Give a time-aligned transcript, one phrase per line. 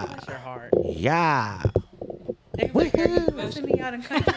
[0.00, 0.06] Yeah.
[0.14, 0.70] Bless your heart.
[0.84, 1.62] Yeah.
[2.56, 4.32] They like, "Are you supposed to be out in country?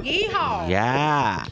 [0.00, 0.68] Yeehaw.
[0.68, 1.46] Yeah.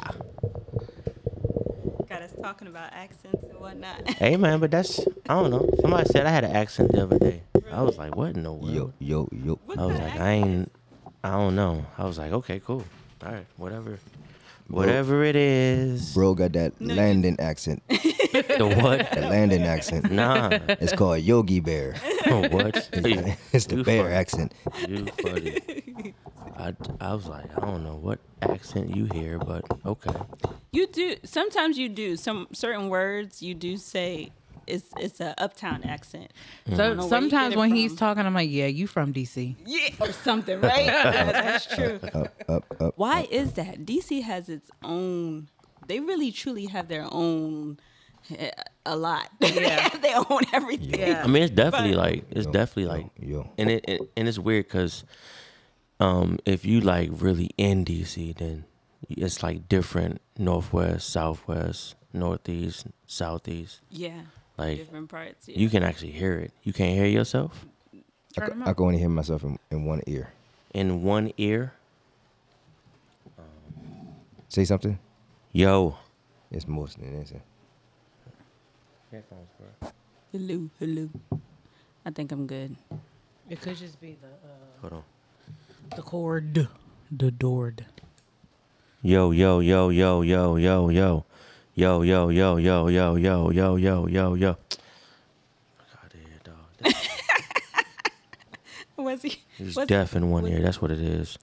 [2.08, 4.08] Got us talking about accents and whatnot.
[4.10, 5.68] Hey man, but that's I don't know.
[5.80, 7.42] Somebody said I had an accent the other day.
[7.72, 8.68] I was like, what in the world?
[8.68, 9.60] Yo, yo, yo.
[9.78, 10.72] I was like, I ain't.
[11.22, 11.86] I don't know.
[11.96, 12.84] I was like, okay, cool.
[13.24, 13.98] All right, whatever.
[14.66, 16.14] Whatever it is.
[16.14, 17.82] Bro got that Landon accent.
[17.88, 19.10] The what?
[19.12, 20.10] The Landon accent.
[20.12, 20.50] Nah.
[20.68, 21.94] It's called Yogi Bear.
[22.50, 22.88] what?
[23.52, 24.14] It's the You bear funny.
[24.14, 24.54] accent.
[24.88, 26.14] You funny.
[26.56, 30.14] I, I was like, I don't know what accent you hear, but okay.
[30.72, 34.30] You do sometimes you do some certain words you do say
[34.66, 36.32] it's it's a uptown accent.
[36.68, 36.76] Mm.
[36.76, 39.12] So know where you sometimes get it when he's talking, I'm like, yeah, you from
[39.12, 39.56] DC.
[39.66, 40.86] Yeah, or something, right?
[40.86, 41.98] That's true.
[42.14, 42.94] Up, up, up.
[42.96, 43.84] Why is that?
[43.84, 45.48] DC has its own.
[45.86, 47.78] They really truly have their own.
[48.86, 49.28] A lot.
[49.40, 49.88] Yeah.
[50.02, 50.98] they own everything.
[51.00, 51.22] Yeah.
[51.24, 53.50] I mean, it's definitely But- like it's Yo, definitely yo, like yo.
[53.58, 55.04] and it, it and it's weird because
[56.00, 58.64] um if you like really in DC, then
[59.08, 63.80] it's like different northwest, southwest, northeast, southeast.
[63.90, 64.22] Yeah.
[64.56, 65.48] Like Different parts.
[65.48, 65.58] Yeah.
[65.58, 66.52] you can actually hear it.
[66.62, 70.32] You can't hear yourself I, Turn I can only hear myself in, in one ear.
[70.74, 71.72] in one ear.
[74.48, 74.98] Say something.
[75.52, 75.96] Yo.
[76.50, 77.24] It's most than
[79.10, 79.24] this.
[80.32, 81.08] hello, hello.
[82.04, 82.76] I think I'm good.
[83.48, 85.02] It could just be the uh, Hold on.
[85.96, 86.68] the cord,
[87.10, 87.84] the doored.
[89.02, 91.24] Yo, yo, yo, yo, yo, yo, yo.
[91.74, 94.56] Yo, yo, yo, yo, yo, yo, yo, yo, yo, yo.
[95.78, 96.94] Fuck out of here, dog.
[98.96, 99.40] Was he?
[99.56, 100.60] He's Was, deaf in one was- ear.
[100.62, 101.38] That's what it is.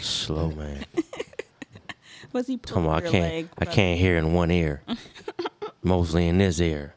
[0.00, 0.84] Slow man.
[2.32, 3.48] was he Tell pulling me I your can't leg?
[3.58, 4.82] I from- can't hear in one ear.
[5.82, 6.94] Mostly in this ear.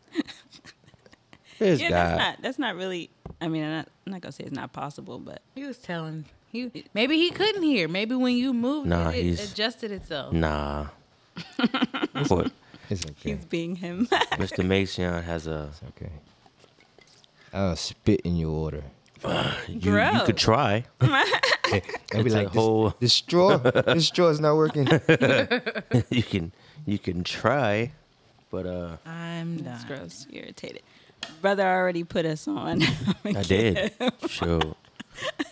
[1.60, 1.96] This Yeah, guy.
[1.96, 2.42] that's not.
[2.42, 3.10] That's not really.
[3.42, 6.26] I mean, I'm not, I'm not gonna say it's not possible, but He was telling
[6.52, 7.88] he maybe he couldn't hear.
[7.88, 10.34] Maybe when you moved, Nah, it, it he's- adjusted itself.
[10.34, 10.88] Nah.
[12.28, 12.52] what?
[12.90, 13.32] It's okay.
[13.36, 14.08] he's being him.
[14.34, 14.64] Mr.
[14.66, 16.12] Mason has a It's okay.
[17.54, 18.84] I'll spit in your order.
[19.68, 20.26] you, you Gross.
[20.26, 20.84] could try.
[21.02, 21.10] I'll
[21.72, 21.82] be
[22.14, 24.88] It's a like, this, whole- this straw, this straw is not working.
[26.10, 26.52] you can
[26.86, 27.92] you can try.
[28.52, 29.98] But uh I'm That's done.
[30.00, 30.28] gross.
[30.30, 30.84] You're irritated.
[31.42, 32.82] Brother already put us on.
[33.26, 33.94] I did.
[34.28, 34.60] Sure.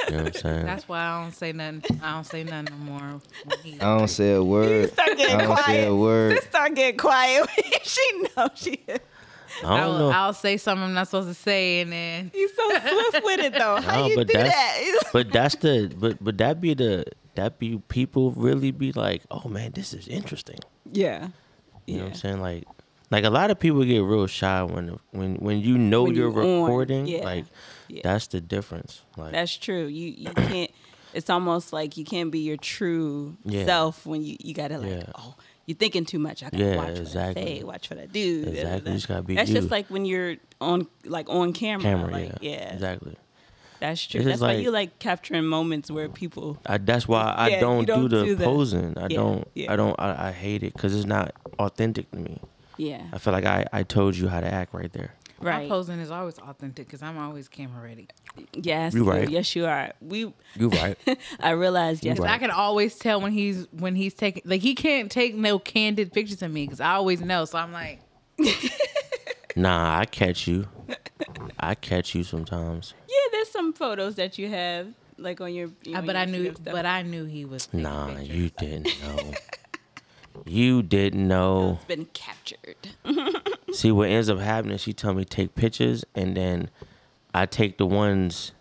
[0.09, 0.65] You know what I'm saying?
[0.65, 1.99] That's why I don't say nothing.
[2.03, 3.21] I don't say nothing no more.
[3.47, 4.91] I don't say a word.
[4.91, 5.87] Start getting I don't say quiet.
[5.89, 6.35] a word.
[6.35, 7.47] Just start getting quiet.
[7.83, 8.01] she
[8.35, 8.99] knows she is.
[9.63, 10.09] I I don't will, know.
[10.09, 13.53] I'll say something I'm not supposed to say, and then He's so swift with it
[13.53, 13.79] though.
[13.79, 15.09] How No, you but do that's that?
[15.13, 19.47] but that's the but but that be the that be people really be like, oh
[19.47, 20.59] man, this is interesting.
[20.91, 21.29] yeah.
[21.85, 22.41] You know what I'm saying?
[22.41, 22.63] Like
[23.11, 26.31] like a lot of people get real shy when when when you know When you're
[26.31, 27.07] you on, recording.
[27.07, 27.45] yeah, Like
[27.87, 28.01] yeah.
[28.03, 29.01] that's the difference.
[29.17, 29.85] Like That's true.
[29.85, 30.71] You you can't.
[31.13, 33.65] It's almost like you can't be your true Yeah.
[33.65, 36.43] self when you you gotta like oh you're thinking too much.
[36.43, 37.41] I gotta Yeah, watch what exactly.
[37.41, 38.43] I say, watch what I do.
[38.47, 38.91] Exactly.
[38.91, 39.55] You just gotta be That's you.
[39.55, 41.83] just like when you're on like on camera.
[41.83, 42.51] camera, like, yeah.
[42.51, 42.73] yeah.
[42.73, 43.15] Exactly.
[43.79, 44.21] That's true.
[44.21, 46.57] It's That's why like- you like capturing moments where people.
[46.65, 48.97] I, that's why I Yeah, don't, don't do the do posing.
[48.97, 49.47] I Yeah, don't.
[49.55, 49.71] yeah.
[49.73, 49.95] I don't.
[49.99, 52.39] I, I hate it because it's not authentic to me.
[52.77, 53.03] Yeah.
[53.13, 55.13] I feel like I, I told you how to act right there.
[55.39, 55.53] Right.
[55.53, 55.69] my Right.
[55.69, 58.07] posing is always authentic because I'm always camera ready.
[58.53, 58.93] Yes.
[58.93, 59.29] You right.
[59.29, 59.91] Yes, you are.
[59.99, 60.33] We.
[60.55, 60.97] You right.
[61.39, 62.17] I realized yes.
[62.19, 62.31] right.
[62.31, 66.13] I can always tell when he's when he's taking like he can't take no candid
[66.13, 67.43] pictures of me because I always know.
[67.45, 67.99] So I'm like,
[69.55, 70.67] nah, I catch you.
[71.59, 72.93] I catch you sometimes.
[73.07, 75.67] Yeah, there's some photos that you have like on your.
[75.87, 77.71] uh, on but your I knew, but I knew he was.
[77.73, 78.29] Nah, pictures.
[78.29, 79.31] you didn't know.
[80.45, 81.73] you didn't know.
[81.77, 82.89] it's been captured.
[83.73, 84.77] See what ends up happening?
[84.77, 86.69] She tell me take pictures, and then
[87.33, 88.51] I take the ones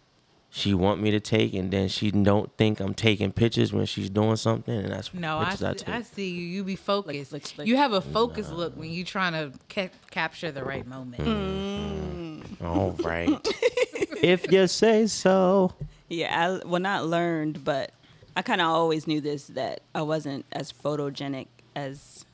[0.55, 4.11] she want me to take, and then she don't think I'm taking pictures when she's
[4.11, 6.45] doing something, and that's No, I see, I, I, see you.
[6.47, 7.33] You be focused.
[7.33, 10.87] like- like- you have a focused look when you trying to ca- capture the right
[10.87, 11.23] moment.
[11.25, 12.63] Mm.
[12.63, 13.31] All right,
[14.23, 15.73] if you say so.
[16.09, 17.93] Yeah, I well not learned, but
[18.37, 21.47] I kind of always knew this that I wasn't as photogenic
[21.77, 22.25] as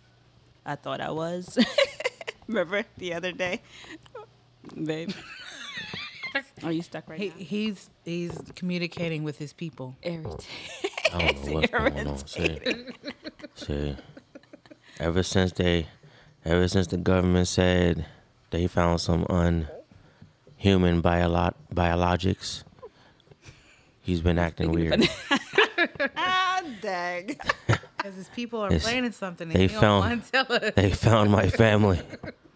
[0.67, 1.58] I thought I was.
[2.49, 3.61] Remember the other day,
[4.82, 5.12] babe?
[6.62, 7.35] Are you stuck right He, now?
[7.38, 9.96] he's he's communicating with his people.
[10.02, 10.44] Irritated.
[11.12, 12.26] I don't know what's going on.
[12.26, 12.87] See,
[13.55, 13.96] see,
[15.00, 15.87] ever since they,
[16.44, 18.05] ever since the government said
[18.50, 22.62] they found some unhuman biolo- biologics,
[24.02, 25.08] he's been acting weird.
[26.17, 27.37] ah, dang.
[28.08, 30.72] Because his people are It's- planning something they found- want to tell us.
[30.75, 32.00] They found my family.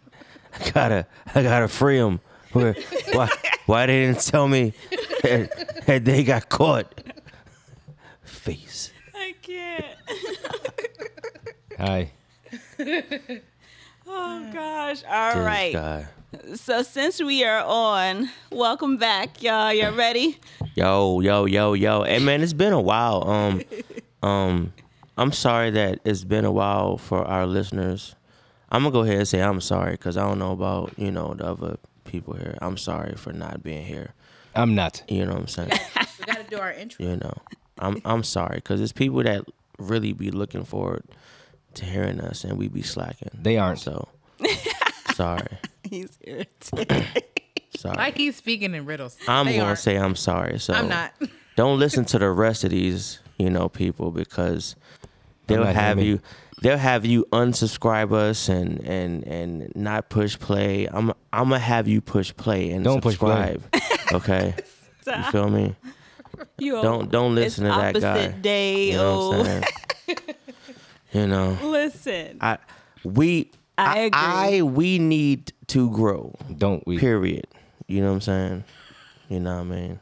[0.59, 2.21] I gotta, I gotta free them.
[2.53, 2.75] Where,
[3.13, 3.29] why,
[3.67, 4.73] Why they didn't tell me
[5.23, 6.87] that, that they got caught?
[8.23, 8.93] Face.
[9.15, 9.85] I can't.
[11.79, 12.13] Hi.
[14.15, 15.03] Oh gosh.
[15.09, 15.73] All This right.
[15.73, 16.07] guy.
[16.57, 19.73] So since we are on, welcome back, y'all.
[19.73, 20.39] You ready?
[20.75, 22.03] Yo, yo, yo, yo.
[22.05, 23.27] Hey man, it's been a while.
[23.29, 23.63] Um
[24.23, 24.73] um
[25.17, 28.15] I'm sorry that it's been a while for our listeners.
[28.71, 31.35] I'm gonna go ahead and say I'm sorry because I don't know about, you know,
[31.35, 32.57] the other people here.
[32.63, 34.15] I'm sorry for not being here.
[34.55, 35.03] I'm not.
[35.09, 35.71] You know what I'm saying?
[36.19, 37.05] We gotta do our intro.
[37.05, 37.35] you know.
[37.79, 39.45] I'm I'm sorry because it's people that
[39.79, 41.03] really be looking forward
[41.75, 43.31] to hearing us and we be slacking.
[43.35, 43.81] They aren't.
[43.81, 44.09] So
[45.15, 45.59] sorry.
[45.83, 47.23] He's irritated.
[47.77, 47.97] Sorry.
[47.97, 49.17] Like he's speaking in riddles.
[49.27, 49.79] I'm They gonna aren't.
[49.81, 50.59] say I'm sorry.
[50.61, 51.13] So I'm not.
[51.57, 54.77] don't listen to the rest of these, you know, people because
[55.57, 56.05] they'll not have hearing me.
[56.17, 56.21] you
[56.63, 60.87] they'll have you unsubscribe us and and and not push play.
[60.87, 63.59] I'm I'm gonna have you push play and Don't push play.
[63.73, 64.13] subscribe.
[64.13, 64.55] okay.
[65.07, 65.75] You feel me?
[66.59, 68.11] You Don't don't it's listen to that guy.
[68.11, 68.93] opposite day.
[68.93, 70.19] You know what I'm oh, saying?
[71.13, 71.59] you know.
[71.63, 72.39] listen.
[72.41, 72.59] I
[73.03, 74.21] we I agree.
[74.21, 76.37] I we need to grow.
[76.57, 76.99] Don't we?
[76.99, 77.47] Period.
[77.89, 78.65] You know what I'm saying?
[79.29, 80.01] You know what I mean?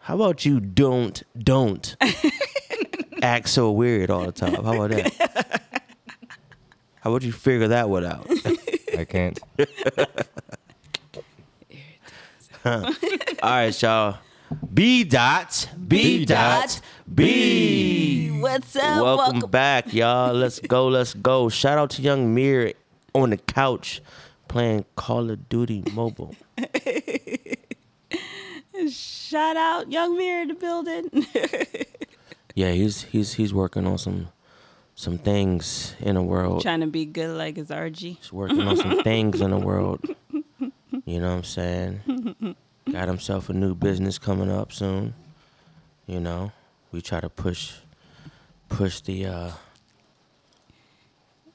[0.00, 1.94] How about you don't don't
[3.22, 4.54] act so weird all the time?
[4.64, 5.62] How about that?
[7.00, 8.26] How would you figure that one out?
[8.98, 9.38] I can't.
[12.64, 12.94] all
[13.42, 14.18] right, y'all.
[14.72, 16.80] B dot B dot
[17.12, 18.38] B.
[18.40, 19.02] What's up?
[19.02, 19.50] Welcome, Welcome.
[19.50, 20.34] back, y'all.
[20.34, 20.88] Let's go.
[20.88, 21.48] Let's go.
[21.48, 22.74] Shout out to Young Mir
[23.14, 24.02] on the couch
[24.48, 26.36] playing Call of Duty Mobile.
[28.90, 31.26] Shout out Young Mirror in the building.
[32.54, 34.28] Yeah, he's he's he's working on some
[34.94, 36.62] some things in the world.
[36.62, 38.18] Trying to be good like his RG.
[38.18, 40.00] He's working on some things in the world.
[41.06, 42.56] You know what I'm saying?
[42.90, 45.14] Got himself a new business coming up soon.
[46.06, 46.52] You know,
[46.92, 47.72] we try to push
[48.68, 49.50] push the uh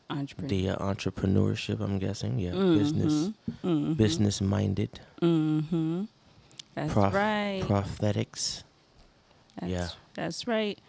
[0.10, 0.48] Entrepreneur.
[0.50, 1.82] the uh, entrepreneurship.
[1.82, 3.32] I'm guessing, yeah, business
[3.98, 6.04] business minded, Mm-hmm.
[6.76, 7.62] That's prof- right.
[7.64, 8.64] prosthetics.
[9.60, 9.90] That's, yeah.
[10.14, 10.80] That's right.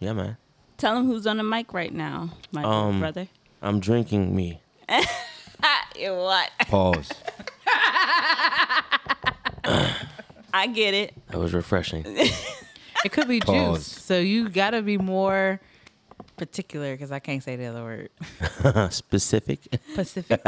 [0.00, 0.36] Yeah, man.
[0.76, 3.28] Tell him who's on the mic right now, my little Um, brother.
[3.62, 4.60] I'm drinking me.
[5.98, 6.50] You what?
[6.68, 7.10] Pause.
[10.54, 11.12] I get it.
[11.28, 12.04] That was refreshing.
[13.04, 13.78] It could be Pause.
[13.78, 13.86] juice.
[13.86, 15.60] So you gotta be more
[16.36, 18.10] particular because I can't say the other word.
[18.92, 19.60] Specific.
[19.94, 20.40] Pacific.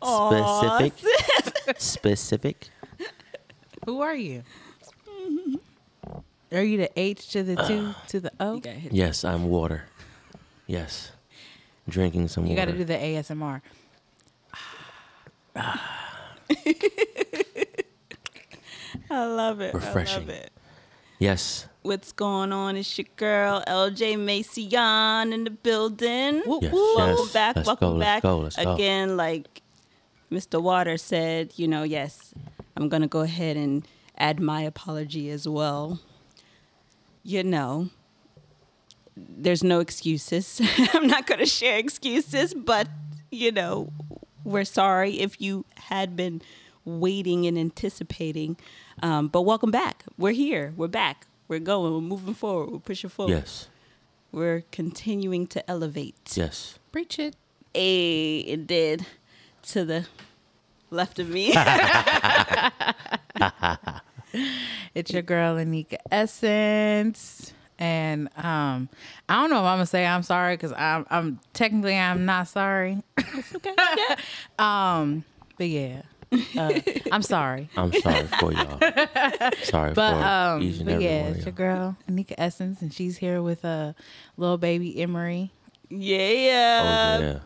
[0.00, 0.92] Specific.
[1.80, 2.68] Specific.
[3.84, 4.44] Who are you?
[6.52, 8.54] Are you the H to the two to the O?
[8.56, 8.62] You.
[8.90, 9.84] Yes, I'm water.
[10.66, 11.12] Yes.
[11.88, 12.52] Drinking some water.
[12.54, 12.72] You water.
[12.72, 13.60] got to do the ASMR.
[19.10, 19.74] I love it.
[19.74, 20.20] I Refreshing.
[20.26, 20.50] love it.
[21.18, 21.66] Yes.
[21.82, 22.76] What's going on?
[22.76, 26.42] It's your girl LJ Macion in the building.
[26.46, 26.96] Whoop, Yes, whoop.
[26.96, 27.56] Welcome back.
[27.56, 28.22] Let's welcome go, let's back.
[28.22, 28.74] go, let's go.
[28.74, 29.62] Again, like
[30.30, 30.60] Mr.
[30.62, 32.34] Water said, you know, yes,
[32.76, 33.86] I'm gonna go ahead and
[34.18, 36.00] add my apology as well.
[37.22, 37.90] You know,
[39.16, 40.60] there's no excuses.
[40.94, 42.88] I'm not gonna share excuses, but
[43.30, 43.92] you know,
[44.44, 46.42] we're sorry if you had been
[46.84, 48.56] waiting and anticipating.
[49.02, 50.04] Um, but welcome back.
[50.18, 50.72] We're here.
[50.76, 51.26] We're back.
[51.48, 51.92] We're going.
[51.92, 52.70] We're moving forward.
[52.70, 53.32] We're pushing forward.
[53.32, 53.68] Yes.
[54.32, 56.16] We're continuing to elevate.
[56.34, 56.78] Yes.
[56.92, 57.34] Preach it.
[57.74, 59.06] A it did
[59.62, 60.06] to the
[60.90, 61.52] left of me.
[64.94, 67.52] It's your girl Anika Essence.
[67.78, 68.88] And um,
[69.28, 72.48] I don't know if I'm gonna say I'm sorry because I'm, I'm technically I'm not
[72.48, 73.02] sorry.
[73.18, 73.74] okay.
[74.58, 75.24] Um,
[75.56, 76.02] but yeah,
[76.58, 76.80] uh,
[77.12, 77.70] I'm sorry.
[77.76, 78.78] I'm sorry for y'all.
[79.62, 81.76] Sorry But for um, each and but every yeah, one it's of your y'all.
[81.76, 84.02] girl Anika Essence, and she's here with a uh,
[84.36, 85.50] little baby Emery.
[85.88, 87.18] Yeah.
[87.18, 87.38] Oh yeah.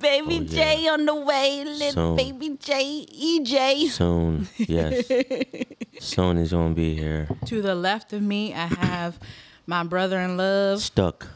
[0.00, 1.64] Baby Oh, J on the way.
[1.64, 2.16] Little Soon.
[2.16, 3.88] baby J EJ.
[3.90, 4.48] Soon.
[4.56, 5.06] Yes.
[6.00, 7.28] Soon he's gonna be here.
[7.46, 9.18] To the left of me, I have
[9.66, 10.80] my brother in love.
[10.80, 11.28] Stuck.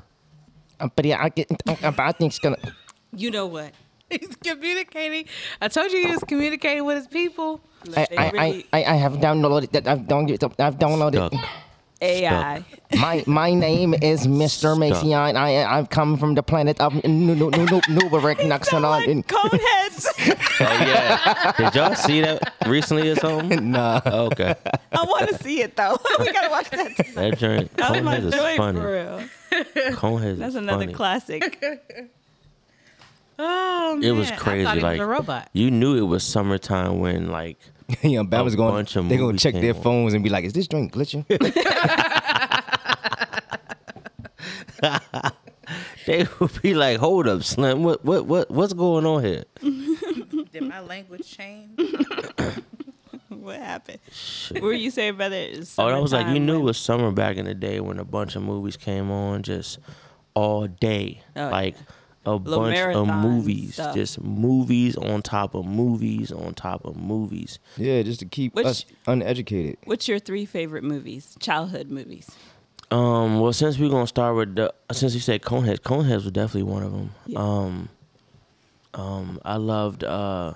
[0.81, 1.51] Um, but yeah, I get.
[1.69, 2.57] I think it's gonna.
[3.15, 3.73] You know what?
[4.11, 5.27] He's communicating.
[5.61, 7.61] I told you he was communicating with his people.
[7.97, 9.89] I, I, I, I have downloaded that.
[9.89, 10.61] I've downloaded.
[10.61, 11.29] I've downloaded.
[11.31, 11.49] Stuck.
[12.05, 12.65] AI.
[12.99, 14.75] My my name is Mr.
[14.77, 15.15] Stuck.
[15.37, 18.83] I I've come from the planet of Nu- Nu- Nu- Nu- Nubarek Naxanon.
[18.83, 20.07] Like Coneheads.
[20.61, 21.53] Oh yeah.
[21.59, 23.71] Did y'all see that recently or something?
[23.75, 24.01] Nah.
[24.07, 24.55] Okay.
[24.93, 25.97] I want to see it though.
[26.19, 26.95] we gotta watch that.
[26.97, 27.15] tonight.
[27.15, 28.81] That joint That's my Conehead is joint funny.
[28.81, 29.93] for real.
[29.97, 30.93] Conehead That's is another funny.
[30.93, 31.65] classic.
[33.39, 34.65] Oh man, It was I crazy.
[34.65, 35.49] thought he like was a robot.
[35.53, 37.59] you knew it was summertime when like
[38.03, 38.85] you know, Bama's going.
[39.09, 39.83] They're gonna check their on.
[39.83, 41.25] phones and be like, "Is this drink glitching?"
[46.07, 47.83] They would be like, "Hold up, Slim.
[47.83, 49.45] What what what what's going on here?"
[50.53, 51.81] Did my language change?
[53.31, 54.01] What happened?
[54.53, 55.49] What were you saying, brother?
[55.79, 57.99] Oh, that was like you summertime knew it was summer back in the day when
[57.99, 59.79] a bunch of movies came on just
[60.35, 61.75] all day, Oh, like
[62.27, 63.95] a Little bunch of movies, stuff.
[63.95, 67.59] just movies on top of movies on top of movies.
[67.77, 69.77] yeah, just to keep Which- us uneducated.
[69.85, 71.37] What's your three favorite movies?
[71.41, 72.31] Childhood movies.
[72.91, 76.63] Um, well, since we're gonna start with the, since you said Coneheads, Coneheads was definitely
[76.71, 77.11] one of them.
[77.27, 77.39] Yeah.
[77.41, 77.89] Um,
[78.95, 80.55] um, I loved uh,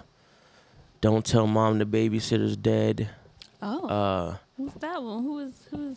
[1.01, 3.09] Don't Tell Mom the Babysitter's Dead.
[3.61, 5.25] Oh, Uh, who's that one?
[5.25, 5.97] Who is who's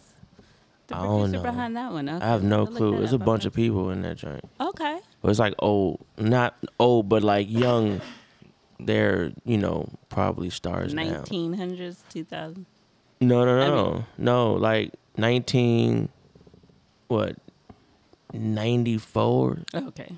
[0.87, 1.43] the I don't producer know.
[1.43, 2.09] behind that one?
[2.09, 2.91] Okay, I have no I'll clue.
[2.91, 4.43] that There's a bunch of people in that joint.
[4.59, 4.99] Okay.
[5.21, 8.01] But it's like old, not old, but like young.
[8.79, 11.03] They're you know probably stars now.
[11.03, 12.65] Nineteen hundreds, two thousand.
[13.19, 14.53] No, no, I no, mean- no.
[14.53, 16.09] Like nineteen,
[17.07, 17.35] what?
[18.33, 20.09] Ninety four, Okay.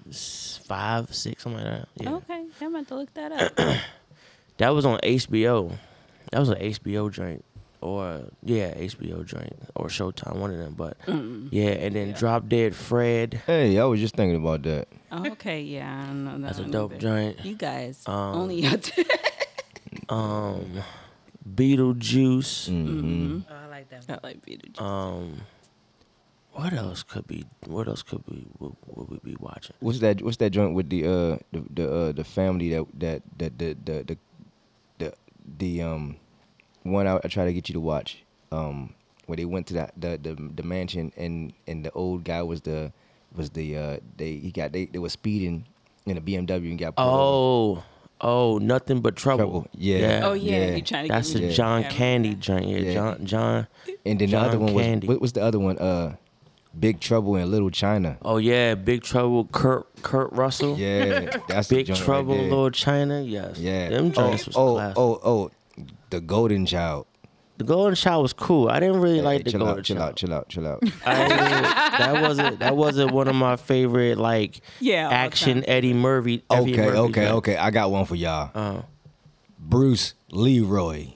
[0.67, 1.88] five, six, something like that.
[1.95, 2.45] Yeah, Okay.
[2.62, 3.55] I'm about to look that up.
[4.57, 5.75] that was on HBO.
[6.31, 7.43] That was an HBO joint,
[7.83, 10.73] or yeah, HBO joint or Showtime, one of them.
[10.73, 11.49] But Mm.
[11.51, 13.41] yeah, and then Drop Dead Fred.
[13.45, 14.87] Hey, I was just thinking about that.
[15.11, 15.61] okay.
[15.61, 17.01] Yeah, I don't know that That's a dope either.
[17.01, 17.45] joint.
[17.45, 19.05] You guys Um, only have to.
[20.09, 20.81] Um,
[21.47, 22.67] Beetlejuice.
[22.67, 24.05] hmm Oh, I like that.
[24.09, 24.81] I like Beetlejuice.
[24.81, 25.41] Um,
[26.51, 27.45] what else could be?
[27.65, 28.45] What else could we?
[28.59, 29.75] Would, would we be watching?
[29.79, 30.21] What's that?
[30.21, 33.77] What's that joint with the uh the the uh, the family that that that the
[33.85, 34.17] the the
[34.99, 35.13] the,
[35.57, 36.17] the um
[36.83, 38.93] one I, I try to get you to watch um
[39.25, 42.61] where they went to that the the, the mansion and and the old guy was
[42.61, 42.91] the
[43.35, 45.65] was the uh they he got they they were speeding
[46.05, 47.81] in a BMW and got pulled over.
[47.81, 47.83] Oh,
[48.21, 49.37] oh, nothing but trouble.
[49.45, 50.21] Trouble, yeah.
[50.23, 50.75] oh yeah, yeah.
[50.75, 52.67] you trying to That's get a John Yeah, Candy joint.
[52.67, 52.93] Yeah, Yeah.
[52.93, 53.25] John.
[53.25, 53.67] John.
[54.05, 55.07] and then John the other one was Candy.
[55.07, 56.15] what was the other one uh
[56.77, 58.17] Big Trouble in Little China.
[58.23, 59.45] Oh yeah, Big Trouble.
[59.45, 60.77] Kurt Kurt Russell.
[60.77, 62.43] Yeah, that's Big joint right Trouble, there.
[62.49, 63.21] Little China.
[63.21, 63.59] Yes.
[63.59, 64.97] Yeah, Them joints oh, was oh, classic.
[64.97, 65.51] oh oh
[66.09, 67.07] the Golden Child.
[67.57, 68.67] The Golden Child was cool.
[68.69, 70.09] I didn't really Hey, like the chill Golden out, chill Child.
[70.09, 70.83] out, chill out, chill out.
[71.05, 75.65] I didn't that wasn't that wasn't one of my favorite like Yeah, action time.
[75.67, 76.43] Eddie Murphy.
[76.51, 77.31] Eddie Okay, Murphy okay, joints.
[77.37, 77.57] okay.
[77.57, 78.49] I got one for y'all.
[78.55, 78.81] Uh,
[79.59, 81.13] Bruce Leroy.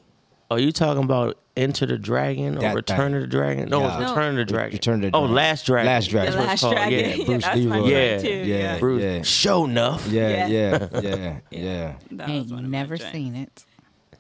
[0.52, 3.16] are you talking about Enter the Dragon or That Return thing.
[3.16, 3.68] of the Dragon?
[3.70, 4.00] No, Yeah.
[4.02, 4.74] it's Return of the Dragon.
[4.74, 5.88] Return of the oh, Last Dragon.
[5.92, 6.32] Last Dragon.
[6.34, 6.76] The That's what last it's called.
[6.76, 7.00] dragon.
[7.00, 7.90] Yeah, Yeah, Bruce that's my Leroy.
[7.90, 8.30] joint too.
[8.30, 8.80] Yeah, Yeah.
[8.80, 9.02] Bruce.
[9.02, 9.20] yeah.
[9.22, 10.12] Sho'nuff.
[10.12, 10.88] Yeah, Yeah.
[10.94, 11.94] yeah, yeah, yeah.
[12.12, 13.66] That was one Ain't never seen it.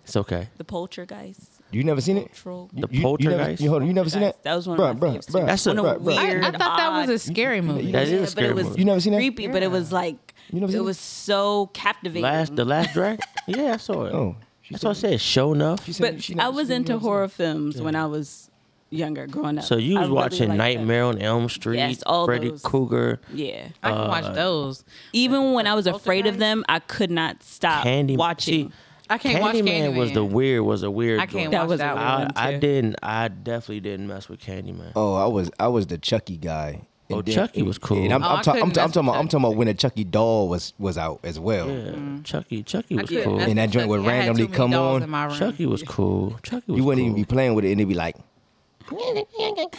[0.07, 0.47] It's okay.
[0.57, 1.51] The Poltergeist.
[1.69, 2.33] You never seen it?
[2.33, 2.69] Troll.
[2.71, 3.61] The You- you, never, Poltergeist?
[3.61, 4.41] you, hold on, you never seen that?
[4.43, 5.27] That was one bruh, of my bruh, favorites.
[5.27, 5.45] bruh.
[5.45, 6.17] That's a- One of bruh, bruh.
[6.17, 7.91] I, weird, I thought that was a scary movie.
[7.91, 8.79] That is a Yeah, but scary it was movie.
[8.79, 9.17] You never seen that?
[9.19, 10.85] creepy, but it was like You never seen it it?
[10.85, 12.23] was so captivating.
[12.23, 13.19] Last the Last Dragon.
[13.47, 14.13] Yeah, I saw it.
[14.13, 15.19] Oh, she That's what I said.
[15.19, 15.83] Sho'nuff.
[15.85, 18.05] She said but she I never- was she into never seen horror films when I
[18.05, 18.49] was
[18.89, 19.65] younger, growing up.
[19.65, 20.77] So you I was really watching liked that.
[20.77, 22.61] Nightmare on Elm Street, Yes, all Freddy those.
[22.61, 23.67] Krueger, Yeah.
[23.83, 24.85] I can Uh, watch those.
[25.11, 28.15] Even when I was afraid of them, I could not stop Candy.
[28.15, 28.69] watching.
[28.69, 28.73] See,
[29.09, 31.19] I can't watch Candyman was the weird was a weird.
[31.19, 31.51] I can't joint.
[31.51, 32.03] That watch was that one.
[32.03, 32.59] I, I too.
[32.59, 32.95] didn't.
[33.03, 34.91] I definitely didn't mess with Candyman.
[34.95, 36.87] Oh, I was I was the Chucky guy.
[37.09, 38.03] Oh, Chucky was cool.
[38.03, 39.45] And I'm, Oh, I'm, ta- I'm, couldn't ta- I'm mess talking with about I'm talking
[39.45, 41.69] about when the Chucky doll was was out as well.
[41.69, 42.21] Yeah, mm-hmm.
[42.23, 42.63] Chucky.
[42.63, 43.37] Chucky I was couldn't cool.
[43.37, 44.09] mess And that with joint would Chucky.
[44.09, 45.03] I had randomly too many come dolls on.
[45.03, 45.35] in my room.
[45.37, 46.37] Chucky was cool.
[46.43, 47.11] Chucky was You wouldn't cool.
[47.11, 48.17] even be playing with it, and it'd be like,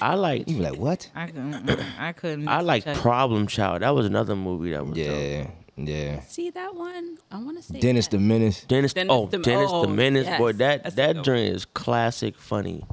[0.00, 0.48] I like.
[0.48, 1.10] you be like, what?
[1.14, 1.80] I couldn't.
[1.98, 2.48] I couldn't.
[2.48, 3.00] I mess like Chucky.
[3.00, 3.82] Problem Child.
[3.82, 5.06] That was another movie that was dope.
[5.06, 5.50] Yeah,
[5.86, 6.20] yeah.
[6.20, 7.18] See that one?
[7.30, 8.16] I want to say Dennis that.
[8.16, 8.64] the Menace.
[8.64, 11.64] Dennis, Dennis oh, the- Dennis oh, the Menace, boy, that that's that good joint is
[11.64, 12.84] classic, funny.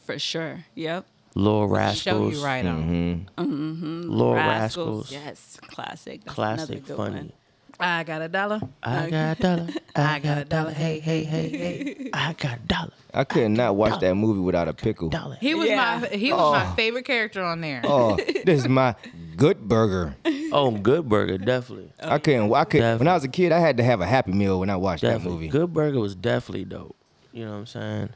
[0.00, 0.64] for sure.
[0.74, 1.06] Yep.
[1.34, 3.26] Lil Show Rascals, you right on.
[3.36, 4.10] Mm-hmm.
[4.10, 6.24] Lil Rascals, Yes, classic.
[6.24, 7.14] That's classic, funny.
[7.14, 7.32] one.
[7.80, 8.60] I got a dollar.
[8.82, 12.62] I got a dollar, I got a dollar, hey, hey, hey, hey, I got a
[12.66, 15.08] dollar, I could not watch that movie without a pickle.
[15.10, 15.36] dollar.
[15.40, 15.98] He was Yeah.
[16.00, 16.52] my he was Oh.
[16.52, 17.80] my favorite character on there.
[17.84, 18.94] Oh, this is my
[19.36, 20.16] good burger.
[20.50, 22.52] Oh, Good Burger, definitely, I couldn't.
[22.52, 22.98] I could.
[22.98, 25.02] When I was a kid, I had to have a Happy Meal when I watched
[25.02, 25.48] that movie.
[25.48, 26.96] Good Burger was definitely dope.
[27.32, 28.08] You know what I'm saying?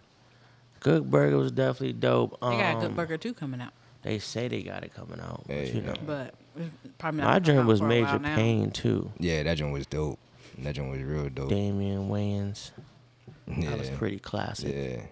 [0.80, 2.32] Good Burger was definitely dope.
[2.40, 5.20] They got a Um, good burger too coming out, They say they got it coming
[5.20, 5.62] out, but Yeah.
[5.74, 6.41] you know, but it's
[6.98, 7.26] probably not.
[7.26, 8.36] my gonna dream was Major while now.
[8.36, 9.10] Pain too.
[9.18, 10.18] Yeah, that joint was dope.
[10.58, 11.48] That joint was real dope.
[11.48, 12.70] Damon Wayans,
[13.46, 14.74] Yeah, that was pretty classic.
[14.74, 15.02] yeah.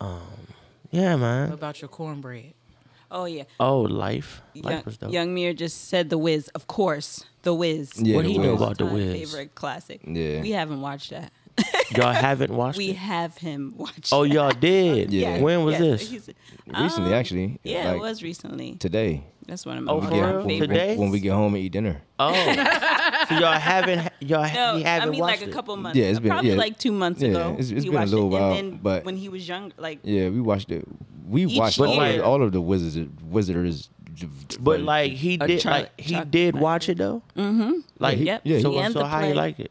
[0.00, 0.20] Um,
[0.90, 1.52] yeah, What man.
[1.52, 2.54] about your cornbread?
[3.10, 3.44] Oh yeah.
[3.60, 5.12] Oh, Life, Life Young, was dope.
[5.12, 6.48] Young Mir just said The Wiz.
[6.48, 7.92] Of course, The Wiz.
[7.96, 9.30] Yeah, What do you know about The My Wiz?
[9.30, 10.00] favorite classic.
[10.04, 10.40] Yeah.
[10.42, 11.32] We haven't watched that.
[11.96, 12.96] Y'all haven't watched We it?
[12.96, 14.10] have him watch.
[14.12, 15.12] Oh, y'all did.
[15.12, 15.40] Yeah.
[15.40, 16.10] When was Yes, this?
[16.10, 16.30] he's-
[16.66, 17.60] Recently, um, actually.
[17.62, 18.74] Yeah, like it was recently.
[18.76, 19.24] today.
[19.46, 20.36] That's one of my Oh, When for we, get, real?
[20.38, 20.96] when, we- Today?
[20.96, 22.00] when we get home and eat dinner.
[22.18, 22.32] Oh,
[23.28, 25.52] so y'all haven't y'all No, you I haven't mean watched like a it?
[25.52, 25.98] couple months.
[25.98, 26.56] Yeah, it's been- probably yeah.
[26.56, 27.50] like two months Yeah, ago.
[27.52, 28.30] it's- it's he been a watched little it.
[28.40, 30.84] while, And then but- when he was young, like Yeah, we watched it.
[31.28, 32.20] We Each watched all, year.
[32.20, 33.08] of, all of the wizards.
[33.22, 33.90] Wizards.
[34.60, 37.22] But like he did, Charlie- like he Charlie did watch it though.
[37.36, 37.72] Mm-hmm.
[37.98, 38.40] Like, he- Yep.
[38.44, 39.34] yeah, so, he and so the how you play.
[39.34, 39.70] like it?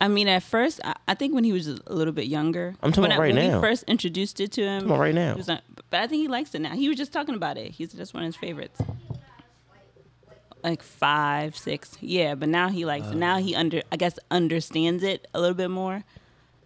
[0.00, 2.74] I mean, at first, I, I think when he was a little bit younger.
[2.82, 3.60] I'm talking when about I, right when now.
[3.60, 4.80] we first introduced it to him.
[4.82, 5.32] Talking about right now.
[5.32, 6.74] he was not- but I think he likes it now.
[6.74, 7.70] He was just talking about it.
[7.72, 8.80] He's just one of his favorites.
[10.62, 12.34] Like five, six, yeah.
[12.34, 13.10] But now he likes Uh.
[13.10, 13.16] it.
[13.16, 16.04] Now he under, I guess, understands it a little bit more.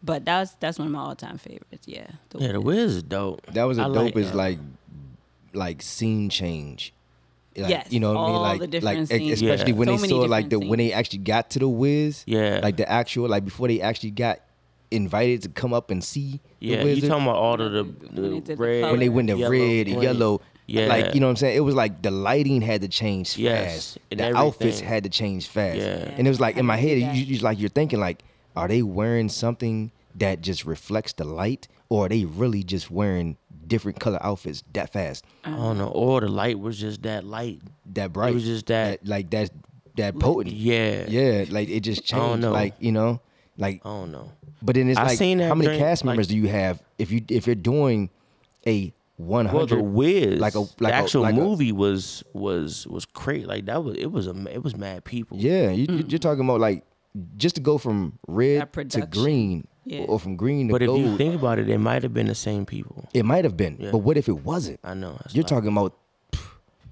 [0.03, 1.87] But that's that's one of my all time favorites.
[1.87, 2.07] Yeah.
[2.31, 2.77] The Yeah, the Wiz.
[2.77, 3.45] Wiz is dope.
[3.53, 4.37] that was a I dope as that.
[4.37, 4.59] like
[5.53, 6.95] like scene change.
[7.57, 8.35] Like, Yes, you know what I mean.
[8.37, 9.33] all Like, the different like scenes.
[9.43, 9.79] especially Yeah.
[9.79, 12.23] when So they saw like the different when they actually got to the Wiz.
[12.27, 12.61] Yeah.
[12.63, 14.39] like the actual like before they actually got
[14.93, 16.41] invited to come up and see.
[16.61, 19.09] Yeah, the you talking about all of the, When the they did the when they
[19.09, 20.41] went to yellow, red and yellow.
[20.67, 21.57] Yeah, Like, you know what I'm saying?
[21.57, 23.99] It was like the lighting had to change Yes, fast.
[24.13, 24.47] and the everything.
[24.47, 25.79] outfits had to change fast.
[25.79, 26.15] Yeah.
[26.17, 27.99] And it was like in my head, you you, do you, you- like you're thinking
[27.99, 28.23] like,
[28.55, 33.37] are they wearing something that just reflects the light, or are they really just wearing
[33.71, 35.89] different color outfits that fast, I don't know.
[35.89, 37.63] Or the light was just that light.
[37.95, 38.33] that bright?
[38.33, 39.51] It was just that- like that
[39.97, 40.55] that potent.
[40.55, 41.07] Yeah.
[41.09, 42.43] Yeah, like it just I don't changed.
[42.43, 42.53] know.
[42.53, 43.21] Like you know,
[43.57, 44.31] like I don't know.
[44.61, 46.83] but then it's I like seen how many during, cast like- members do you have
[46.99, 48.11] if you if you're doing
[48.67, 52.23] a 100 Well, the Wiz, like a- like the a- actual like a- movie was
[52.35, 53.47] was was crazy.
[53.47, 55.37] Like that was it was a it was mad people.
[55.39, 56.11] Yeah, you, mm.
[56.11, 56.85] you're talking about like
[57.37, 60.05] just to go from red to green Yeah.
[60.09, 62.35] or from green to But if you think about it, it might have been the
[62.35, 63.09] same people.
[63.13, 63.91] it might have been, Yeah.
[63.91, 64.79] but what if it wasn't?
[64.85, 65.19] I know.
[65.33, 65.97] You're talking about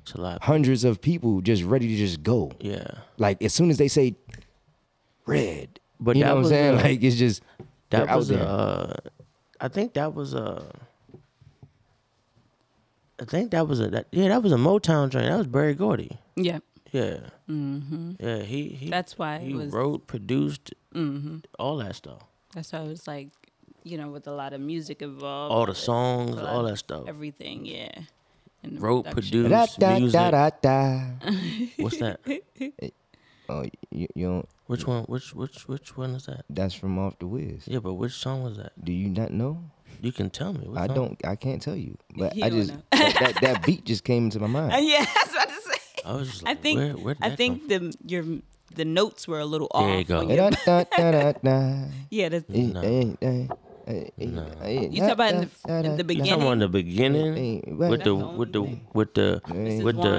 [0.02, 0.43] It's a lot.
[0.43, 2.50] hundreds of people just ready to just go.
[2.61, 2.90] Yeah.
[3.17, 4.17] Like as soon as they say
[5.26, 6.75] red, But you that know what I'm was saying?
[6.75, 7.43] a- like it's just
[7.90, 8.43] That they're out was there.
[8.47, 8.95] uh
[9.61, 10.64] I think that was a
[13.21, 15.26] I think that was a that, yeah that was a Motown joint.
[15.26, 16.19] That was Berry Gordy.
[16.37, 16.59] Yeah.
[16.93, 17.19] Yeah.
[17.50, 18.12] Mm-hmm.
[18.21, 21.38] Yeah, he, he That's why he was- wrote, produced, Mm-hmm.
[21.59, 22.23] all that stuff.
[22.59, 23.29] That's why it was like,
[23.85, 25.55] you know, with a lot of music involved.
[25.55, 27.05] All the songs, a all that stuff.
[27.07, 27.93] Everything, yeah.
[28.65, 29.42] And the Wrote, production.
[29.44, 29.79] produced.
[29.79, 30.21] da da music.
[30.21, 31.05] da da da.
[31.79, 32.18] What's that?
[33.51, 34.49] Oh, you, you don't.
[34.66, 35.05] Which one?
[35.05, 36.44] Which which which one is that?
[36.51, 37.66] That's from off the Wiz.
[37.66, 38.73] Yeah, but which song was that?
[38.85, 39.62] Do you not know?
[40.03, 40.68] You can tell me.
[40.68, 40.94] What I song?
[40.97, 41.25] don't.
[41.25, 41.97] I can't tell you.
[42.14, 44.75] But He I just that, that that beat just came into my mind.
[44.75, 45.81] Uh, yeah, that's what I say.
[46.05, 48.25] I was just I think where, where did I that think come the your
[48.74, 49.85] the notes were a little off.
[49.87, 50.20] There you go.
[52.11, 52.81] yeah, that's, No.
[52.81, 53.46] eh, eh,
[53.87, 54.46] eh, No.
[54.68, 56.02] You talk about in the- da, in da, the da.
[56.04, 56.31] beginning?
[56.33, 59.83] Come on, the beginning with the That's the with the with the Mrs.
[59.83, 60.16] with the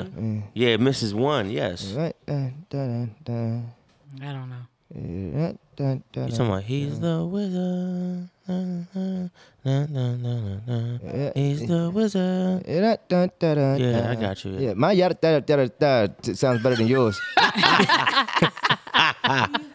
[0.54, 1.14] yeah, Mrs.
[1.14, 1.50] One.
[1.50, 1.96] Yes.
[1.96, 2.14] I
[4.20, 5.58] don't know.
[5.80, 8.28] Da, da, da, You talking about he's the wizard.
[11.36, 12.66] He's the wizard.
[12.68, 14.10] Yeah.
[14.12, 14.58] I got you.
[14.60, 17.18] Yeah, my yada da da da da sounds better than yours.
[17.38, 17.48] He's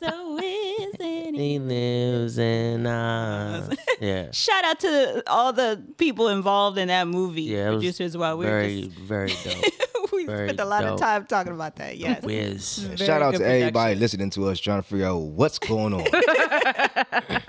[0.02, 1.34] a wizard.
[1.34, 3.74] He lives in us.
[4.00, 4.30] Yeah.
[4.32, 8.16] Shout out to all the people involved in that movie, Yeah, it was producers.
[8.16, 9.64] While we very, just, very dope.
[10.12, 10.94] we very spent a lot dope.
[10.94, 11.96] of time talking about that.
[11.96, 12.22] Yes.
[12.22, 12.78] Wiz.
[12.78, 15.94] Very Shout out good to everybody listening to us trying to figure out what's going
[15.94, 16.04] on.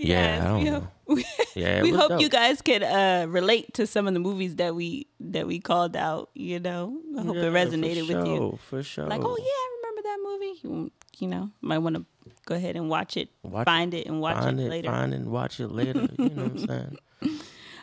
[0.00, 0.88] Yes, I don't we know.
[1.08, 1.18] hope,
[1.56, 2.20] Yeah, we hope dope.
[2.20, 5.96] you guys could uh, relate to some of the movies that we that we called
[5.96, 6.30] out.
[6.34, 8.36] You know, I hope Yeah, it resonated for with you.
[8.36, 9.06] sure, For sure.
[9.06, 10.60] Like, oh yeah, I remember that movie.
[10.62, 12.06] You, you know, might want to
[12.46, 14.88] go ahead and watch it, Watch find it, and watch find it, it, later.
[14.90, 16.06] find and watch it later.
[16.16, 16.98] You know what I'm saying?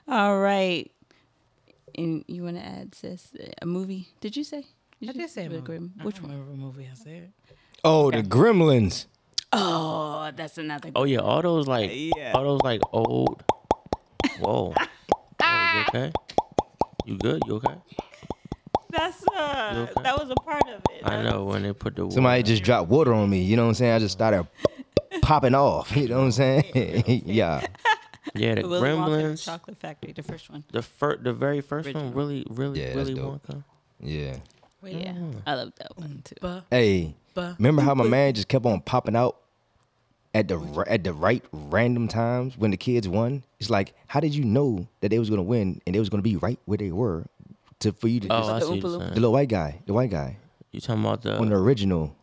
[0.08, 0.89] All right.
[1.97, 4.10] And you want to add, sis, a movie?
[4.21, 4.60] Did you say?
[4.60, 4.63] I
[4.99, 5.65] you did say a the movie.
[5.65, 6.31] Grim- Which one?
[6.31, 7.31] remember what movie I said.
[7.84, 9.05] Oh, the Gremlins.
[9.53, 10.89] Oh, that's another.
[10.95, 12.31] Oh yeah, all those like Yeah.
[12.34, 13.43] all those like old.
[14.39, 14.73] Whoa.
[15.41, 16.12] Oh, you okay?
[17.05, 17.41] You good?
[17.45, 17.75] You okay?
[18.89, 20.01] That's uh, okay?
[20.03, 21.01] that was a part of it.
[21.03, 23.41] I know when they put the Somebody just dropped water on me.
[23.43, 23.93] You know what I'm saying?
[23.93, 24.47] I just started
[25.21, 25.95] popping off.
[25.95, 27.23] You know what I'm saying?
[27.25, 27.65] yeah.
[28.36, 29.46] yeah the Willy Wonka the Gremlins.
[29.46, 30.64] Chocolate Factory, the first one.
[30.72, 32.06] The first, the very first Original.
[32.06, 33.48] one, really, really, Yeah, that's really dope.
[33.48, 33.64] Wonka.
[34.00, 34.38] Yeah.
[34.84, 35.42] Yeah, mm.
[35.48, 36.36] I love that one too.
[36.42, 39.36] But, Hey, but remember how my man just kept on popping out
[40.34, 43.44] at the ri- at the right random times when the kids won?
[43.60, 46.22] It's like, how did you know that they was gonna win and they was gonna
[46.22, 47.26] be right where they were
[47.80, 49.82] to for you to Oh, just I The see what you're the little white guy,
[49.88, 50.38] the white guy
[50.72, 51.38] You talking about the?
[51.40, 52.16] on the original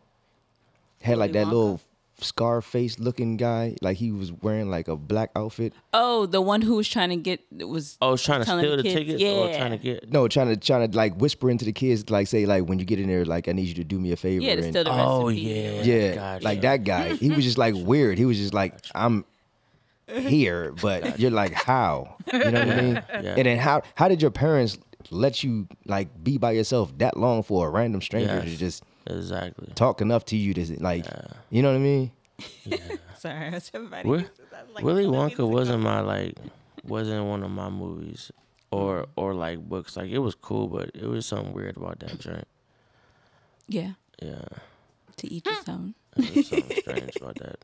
[1.01, 1.51] had like Willy that Wonka?
[1.53, 1.81] little
[2.23, 5.73] Scarface looking guy, like he was wearing like a black outfit.
[5.93, 8.83] Oh, the one who was trying to get was Oh, trying to telling steal the
[8.83, 9.31] kids- tickets oh, Yeah.
[9.53, 10.11] or trying to get.
[10.11, 12.85] No, trying to trying to like whisper into the kids, like say like when you
[12.85, 14.43] get in there, like I need you to do me a favor.
[14.43, 15.41] yeah to and- steal the Oh recipe.
[15.41, 16.43] yeah, yeah, gotcha.
[16.45, 17.15] like that guy.
[17.15, 18.17] He was just like weird.
[18.17, 19.25] He was just like I'm
[20.07, 22.15] here, but you're like how?
[22.31, 22.93] You know what I mean?
[23.09, 23.35] Yeah.
[23.37, 24.77] And then how how did your parents
[25.09, 29.69] let you like be by yourself that long for a random stranger to just Exactly.
[29.75, 31.05] talk enough to you to like,
[31.49, 32.11] you know what I mean?
[33.17, 34.03] Sorry, I was everybody.
[34.03, 34.39] Wi- uses
[34.73, 36.37] like, Willy Wonka wasn't my like,
[36.83, 38.31] wasn't one of my movies
[38.71, 39.95] or or like books.
[39.97, 42.47] Like it was cool, but it was something weird about that joint.
[43.67, 44.43] Yeah, Yeah,
[45.17, 45.95] to each his own.
[46.17, 47.57] it was something strange about that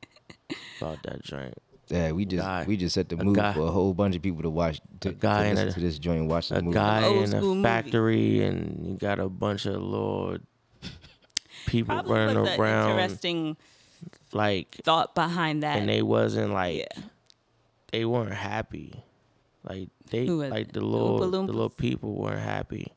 [0.80, 1.56] about that joint.
[1.90, 4.16] Yeah, we just guy- we just set the a mood guy- for a whole bunch
[4.16, 6.30] of people to watch to, a guy to in listen a- to this joint, and
[6.30, 6.76] watch the A movie.
[6.76, 7.64] guy in school a movie.
[7.64, 10.38] factory, and you got a bunch of little
[11.66, 13.58] people Probably running was around, interesting
[14.32, 15.78] like, thought behind that.
[15.80, 17.04] and they wasn't like yeah.
[17.92, 18.94] they weren't happy.
[19.64, 22.94] Like they like the The little Oompa the little people weren't happy.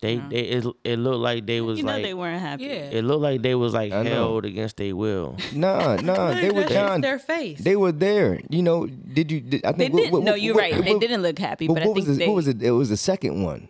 [0.00, 0.28] They No.
[0.30, 2.64] they it, it looked like they was you know like they weren't happy.
[2.64, 2.88] Yeah.
[2.96, 4.10] it looked like they was like I know.
[4.10, 5.36] held against their will.
[5.54, 7.02] Nah, nah, they were It's down.
[7.02, 7.60] their face.
[7.60, 8.40] They were there.
[8.48, 9.40] You know, did you?
[9.42, 9.94] Did, I They think.
[9.94, 10.12] what- did.
[10.12, 10.82] what- no, you're what- right.
[10.84, 12.26] They what- didn't look happy, But but, what I think was the, they.
[12.28, 12.62] what was it?
[12.62, 13.68] It was the second one.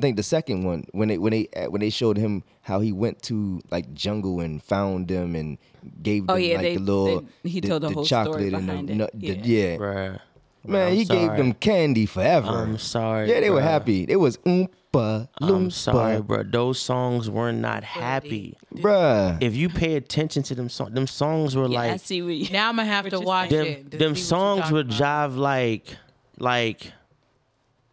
[0.00, 2.80] I think the second one when they when they uh, when they showed him how
[2.80, 5.58] he went to like jungle and found them and
[6.02, 8.04] gave them Oh, yeah, like they- the little they- he the, told the the whole
[8.06, 8.94] story chocolate and the, behind it.
[8.96, 9.42] nut- the- Yeah.
[9.42, 9.76] yeah.
[9.76, 10.20] Bruh.
[10.66, 12.48] Man, I'm he gave them candy forever.
[12.48, 13.28] I'm sorry.
[13.30, 14.04] yeah, they were happy.
[14.08, 15.28] It was oompa loompa.
[15.56, 16.42] I'm sorry, bro.
[16.44, 18.56] Those songs were not happy.
[18.74, 19.36] bruh.
[19.42, 22.34] If you pay attention to them songs, them songs were yeah, I like see what
[22.34, 22.50] you.
[22.50, 23.90] now I'm gonna have to watch them it.
[23.90, 25.30] to them see what you're songs would about.
[25.30, 25.96] jive like
[26.38, 26.92] like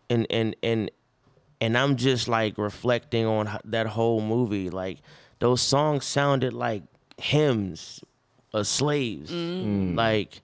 [0.09, 0.91] and and and
[1.59, 4.69] and I'm just like reflecting on that whole movie.
[4.69, 4.99] Like
[5.39, 6.83] those songs sounded like
[7.17, 8.03] hymns
[8.53, 9.31] of slaves.
[9.31, 9.95] Mm.
[9.95, 10.41] like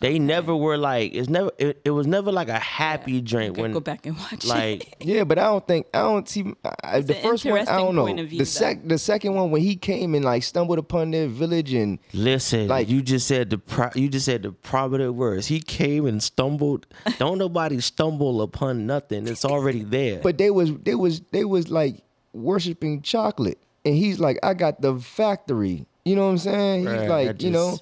[0.00, 3.62] they never were like it's never it, it was never like a happy drink Gotta
[3.62, 4.46] when go back and watch it.
[4.46, 6.52] like Yeah, but I don't think I don't see
[6.82, 7.60] I, the first one.
[7.68, 10.78] I don't know view, the sec the second one when he came and like stumbled
[10.78, 14.42] upon their village and Listen, Like- like you just said the pro- you just said
[14.42, 15.46] the probative words.
[15.46, 16.86] He came and stumbled.
[17.18, 19.28] Don't nobody stumble upon nothing.
[19.28, 20.18] It's already there.
[20.20, 22.02] but they was they was they was like
[22.32, 25.86] worshiping chocolate and he's like I got the factory.
[26.04, 26.80] You know what I'm saying?
[26.80, 27.78] He's Bruh, like that you know.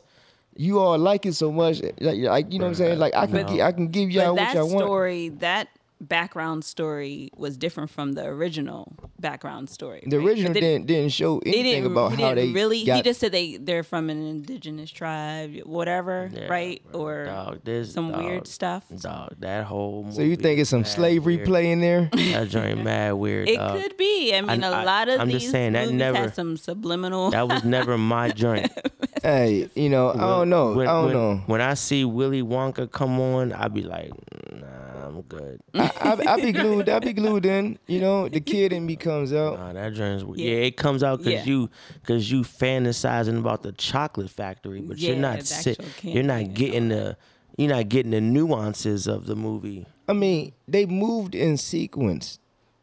[0.54, 2.98] Just- You all like it so much, like, like you know what I'm saying.
[2.98, 4.78] Like I can, But- gi- I can give y'all but what y'all want.
[4.78, 5.68] That story, that
[6.00, 10.02] background story, was different from the original background story.
[10.04, 10.26] The right?
[10.26, 12.84] original they- didn't didn't show anything didn't, about he how didn't they really.
[12.84, 12.96] got.
[12.96, 16.82] he just said they they're from an indigenous tribe, whatever, Yeah, right?
[16.90, 17.00] bro.
[17.00, 18.82] Or Dog, this- some weird stuff.
[18.98, 20.10] Dog, that whole.
[20.10, 21.46] so you think it's some slavery weird.
[21.46, 22.10] play in there?
[22.32, 23.48] That joint mad weird.
[23.48, 23.80] It dog.
[23.80, 24.34] could be.
[24.34, 26.56] I mean, a I- lot of I'm these just saying that movies never- had some
[26.56, 27.30] subliminal.
[27.30, 28.72] That was never my joint.
[29.22, 31.42] hey, you know, I don't know, When, I don't when, know.
[31.46, 34.10] When I see Willy Wonka come on, I be like,
[34.52, 35.60] nah, I'm good.
[35.74, 36.88] I, I, I be glued.
[36.88, 37.78] I be glued in.
[37.86, 39.58] You know, the kid in me comes out.
[39.58, 40.50] Nah, that joint's yeah.
[40.50, 40.56] Yeah.
[40.64, 41.44] It comes out because Yeah.
[41.44, 46.54] you because you fantasizing about the chocolate factory, but you're not the sit, you're not
[46.54, 47.16] getting the
[47.58, 52.38] you're not getting the nuances of the movie, I mean, they moved in sequence.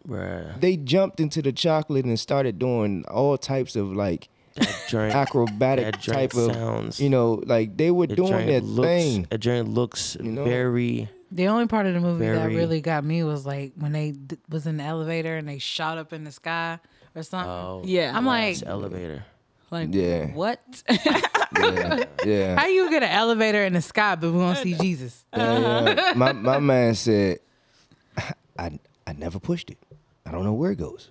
[0.07, 0.59] bruh.
[0.61, 5.85] They jumped into the chocolate and started doing all types of like That joint, acrobatic
[5.85, 6.99] that joint type of, sounds.
[6.99, 9.27] you know, like they were the doing joint their looks, thing.
[9.29, 10.43] That joint looks You know?
[10.45, 11.09] very.
[11.31, 14.37] The only part of the movie that really got me was like when they d-
[14.49, 16.79] was in the elevator and they shot up in the sky
[17.15, 17.49] or something.
[17.51, 18.11] Oh, Yeah.
[18.17, 19.23] I'm like, it's elevator.
[19.71, 20.27] like Yeah.
[20.33, 20.59] what?
[21.59, 22.55] Yeah, yeah.
[22.59, 25.25] how you get an elevator in the sky but we won't see Jesus?
[25.35, 26.13] Yeah, yeah.
[26.15, 27.39] My my man said,
[28.57, 29.77] I I never pushed it.
[30.25, 31.09] I don't know where it goes.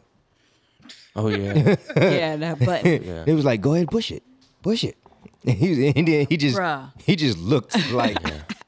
[1.18, 3.02] Oh yeah, yeah, that button.
[3.04, 3.24] yeah.
[3.26, 4.22] It was like, go ahead, push it,
[4.62, 4.96] push it.
[5.44, 6.90] And he and then he just Bruh.
[7.04, 8.18] he just looked like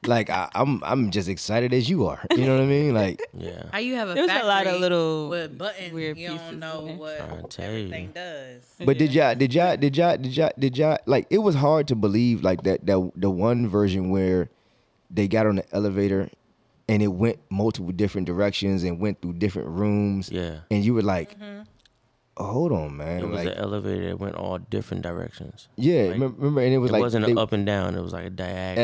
[0.05, 2.19] like I, I'm I'm just excited as you are.
[2.35, 2.93] You know what I mean?
[2.93, 3.63] Like yeah.
[3.71, 6.41] How you have a There was a lot of little with buttons weird you pieces
[6.49, 6.95] don't know there.
[6.95, 7.77] what Trying to tell you.
[7.85, 8.61] everything does.
[8.85, 11.87] But did y'all did y'all did y'all did y'all did y'all like it was hard
[11.89, 14.49] to believe like that that the one version where
[15.09, 16.29] they got on the elevator
[16.89, 20.59] and it went multiple different directions and went through different rooms Yeah.
[20.71, 21.60] and you were like Mm-hmm.
[22.43, 25.67] Hold on man It was like an elevator that went all different directions.
[25.75, 27.95] yeah like, remember, remember and it was it like wasn't they- up and down.
[27.95, 28.75] It was like a diagonal,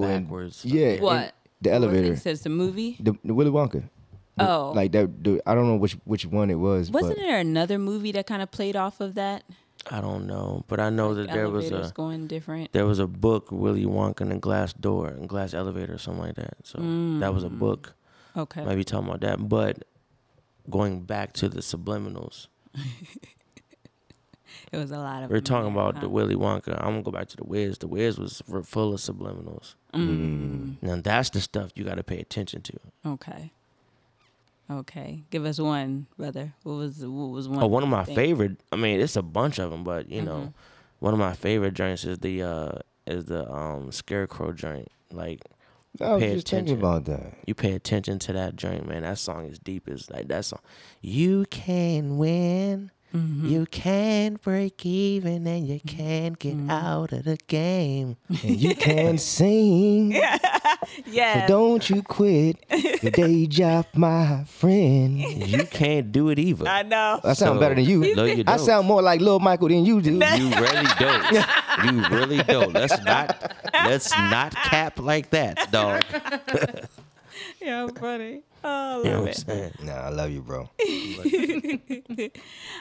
[0.00, 0.64] diagonal and backwards.
[0.64, 1.34] yeah What?
[1.60, 2.96] the elevator It says the movie.
[3.00, 3.82] the, the Willy Wonka
[4.36, 4.72] The- Oh.
[4.74, 7.78] like that the, I don't know which which one it was Wasn't but there another
[7.78, 9.44] movie that kind of played off of that?
[9.90, 12.72] I don't know, but I know that there was a going different.
[12.72, 16.22] there was a book Willy Wonka and the Glass Door and Glass Elevator or something
[16.22, 16.54] like that.
[16.62, 16.78] So
[17.18, 17.58] that was a mm.
[17.58, 17.94] book.
[18.36, 18.64] Okay.
[18.64, 19.82] Maybe talking about that, but
[20.70, 22.46] going back to the subliminals.
[24.70, 25.30] It was a lot of.
[25.30, 26.00] We're talking there, about huh?
[26.02, 26.74] the Willy Wonka.
[26.78, 27.76] I'm gonna go back to the Wiz.
[27.78, 29.74] The Wiz was full of subliminals.
[29.92, 30.76] Mm.
[30.80, 32.72] Now that's the stuff you got to pay attention to.
[33.06, 33.52] Okay.
[34.70, 35.24] Okay.
[35.30, 36.54] Give us one, brother.
[36.62, 37.62] What was what was one?
[37.62, 38.14] Oh, one of my thing?
[38.14, 38.60] favorite.
[38.72, 40.52] I mean, it's a bunch of them, but you know, Mhm.
[41.00, 42.72] one of my favorite joints is the uh
[43.06, 44.88] is the um Scarecrow joint.
[45.10, 45.42] Like
[46.00, 46.78] I was Pay just thinking attention.
[46.78, 47.34] about that.
[47.46, 49.02] you pay attention to that joint, man.
[49.02, 50.60] That song is deep as like that song.
[51.00, 52.90] You can win.
[53.14, 53.46] Mm-hmm.
[53.46, 56.70] You can't break even and you can't get Mm-hmm.
[56.70, 58.16] out of the game.
[58.28, 60.12] And you can't sing,
[61.06, 61.40] Yeah.
[61.40, 62.56] but don't you quit
[63.02, 65.18] your day job, my friend.
[65.18, 66.66] You can't do it either.
[66.66, 67.20] I know.
[67.22, 68.14] I sound better than you.
[68.14, 68.58] No, you I don't.
[68.60, 70.12] sound more like Lil Michael than you do.
[70.12, 71.32] You really don't.
[71.84, 72.72] You really don't.
[72.72, 76.02] Let's not let's not cap like that, dog.
[77.60, 78.42] Yeah, funny.
[78.64, 79.36] Oh, I You know love what I'm it.
[79.36, 79.72] saying?
[79.82, 80.70] Nah, I love you, bro.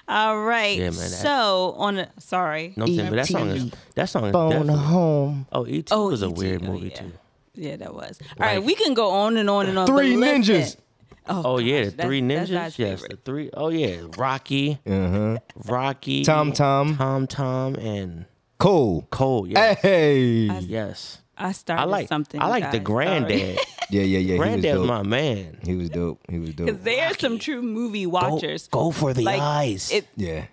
[0.08, 0.78] All right.
[0.78, 2.00] Yeah, man, that- so on.
[2.00, 2.74] A, sorry.
[2.76, 4.82] No, I'm saying, but that song is that song is Phone definitely.
[4.84, 5.48] home.
[5.52, 5.88] Oh, E.T.
[5.92, 6.96] Oh, was a E.T., weird oh, movie yeah.
[6.96, 7.12] too.
[7.56, 8.20] Yeah, that was.
[8.40, 9.88] All right, Like- we can go on and on and on.
[9.88, 10.56] Three but listen.
[10.56, 10.78] ninjas.
[11.28, 12.54] Oh, Oh yeah, the gosh, three that's- ninjas.
[12.54, 13.26] that's our yes, the favorite.
[13.26, 13.50] three.
[13.54, 15.38] Oh yeah, Rocky, Uh huh.
[15.66, 16.98] Rocky, Tum Tum.
[16.98, 18.26] Tum Tum, and
[18.58, 19.08] Cole.
[19.12, 19.48] Cole.
[19.48, 20.46] Yes, Hey.
[20.62, 21.20] yes.
[21.38, 22.40] I started I like something.
[22.42, 23.58] I like the guys, granddad.
[23.92, 24.38] Yeah, yeah, yeah.
[24.38, 24.98] Granddad's he was dope.
[24.98, 25.58] my man.
[25.64, 26.20] He was dope.
[26.30, 26.68] He was dope.
[26.68, 28.68] Because they are some true movie watchers.
[28.70, 29.92] go for the Like, eyes.
[29.92, 30.46] It, yeah.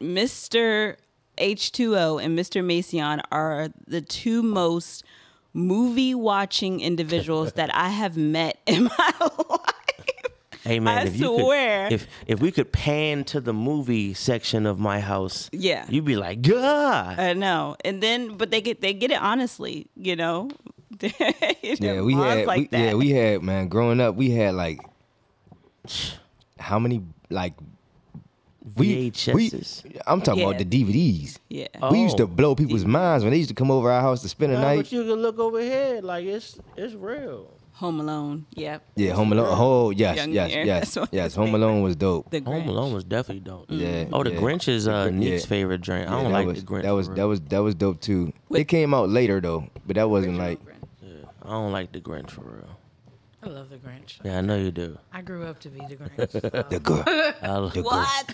[0.00, 0.96] Mr.
[1.38, 2.64] H2O and Mr.
[2.64, 5.04] Macion are the two most
[5.52, 9.60] movie watching individuals that I have met in my life.
[10.64, 11.88] hey man, I if you swear.
[11.88, 15.86] could, if if we could pan to the movie section of my house, Yeah.
[15.88, 17.18] you'd be like, God.
[17.18, 17.76] I know.
[17.84, 20.50] And then but they get they get it honestly, you know.
[21.62, 22.78] Yeah, we had like we, that.
[22.80, 24.80] yeah, we had man, growing up we had like
[26.58, 27.54] how many like
[28.76, 29.52] we, we
[30.06, 30.48] I'm talking Yeah.
[30.48, 31.38] about the DVDs.
[31.48, 31.68] Yeah.
[31.90, 32.26] We used to Oh.
[32.26, 34.62] blow people's minds when they used to come over our house to spend a No,
[34.62, 34.76] night.
[34.76, 37.52] but you can look over here, like it's it's real.
[37.74, 38.46] Home Alone.
[38.54, 38.82] Yep.
[38.96, 39.46] yeah, Home Alone.
[39.50, 40.64] Oh yes, Young yes, year.
[40.64, 41.34] yes, That's one of yes.
[41.34, 42.30] Home Alone was dope.
[42.30, 43.66] The Home Alone was definitely dope.
[43.68, 44.06] Yeah.
[44.12, 44.40] Oh, the yeah.
[44.40, 45.48] Grinch is uh, Nick's yeah.
[45.48, 46.08] favorite drink.
[46.08, 46.82] I Yeah, don't that like was, the Grinch.
[46.82, 48.32] That was that was that was dope too.
[48.48, 48.62] Wait.
[48.62, 50.58] It came out later though, but that wasn't like
[51.46, 52.78] I don't like the Grinch for real.
[53.42, 54.18] I love the Grinch.
[54.24, 54.98] Yeah, I know you do.
[55.12, 56.68] I grew up to be the Grinch.
[56.70, 57.06] the good.
[57.08, 58.26] I, The What?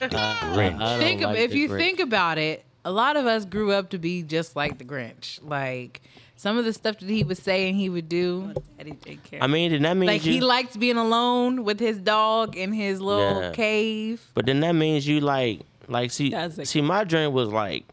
[0.00, 0.14] Grinch.
[0.14, 1.78] I don't think of, like if the you Grinch.
[1.78, 5.40] think about it, a lot of us grew up to be just like the Grinch.
[5.42, 6.00] Like
[6.36, 8.54] some of the stuff that he would say and he would do.
[8.78, 9.16] Eddie J.
[9.24, 9.42] Care.
[9.42, 10.32] I mean, then that means Like you.
[10.34, 13.52] he liked being alone with his dog in his little Yeah.
[13.52, 14.22] cave.
[14.34, 17.84] but then that means you like, like see, That's like- see, my dream was like,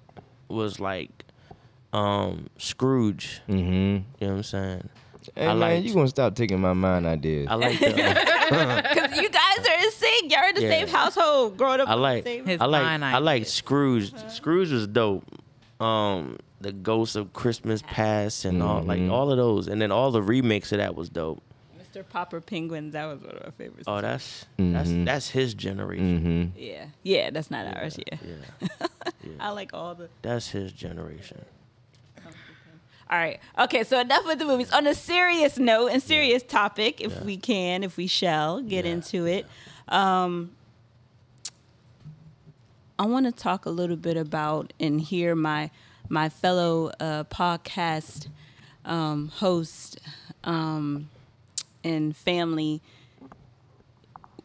[0.50, 1.10] was like,
[1.93, 3.41] um, Scrooge.
[3.47, 3.71] Mm-hmm.
[3.71, 4.89] You know what I'm saying?
[5.36, 7.47] Hey I man, you gonna stop taking my mind ideas?
[7.49, 7.86] I like the,
[8.89, 10.32] Because you guys are in sync.
[10.32, 10.69] You're in the Yeah.
[10.69, 11.88] same household, growing up.
[11.88, 13.53] I in the like, same- His I like, fine I like ideas.
[13.53, 14.13] Scrooge.
[14.29, 15.23] Scrooge was dope.
[15.79, 19.12] Um, the Ghost of Christmas Past and all, like Mhm.
[19.12, 21.41] all of those, and then all the remakes of that was dope.
[21.79, 22.03] Mr.
[22.08, 22.91] Popper Penguins.
[22.93, 23.84] That was one of my favorites.
[23.88, 25.06] Oh, that's that's Mhm.
[25.06, 26.51] that's his generation.
[26.53, 26.60] Mm-hmm.
[26.62, 27.29] yeah, yeah.
[27.29, 27.97] That's not ours.
[27.97, 28.88] Yeah, Yeah,
[29.39, 30.10] I like all the.
[30.21, 31.45] that's his generation.
[33.10, 33.39] All right.
[33.60, 33.84] Okay.
[33.84, 34.72] So enough with the movies.
[34.72, 37.24] On a serious note and serious topic, if Yeah.
[37.24, 38.92] we can, if we shall get Yeah.
[38.94, 39.46] into it,
[39.89, 40.52] um,
[42.98, 45.70] I want to talk a little bit about and hear my
[46.10, 48.28] my fellow uh, podcast
[48.86, 50.00] um, host
[50.44, 51.10] um,
[51.84, 52.82] and family.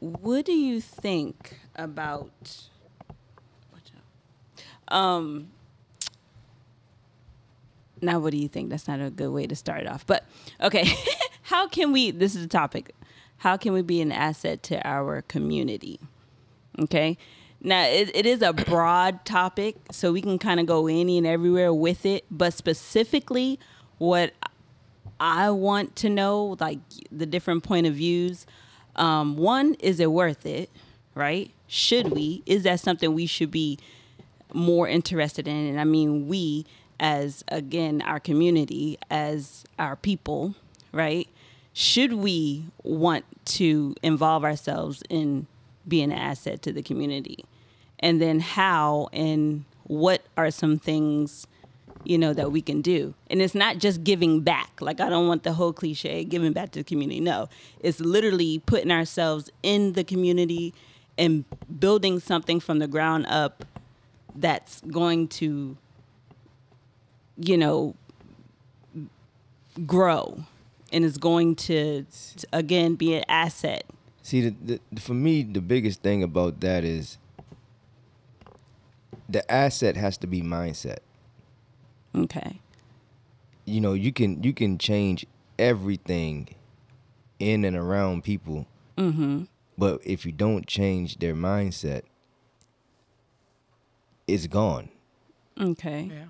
[0.01, 2.31] What do you think about?
[3.73, 3.90] Watch
[4.88, 4.94] out.
[4.97, 5.49] Um,
[8.02, 8.70] now what do you think?
[8.70, 10.24] That's not a good way to start off but
[10.61, 10.88] okay.
[11.42, 12.94] How can we this is the topic.
[13.38, 16.00] How can we be an asset to our community?
[16.78, 17.16] Okay?
[17.61, 21.26] Now it, it is a broad topic so we can kind of go any and
[21.26, 23.58] everywhere with it but specifically
[23.98, 24.32] what
[25.18, 26.78] i want to know like
[27.11, 28.46] the different point of views
[28.94, 30.70] um, one is it worth it
[31.18, 31.50] right?
[31.66, 32.42] Should we?
[32.46, 33.78] Is that something we should be
[34.54, 35.66] more interested in?
[35.66, 36.64] And i mean we
[37.00, 40.54] as again our community as our people
[40.92, 41.28] right?
[41.72, 45.46] Should we want to involve ourselves in
[45.87, 47.44] being an asset to the community?
[48.00, 51.46] And then how and what are some things
[52.04, 53.14] you know that we can do?
[53.30, 54.80] And it's not just giving back.
[54.80, 57.20] Like i don't want the whole cliche giving back to the community.
[57.20, 57.48] No
[57.80, 60.74] it's literally putting ourselves in the community
[61.16, 61.44] and
[61.78, 63.64] building something from the ground up
[64.34, 65.76] that's going to
[67.38, 67.94] you know
[69.87, 70.44] grow
[70.92, 72.05] and is going to
[72.53, 73.85] again be an asset
[74.20, 77.16] See, the, the, for me, the biggest thing about that is
[79.27, 80.98] the asset has to be mindset.
[82.14, 82.61] Okay.
[83.64, 85.24] You know, you can you can change
[85.59, 86.48] everything
[87.38, 88.66] in and around people,
[88.98, 89.44] Mm-hmm.
[89.79, 92.03] but if you don't change their mindset,
[94.27, 94.90] it's gone.
[95.59, 96.11] Okay.
[96.12, 96.24] Yeah.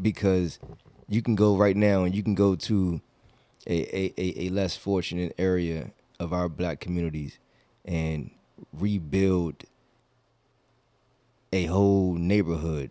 [0.00, 0.58] Because
[1.08, 3.00] you can go right now and you can go to
[3.66, 7.38] a, a, a, less fortunate area of our black communities
[7.84, 8.30] and
[8.72, 9.64] rebuild
[11.52, 12.90] a whole neighborhood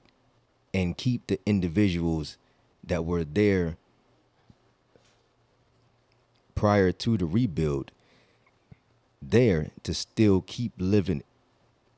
[0.73, 2.38] and keep the individuals
[2.83, 3.77] that were there
[6.55, 7.91] prior to the rebuild
[9.21, 11.23] there to still keep living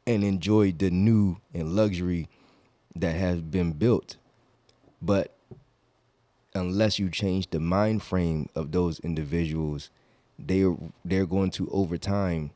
[0.06, 2.28] and enjoy the new and luxury
[2.96, 4.18] that has been built
[5.02, 5.36] but
[6.54, 9.90] unless you change the mind frame of those individuals
[10.48, 10.66] they
[11.06, 12.52] they're going to over time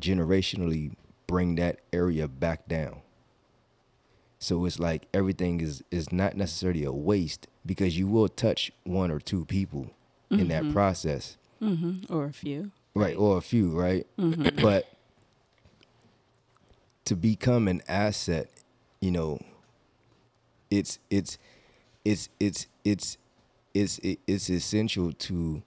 [0.00, 0.94] generationally
[1.26, 3.00] bring that area back down.
[4.38, 9.10] So it's like everything is is not necessarily a waste because you will touch one
[9.10, 9.90] or two people
[10.30, 11.36] in that process.
[11.60, 12.12] Mm-hmm.
[12.12, 12.72] Or a few.
[12.94, 14.06] right or a few right?
[14.16, 14.88] But
[17.04, 18.48] to become an asset
[19.00, 19.40] you know
[20.70, 21.38] it's it's
[22.04, 23.16] it's it's it's
[23.74, 25.62] it's it's essential to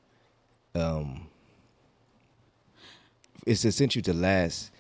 [0.76, 1.28] um
[3.46, 4.72] it's essential to last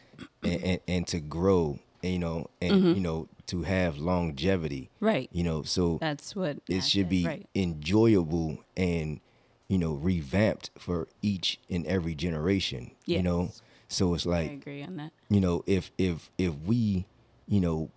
[0.43, 5.29] and, and, and to grow and, you know and you know to have longevity Right.
[5.31, 7.47] you know so That's what it should be right.
[7.55, 9.19] enjoyable and
[9.67, 13.51] you know revamped for each and every generation you know
[13.87, 15.11] so it's like I agree on that.
[15.29, 17.05] you know if if if we
[17.47, 17.89] you know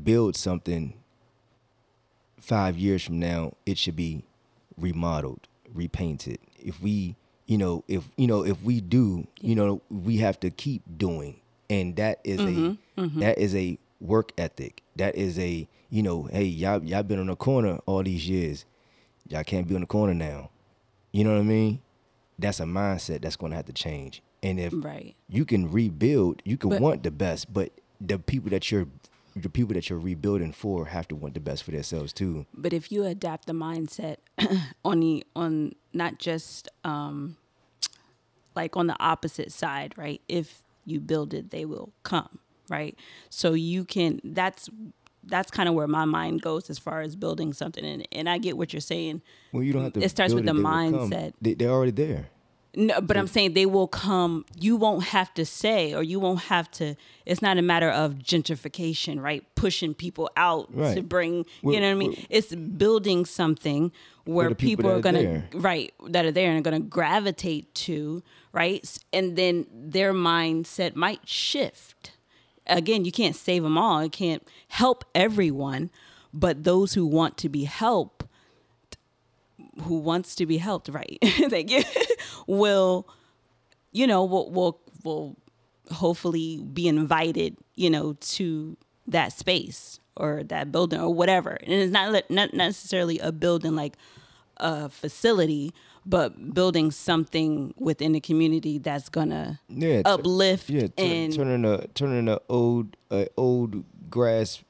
[0.00, 0.94] build something
[2.40, 4.24] 5 years from now it should be
[4.76, 6.38] remodeled repainted.
[6.58, 10.50] If we you know if you know if we do you know we have to
[10.50, 11.40] keep doing.
[11.70, 13.20] And that is a mm-hmm, mm-hmm.
[13.20, 14.82] that is a work ethic.
[14.96, 18.64] That is a you know hey y'all y'all been on the corner all these years.
[19.28, 20.50] Y'all can't be on the corner now.
[21.12, 21.80] You know what i mean?
[22.38, 24.22] That's a mindset that's going to have to change.
[24.42, 25.14] And if Right.
[25.28, 28.86] you can rebuild you can But- want the best but the people that you're
[29.42, 32.72] the people that you're rebuilding for have to want the best for themselves too But
[32.72, 34.16] if you adapt the mindset
[34.84, 37.36] on the on not just um
[38.54, 40.20] like on the opposite side, right?
[40.28, 42.96] If you build it, they will come, right?
[43.30, 44.68] So you can that's
[45.24, 48.38] that's kind of where my mind goes as far as building something and and I
[48.38, 49.22] get what you're saying.
[49.52, 51.10] well you don't have to It starts with the will come.
[51.10, 51.32] mindset.
[51.40, 52.30] they, they're already there
[52.76, 54.44] No, but I'm saying they will come.
[54.60, 56.96] You won't have to say, or you won't have to.
[57.24, 59.42] It's not a matter of gentrification, right?
[59.54, 61.08] Pushing people out to Right.
[61.08, 61.46] bring.
[61.62, 62.26] Well, you know what I mean?
[62.28, 63.90] it's building something
[64.24, 65.48] where people people, are are gonna there.
[65.54, 71.26] right that are there and are gonna gravitate to right, and then their mindset might
[71.26, 72.12] shift.
[72.66, 74.04] Again, you can't save them all.
[74.04, 75.90] You can't help everyone,
[76.34, 78.24] but those who want to be helped
[79.82, 81.18] who wants to be helped, right?
[81.24, 81.82] Thank you.
[82.46, 83.08] will,
[83.92, 85.36] you know, will will will
[85.90, 91.50] hopefully be invited, you know, to that space or that building or whatever.
[91.50, 93.96] And it's not not necessarily a building like
[94.58, 95.72] a facility,
[96.04, 102.28] but building something within the community that's gonna yeah uplift yeah and turning a turning
[102.28, 104.62] a old uh, old grass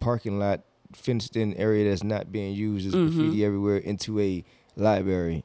[0.00, 0.62] parking lot
[0.96, 3.08] fenced in area that's not being used as Mm-hmm.
[3.18, 4.44] graffiti everywhere into a
[4.76, 5.44] library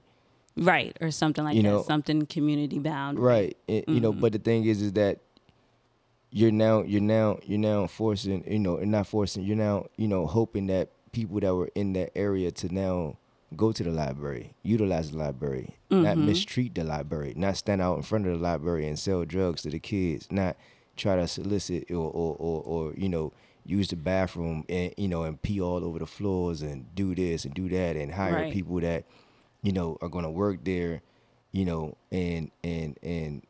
[0.58, 3.20] right or something like You that, know, something community bound.
[3.20, 4.02] right and, you Mm-hmm.
[4.02, 5.20] know but the thing is is that
[6.32, 10.08] you're now you're now you're now forcing you know and not forcing you're now you
[10.08, 13.18] know hoping that people that were in that area to now
[13.56, 16.26] go to the library utilize the library not Mm-hmm.
[16.28, 19.70] mistreat the library not stand out in front of the library and sell drugs to
[19.72, 20.56] the kids not
[20.96, 23.34] try to solicit or or, or, or you know
[23.70, 27.46] use the bathroom and you know and pee all over the floors and do this
[27.46, 28.54] and do that and hire Right.
[28.54, 29.06] people that
[29.62, 31.02] you know are going to work there
[31.52, 33.44] you know and and and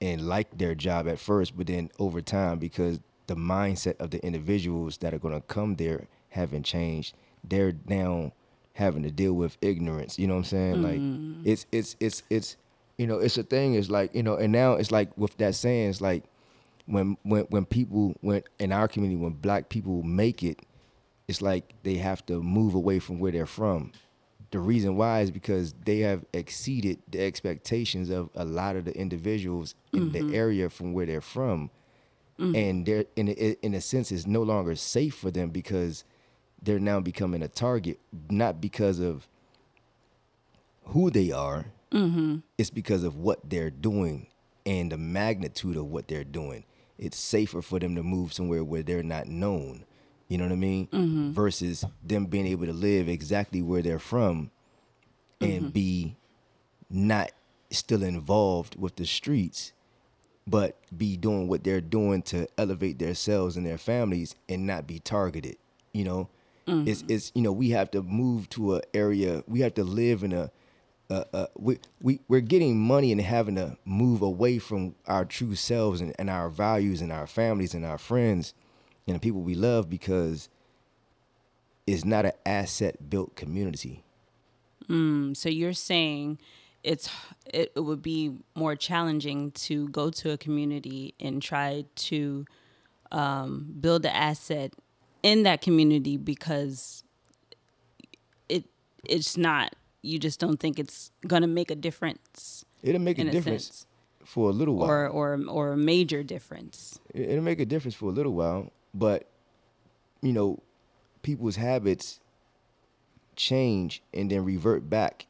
[0.00, 4.24] and like their job at first but then over time because the mindset of the
[4.24, 7.14] individuals that are going to come there haven't changed.
[7.42, 8.32] They're now
[8.74, 10.82] having to deal with ignorance you know what i'm saying?
[10.82, 11.40] Like mm.
[11.44, 12.56] it's it's it's it's
[12.98, 15.54] you know it's a thing it's like you know and now it's like with that
[15.54, 16.24] saying it's like
[16.86, 20.60] when when when people when in our community when black people make it
[21.28, 23.92] it's like they have to move away from where they're from.
[24.52, 28.96] The reason why is because they have exceeded the expectations of a lot of the
[28.96, 30.34] individuals in the mm-hmm.
[30.34, 31.70] area from where they're from.
[32.38, 32.56] Mm.
[32.56, 33.32] And they're in a,
[33.64, 36.04] in a sense it's no longer safe for them because
[36.62, 37.98] they're now becoming a target
[38.30, 39.26] not because of
[40.84, 41.66] who they are.
[41.90, 42.38] Mm-hmm.
[42.56, 44.28] It's because of what they're doing
[44.64, 46.64] and the magnitude of what they're doing
[46.98, 49.84] it's safer for them to move somewhere where they're not known.
[50.28, 50.86] You know what I mean?
[50.88, 51.30] Mm-hmm.
[51.32, 54.50] Versus them being able to live exactly where they're from
[55.40, 55.68] and Mm-hmm.
[55.68, 56.16] be
[56.90, 57.30] not
[57.70, 59.72] still involved with the streets,
[60.46, 64.98] but be doing what they're doing to elevate themselves and their families and not be
[64.98, 65.56] targeted.
[65.92, 66.28] You know,
[66.66, 69.44] it's it's you know we have to move to an area.
[69.46, 70.50] We have to live in a.
[71.08, 75.54] Uh, uh, we we we're getting money and having to move away from our true
[75.54, 78.54] selves and, and our values and our families and our friends
[79.06, 80.48] and the people we love because
[81.86, 84.02] it's not an asset built community.
[84.88, 86.38] Mm, so you're saying
[86.82, 87.08] it's
[87.52, 92.44] it, it would be more challenging to go to a community and try to
[93.12, 94.72] um, build an asset
[95.22, 97.04] in that community because
[98.48, 98.64] it
[99.04, 103.64] it's not you just don't think it's gonna make a difference It'll make a difference
[103.66, 103.86] sense
[104.24, 104.90] for a little while.
[104.90, 106.98] or or or a major difference.
[107.14, 109.28] It- It'll make a difference for a little while, but
[110.22, 110.58] you know,
[111.22, 112.20] people's habits
[113.36, 115.26] change and then revert back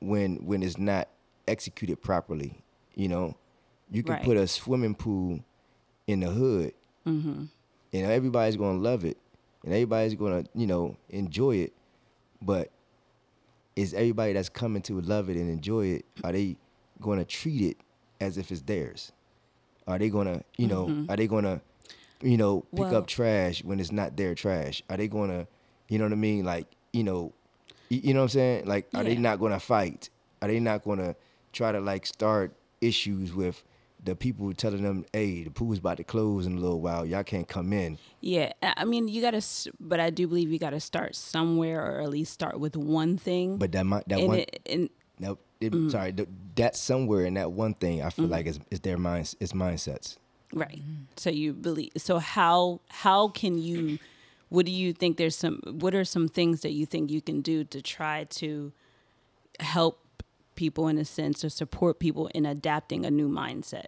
[0.00, 1.08] when when it's not
[1.46, 2.62] executed properly.
[2.94, 3.36] You know,
[3.90, 4.24] you can Right.
[4.24, 5.40] put a swimming pool
[6.06, 6.72] in the hood,
[7.06, 7.44] Mm-hmm.
[7.92, 9.16] and everybody's gonna love it,
[9.64, 11.72] and everybody's gonna you know enjoy it,
[12.42, 12.70] but
[13.80, 16.56] is everybody that's coming to love it and enjoy it are they
[17.00, 17.76] gonna treat it
[18.20, 19.12] as if it's theirs?
[19.86, 21.10] Are they gonna you know mm-hmm.
[21.10, 21.62] are they gonna
[22.20, 24.82] you know pick Well- up trash when it's not their trash?
[24.90, 25.46] Are they gonna
[25.88, 27.32] you know what I mean like you know
[27.88, 30.10] you, you know what I'm saying like are they not gonna fight?
[30.42, 31.16] Are they not gonna
[31.52, 33.64] try to like start issues with
[34.02, 37.04] the people telling them, "Hey, the pool's about to close in a little while.
[37.04, 39.42] Y'all can't come in." Yeah, I I mean you gotta,
[39.78, 43.56] but I do believe you gotta start somewhere or at least start with one thing.
[43.58, 44.88] But that might that and one it, and
[45.18, 45.90] No, it, Mm.
[45.90, 46.12] sorry.
[46.12, 49.52] th- That somewhere in that one thing, I feel like is is their minds, it's
[49.52, 50.16] mindsets.
[50.52, 50.82] Right.
[51.16, 53.98] So you believe so how how can you
[54.48, 57.40] what do you think there's some what are some things that you think you can
[57.40, 58.72] do to try to
[59.60, 59.99] help
[60.60, 63.86] people in a sense or support people in adapting a new mindset?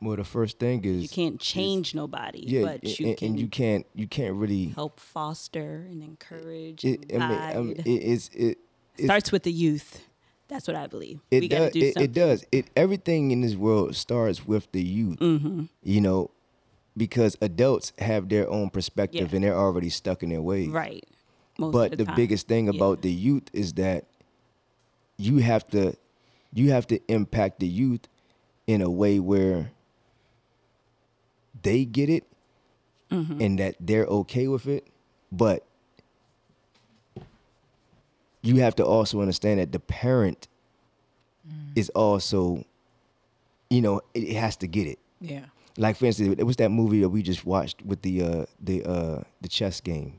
[0.00, 3.38] Well, the first thing is You can't change nobody, yeah, but and, you and can
[3.38, 4.64] you can't you can't really.
[4.80, 7.38] help foster and encourage It, and I mean.
[7.38, 8.58] I mean, it, it's it.
[8.96, 9.90] It's, Starts with the youth.
[10.48, 11.20] That's what I believe.
[11.30, 11.72] it we does.
[11.72, 12.44] do It, it does.
[12.50, 15.18] It everything in this world starts with the youth.
[15.18, 15.64] Mm-hmm.
[15.82, 16.30] You know,
[16.96, 19.36] because adults have their own perspective Yeah.
[19.36, 20.68] and they're already stuck in their ways.
[20.68, 21.04] Right.
[21.58, 22.76] Most but of the, the, biggest thing Yeah.
[22.76, 24.04] about the youth is that
[25.18, 25.94] you have to
[26.56, 28.08] you have to impact the youth
[28.66, 29.70] in a way where
[31.62, 32.24] they get it
[33.12, 33.40] Mm-hmm.
[33.40, 34.84] and that they're okay with it
[35.30, 35.64] but
[38.42, 40.48] you have to also understand that the parent
[41.76, 42.64] is also
[43.70, 45.44] you know it, it has to get it Yeah.
[45.76, 48.84] like for instance it was that movie that we just watched with the uh the
[48.84, 50.18] uh the chess game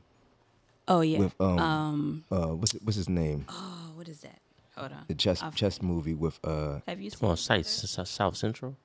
[0.88, 1.18] Oh yeah.
[1.18, 4.38] with um, um uh what's what's his name oh what is that?
[4.78, 5.04] Hold on.
[5.08, 7.66] the chess I've- chess movie with uh Have you seen on, it.
[7.66, 8.76] South Central.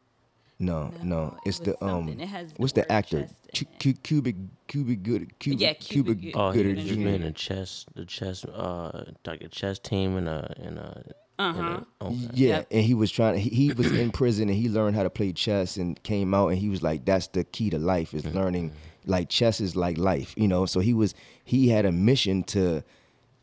[0.60, 2.20] no no, No, it's was the um something.
[2.20, 3.80] It has the what's the actor chess in Cu- it.
[3.80, 4.36] cu- cubic
[4.68, 6.90] cubic good cubic Yeah, cubic, Cubic- Oh, he Gooding was Jr.
[6.90, 7.08] just Jr.
[7.10, 11.04] in a chess, the chess, uh, like a chess team in a in a.
[11.40, 11.82] Uh-huh.
[12.00, 12.16] A okay.
[12.34, 12.68] Yeah, Yep.
[12.72, 13.40] and he was trying.
[13.40, 16.50] He, he was in prison and he learned how to play chess and came out
[16.50, 18.72] and he was like, "That's the key to life is learning.
[19.08, 22.84] Like chess is like life, you know." So he was he had a mission to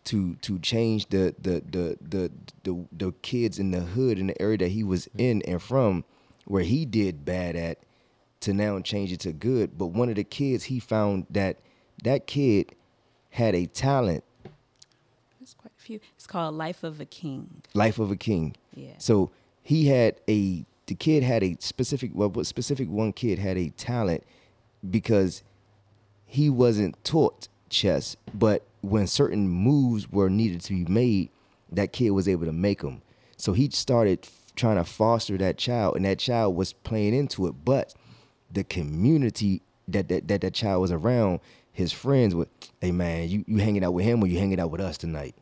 [0.05, 2.31] to to change the the the the
[2.63, 6.05] the, the kids in the hood in the area that he was in and from,
[6.47, 7.79] where he did bad at,
[8.41, 9.77] to now change it to good.
[9.77, 11.59] But one of the kids he found that
[12.03, 12.75] that kid
[13.31, 14.25] had a talent,
[15.39, 16.01] There's quite a few.
[16.17, 17.63] It's called Life of a King.
[17.75, 18.57] life of a king.
[18.75, 18.95] Yeah.
[18.99, 19.31] So
[19.63, 23.69] he had a the kid had a specific well what specific one kid had a
[23.71, 24.25] talent
[24.91, 25.43] because
[26.27, 31.31] he wasn't taught chess, but when certain moves were needed to be made,
[31.73, 33.03] that kid was able to make them.
[33.37, 37.47] So he started f- trying to foster that child, and that child was playing into
[37.47, 37.55] it.
[37.65, 37.95] But
[38.51, 41.41] the community that that that, that child was around,
[41.73, 42.49] his friends would,
[42.81, 45.35] hey man, you, you hanging out with him or you hanging out with us tonight?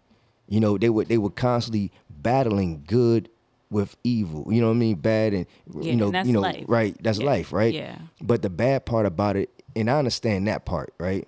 [0.48, 3.28] You know, they were they were constantly battling good
[3.70, 4.46] with evil.
[4.52, 4.96] You know what I mean?
[4.96, 6.64] Bad and Yeah, you know, and that's you know, life.
[6.68, 6.96] right?
[7.02, 7.74] That's Yeah, life, right?
[7.74, 7.96] yeah.
[8.20, 11.26] But the bad part about it, and I understand that part, right?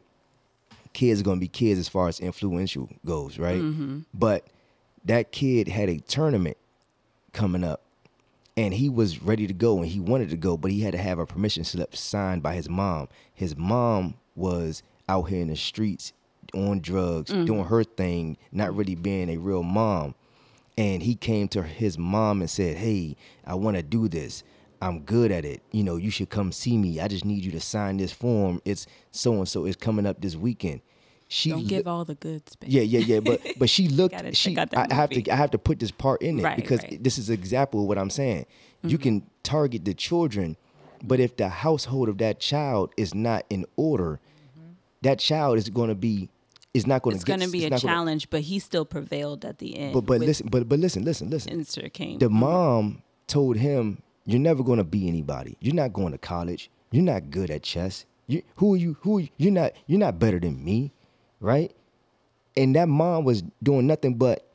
[0.93, 3.61] Kids are gonna be kids as far as influential goes, right?
[3.61, 4.01] Mm-hmm.
[4.13, 4.47] But
[5.05, 6.57] that kid had a tournament
[7.33, 7.83] coming up,
[8.57, 10.99] and he was ready to go, and he wanted to go, but he had to
[10.99, 13.09] have a permission slip signed by his mom.
[13.33, 16.13] His mom was out here in the streets
[16.55, 17.47] on drugs, Mm.
[17.47, 20.15] doing her thing, not really being a real mom.
[20.77, 23.17] And he came to his mom and said, "Hey,
[23.47, 24.43] I want to do this.
[24.83, 25.63] I'm good at it.
[25.73, 27.01] You know, you should come see me.
[27.01, 28.61] I just need you to sign this form.
[28.65, 29.67] It's so and so.
[29.67, 30.81] It's coming up this weekend.
[31.29, 32.57] She Don't lo- give all the goods.
[32.57, 32.71] Babe.
[32.71, 33.21] yeah, yeah, yeah.
[33.21, 34.15] But but she looked.
[34.15, 36.83] Gotta she I have to I have to put this part in it Right, because
[36.83, 36.93] right.
[36.95, 37.03] Mm-hmm.
[37.03, 38.47] this is an example of what I'm saying.
[38.83, 40.57] You can target the children,
[41.05, 44.19] but if the household of that child is not in order,
[45.03, 46.31] that child is going to be
[46.73, 47.39] is not going to get.
[47.39, 49.93] going to be a not gonna- challenge, but he still prevailed at the end.
[49.93, 51.53] but but listen, but but listen, listen, listen.
[51.53, 52.19] Insert came.
[52.19, 55.57] The mom told him, "You're never going to be anybody.
[55.61, 56.71] You're not going to college.
[56.91, 58.05] You're not good at chess.
[58.27, 58.97] You who are you?
[59.03, 59.29] Who are you?
[59.37, 59.73] You're not.
[59.87, 60.93] You're not better than me,
[61.41, 61.73] right?"
[62.57, 64.47] And that mom was doing nothing but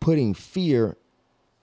[0.00, 0.96] putting fear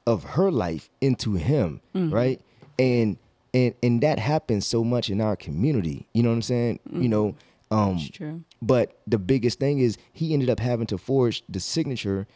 [0.05, 2.39] of her life into him, right?
[2.77, 3.17] And
[3.53, 6.07] and and that happens so much in our community.
[6.13, 6.79] You know what I'm saying?
[6.91, 7.35] You know,
[7.71, 8.43] um It's true.
[8.61, 12.27] but the biggest thing is he ended up having to forge the signature.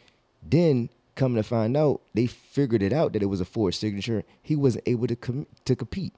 [0.42, 0.88] Then
[1.20, 4.24] coming to find out, they figured it out that it was a forged signature.
[4.42, 6.14] He wasn't able to com- to compete.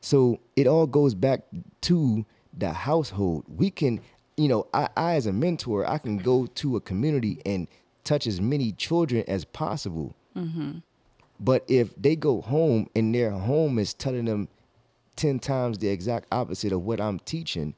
[0.00, 1.42] So it all goes back
[1.82, 2.24] to
[2.56, 3.44] the household.
[3.46, 4.00] We can,
[4.38, 7.68] you know, I, I as a mentor, I can go to a community and
[8.04, 10.16] touch as many children as possible.
[10.34, 10.78] Mm-hmm.
[11.38, 14.48] But if they go home and their home is telling them
[15.16, 17.74] 10 times the exact opposite of what I'm teaching,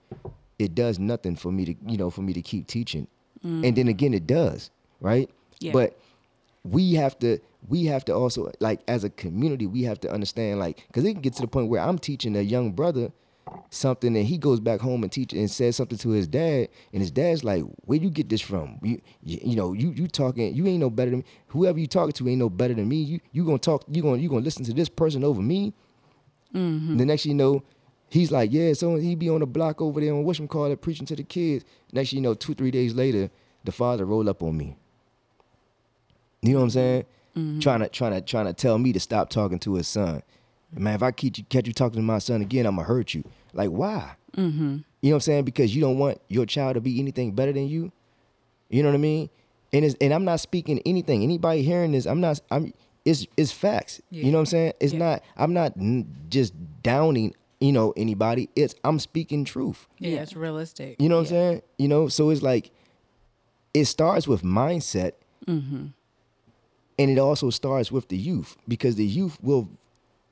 [0.56, 3.08] it does nothing for me to, you know, for me to keep teaching.
[3.42, 3.90] And then mm.
[3.90, 5.28] again it does, right?
[5.58, 5.72] Yeah.
[5.72, 5.98] But
[6.64, 7.38] we have to
[7.68, 11.12] we have to also like as a community we have to understand like cuz it
[11.12, 13.12] can get to the point where I'm teaching a young brother
[13.70, 17.00] something and he goes back home and teach and says something to his dad and
[17.00, 18.78] his dad's like where you get this from?
[18.82, 21.86] You you, you know you you talking you ain't no better than me whoever you
[21.86, 22.96] talking to ain't no better than me.
[22.96, 25.72] You you gonna talk you gonna you gonna listen to this person over me.
[26.54, 26.96] Mm-hmm.
[26.96, 27.62] The next you know
[28.08, 31.16] he's like yeah so he be on the block over there on it preaching to
[31.16, 31.64] the kids.
[31.92, 33.30] Next you know two three days later
[33.64, 34.76] the father roll up on me
[36.42, 37.04] you know what I'm saying?
[37.60, 40.22] Trying to trying to trying to tell me to stop talking to his son.
[40.74, 43.14] Man, if I catch you, catch you talking to my son again, I'm gonna hurt
[43.14, 43.24] you.
[43.52, 44.14] Like why?
[44.36, 44.78] Mm-hmm.
[45.02, 45.44] You know what I'm saying?
[45.44, 47.92] Because you don't want your child to be anything better than you.
[48.68, 49.30] You know what I mean?
[49.72, 51.22] And it's, and I'm not speaking anything.
[51.22, 52.40] Anybody hearing this, I'm not.
[52.50, 52.72] I'm.
[53.04, 54.00] It's it's facts.
[54.10, 54.24] Yeah.
[54.26, 54.72] You know what I'm saying?
[54.80, 54.98] It's Yeah.
[54.98, 55.22] not.
[55.36, 57.34] I'm not n- just downing.
[57.60, 58.48] You know anybody?
[58.56, 59.86] It's I'm speaking truth.
[59.98, 60.22] Yeah, Yeah.
[60.22, 61.00] it's realistic.
[61.00, 61.62] You know what I'm saying?
[61.78, 62.70] You know, so it's like
[63.74, 65.12] it starts with mindset,
[67.00, 69.68] and it also starts with the youth because the youth will,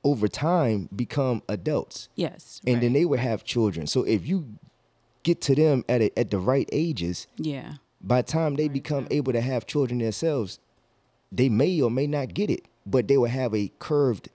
[0.03, 2.61] over time, become adults, Yes.
[2.67, 3.87] and then they will have children.
[3.87, 4.37] So if you
[5.23, 7.73] get to them at a, at the right ages, Yeah.
[8.01, 10.59] by the time they become able to have children themselves,
[11.31, 14.29] they may or may not get it, but they will have a curved,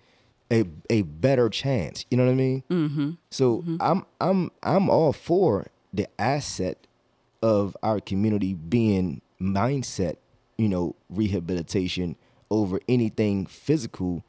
[0.51, 2.05] a a better chance.
[2.11, 2.63] You know what I mean?
[2.71, 3.11] Mm-hmm.
[3.31, 6.77] So I'm I'm I'm all for the asset
[7.43, 10.17] of our community being mindset,
[10.59, 12.17] you know, rehabilitation
[12.51, 14.25] over anything physical,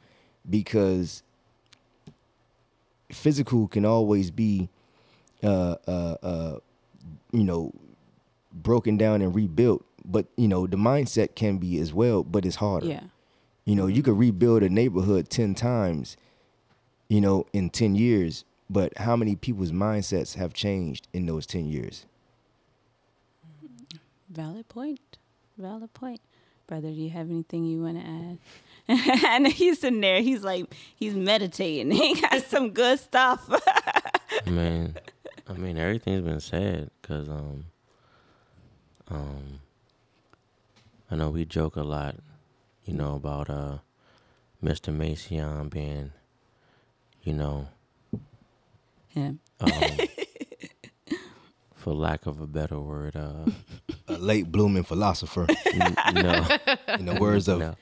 [0.48, 1.22] because
[3.10, 4.68] physical can always be,
[5.42, 6.58] uh, uh, uh,
[7.32, 7.72] you know,
[8.52, 9.84] broken down and rebuilt.
[10.04, 12.86] But you know, the mindset can be as well, but it's harder.
[12.86, 13.02] Yeah.
[13.64, 16.16] You know, you could rebuild a neighborhood 10 times,
[17.08, 21.66] you know, in 10 years, but how many people's mindsets have changed in those 10
[21.66, 22.06] years?
[24.28, 25.18] Valid point.
[25.58, 26.20] Valid point.
[26.66, 28.38] Brother, do you have anything you want to add?
[29.26, 30.20] and he's in there.
[30.20, 31.90] He's like, he's meditating.
[31.96, 33.48] He got some good stuff.
[34.46, 34.94] I mean,
[35.48, 37.66] I mean everything's been said because um,
[39.08, 39.60] um,
[41.10, 42.16] I know we joke a lot,
[42.84, 43.78] you know, about uh,
[44.62, 44.92] Mr.
[44.92, 46.12] Mason being,
[47.22, 47.68] you know,
[49.08, 49.38] Him.
[49.60, 49.70] um,
[51.74, 53.50] for lack of a better word, uh,
[54.16, 56.46] A late blooming philosopher, n- no,
[56.88, 57.74] in the words of no,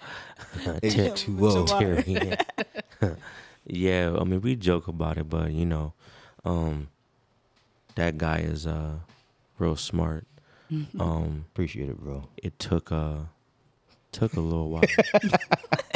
[0.83, 1.69] H2O.
[1.69, 3.17] Tyrion.
[3.67, 5.93] yeah, I mean we joke about it, but you know,
[6.45, 6.89] um,
[7.95, 8.99] that guy is uh
[9.59, 10.27] real smart.
[10.99, 12.25] Um, Appreciate it, bro.
[12.43, 13.31] it took uh
[14.11, 14.83] took a little while,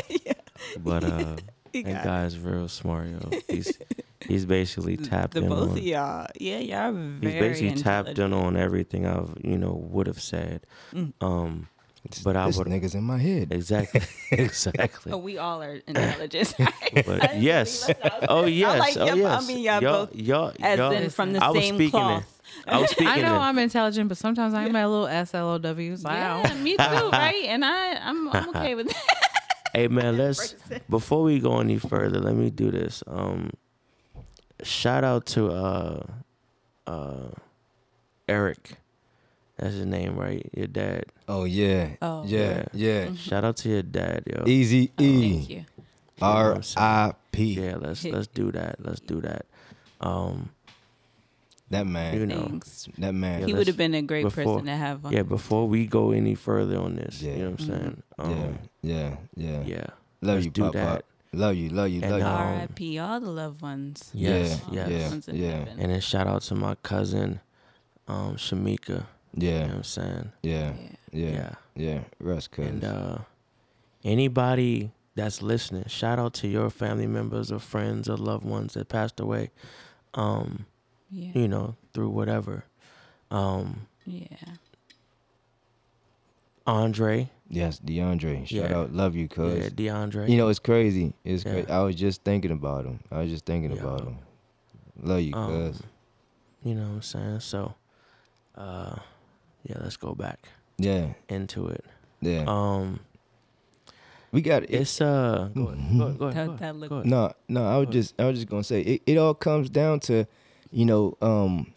[0.09, 0.35] yeah.
[0.79, 1.37] but uh,
[1.73, 3.31] that got guy is real smart, yo.
[3.49, 3.77] He's
[4.27, 5.79] he's basically tapped the in both on.
[5.79, 6.27] of y'all.
[6.39, 10.67] Yeah, y'all are He's basically tapped in on everything I've you know would have said.
[10.93, 11.13] Mm.
[11.21, 11.69] Um,
[12.25, 13.53] but I this would nigga's in my head.
[13.53, 14.01] exactly
[14.31, 15.13] exactly.
[15.13, 16.55] Oh, we all are intelligent.
[17.07, 17.91] But yes.
[18.29, 18.79] Oh yes.
[18.79, 19.49] like, oh yep, I yes.
[19.49, 22.23] mean, y'all y'all, both y'all, As y'all, in from the I was same speaking cloth.
[22.67, 22.73] It.
[22.73, 23.09] I was speaking.
[23.09, 23.41] I know it.
[23.41, 25.99] I'm intelligent, but sometimes I'm a little SLOW.
[25.99, 27.45] So yeah, me too, right?
[27.47, 29.29] And I, I'm, I'm okay with that.
[29.75, 30.55] Hey man, let's
[30.89, 33.03] before we go any further, let me do this.
[33.07, 33.51] Um,
[34.63, 36.03] shout out to uh,
[36.87, 37.31] uh,
[38.29, 38.73] Eric.
[39.57, 40.49] That's his name, right?
[40.57, 41.07] Your dad.
[41.27, 41.91] Oh yeah.
[42.01, 42.23] Oh.
[42.27, 43.15] yeah, yeah.
[43.17, 44.45] Shout out to your dad, yo.
[44.47, 45.31] Easy E.
[45.39, 45.57] Thank you.
[45.57, 45.65] You know
[46.19, 46.85] what R I'm saying?
[46.87, 47.45] I P.
[47.55, 48.77] Yeah, let's let's do that.
[48.79, 49.47] Let's do that.
[50.01, 50.51] Um,
[51.71, 52.15] That man.
[52.19, 52.89] you know, Thanks.
[52.99, 53.41] That man.
[53.41, 55.13] Yeah, he let's- would have been a great before- person to have on.
[55.13, 55.23] yeah.
[55.23, 57.33] Before we go any further on this, Yeah.
[57.33, 58.03] you know what I'm saying?
[58.19, 58.51] Um, yeah.
[58.83, 59.17] Yeah.
[59.37, 59.63] Yeah.
[59.67, 59.87] yeah.
[60.23, 60.95] Love let's you, do Pop that.
[61.03, 61.05] Pop.
[61.33, 61.69] Love you.
[61.69, 62.01] Love you.
[62.03, 62.27] And, Love you.
[62.27, 62.99] um, R.I.P.
[62.99, 64.11] All the loved ones.
[64.15, 65.29] Yes, All yes.
[65.29, 65.51] Yeah, yeah.
[65.59, 65.77] heaven.
[65.79, 67.41] And then shout out to my cousin,
[68.07, 69.05] um, Shamika.
[69.37, 69.67] You know yeah.
[69.67, 70.33] what I'm saying?
[70.43, 70.73] Yeah.
[71.13, 71.29] Yeah.
[71.31, 71.51] Yeah.
[71.77, 72.01] Yeah.
[72.19, 72.67] Rest, cuz.
[72.67, 73.19] And uh,
[74.05, 78.89] anybody that's listening, shout out to your family members or friends or loved ones that
[78.89, 79.51] passed away.
[80.15, 80.65] Um,
[81.11, 81.33] Yeah.
[81.35, 82.65] you know, through whatever.
[83.31, 84.27] Um, Yeah.
[86.67, 88.47] Andre, yes, DeAndre.
[88.47, 88.77] Shout Yeah.
[88.79, 88.93] out.
[88.93, 89.59] Love you, cuz.
[89.59, 90.29] yeah, DeAndre.
[90.29, 91.15] You know, it's crazy.
[91.25, 91.63] It's Yeah.
[91.63, 93.01] cra- I was just thinking about him.
[93.11, 93.83] I was just thinking Yeah.
[93.83, 94.19] about him.
[95.03, 95.83] Love you, um, cuz.
[96.65, 97.41] you know what I'm saying?
[97.41, 97.75] So,
[98.57, 98.97] uh,
[99.65, 101.13] yeah, let's go back Yeah.
[101.29, 101.85] into it.
[102.21, 102.45] Yeah.
[102.49, 103.01] Um,
[104.33, 104.71] we got it.
[104.71, 107.07] it's uh, go ahead, go ahead, go ahead, That- go ahead, that go ahead.
[107.07, 109.71] No, no, I was Go just I was just gonna say it, it all comes
[109.71, 110.27] down to,
[110.73, 111.73] you know, um,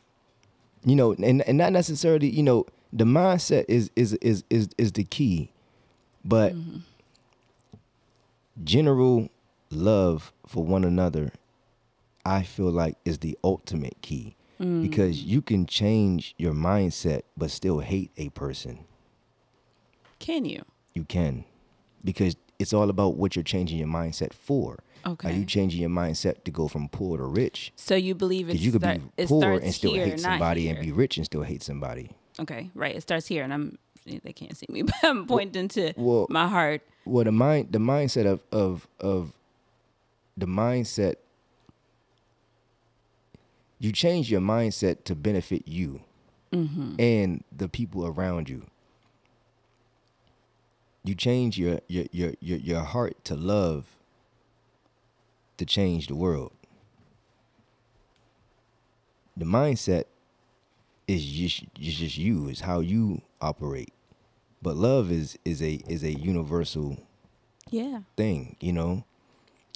[0.84, 4.92] you know, and and not necessarily, you know, the mindset is is is is is
[4.94, 5.52] the key,
[6.24, 6.78] but Mm-hmm.
[8.64, 9.30] general
[9.70, 11.32] love for one another,
[12.26, 14.84] I feel like is the ultimate key Mm.
[14.84, 18.86] because you can change your mindset but still hate a person.
[20.20, 20.62] Can you?
[20.94, 21.46] You can,
[22.04, 24.84] because it's all about what you're changing your mindset for.
[25.04, 25.30] Okay.
[25.30, 27.74] Are you changing your mindset to go from poor to rich?
[27.76, 30.68] so you believe it, Because you could start, be poor and still here, hate somebody,
[30.70, 32.12] and be rich and still hate somebody.
[32.40, 32.96] Okay, right.
[32.96, 36.48] It starts here, and I'm they can't see me, but I'm pointing to well- my
[36.48, 36.82] heart.
[37.06, 39.34] Well, the mind, the mindset of of of
[40.38, 41.16] the mindset,
[43.80, 46.02] you change your mindset to benefit you
[46.54, 46.96] Mm-hmm.
[47.00, 48.66] and the people around you.
[51.06, 53.86] You change your your your your, your heart to love
[55.58, 56.52] to change the world.
[59.38, 60.04] The mindset
[61.08, 63.94] is just just you, is how you operate.
[64.62, 66.98] But love is is a is a universal
[67.70, 68.02] Yeah.
[68.16, 69.06] thing, you know?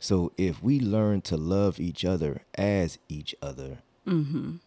[0.01, 4.57] So if we learn to love each other as each other, Mm-hmm.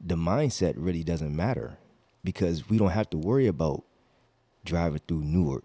[0.00, 1.78] the mindset really doesn't matter
[2.24, 3.84] because we don't have to worry about
[4.64, 5.62] driving through Newark,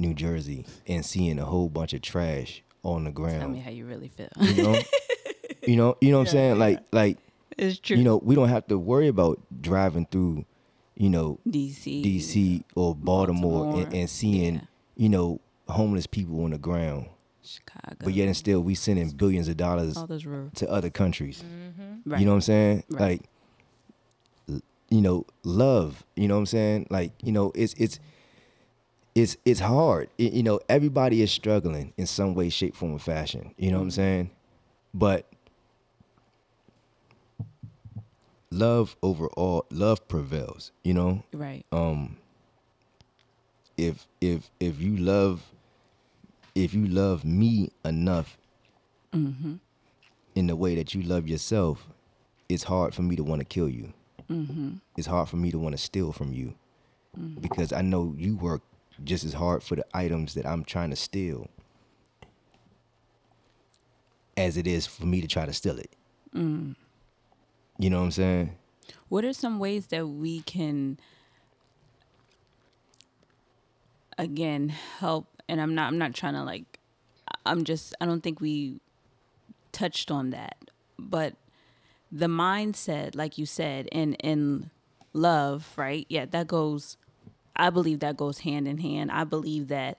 [0.00, 3.40] New Jersey, and seeing a whole bunch of trash on the ground.
[3.40, 4.28] Tell me how you really feel.
[4.40, 4.80] You know,
[5.66, 6.58] you know, you know what I'm saying?
[6.58, 7.18] Like, like
[7.56, 7.96] it's true.
[7.98, 10.44] you know, we don't have to worry about driving through,
[10.96, 12.02] you know, DC.
[12.02, 12.64] D.C.
[12.74, 14.60] or Baltimore, and, Baltimore, and seeing, yeah.
[14.96, 17.08] you know, homeless people on the ground.
[17.42, 17.96] Chicago.
[18.02, 20.50] But yet and still, we sending billions of dollars all those rural.
[20.56, 21.44] to other countries.
[22.06, 22.20] Right.
[22.20, 22.84] You know what I'm saying?
[22.88, 23.22] Right.
[24.48, 26.04] Like, you know, love.
[26.16, 26.86] You know what I'm saying?
[26.90, 27.98] Like, you know, it's it's
[29.14, 30.08] it's it's hard.
[30.18, 33.54] Y- you know, everybody is struggling in some way, shape, form, or fashion.
[33.58, 33.94] You know what I'm mm-hmm.
[33.94, 34.30] saying?
[34.92, 35.28] But
[38.54, 40.72] love overall, love prevails.
[40.82, 41.64] You know, right.
[41.72, 42.16] um
[43.76, 45.42] if if if you love
[46.54, 48.38] if you love me enough
[49.12, 49.54] Mm-hmm.
[50.34, 51.86] in the way that you love yourself
[52.48, 53.92] it's hard for me to want to kill you
[54.28, 54.74] Mm-hmm.
[54.96, 56.54] it's hard for me to want to steal from you
[57.40, 58.62] because i know you work
[59.04, 61.48] just as hard for the items that i'm trying to steal
[64.36, 65.90] as it is for me to try to steal it
[66.34, 66.74] Mm.
[67.78, 68.56] You know what i'm saying
[69.08, 70.98] What are some ways that we can
[74.18, 74.68] again
[74.98, 76.78] help and I'm not I'm not trying to like
[77.44, 78.80] I'm just I don't think we
[79.72, 80.56] touched on that.
[80.98, 81.34] But
[82.10, 84.70] the mindset like you said in in
[85.12, 86.06] love, right?
[86.08, 86.96] Yeah, that goes
[87.56, 89.10] I believe that goes hand in hand.
[89.10, 89.98] I believe that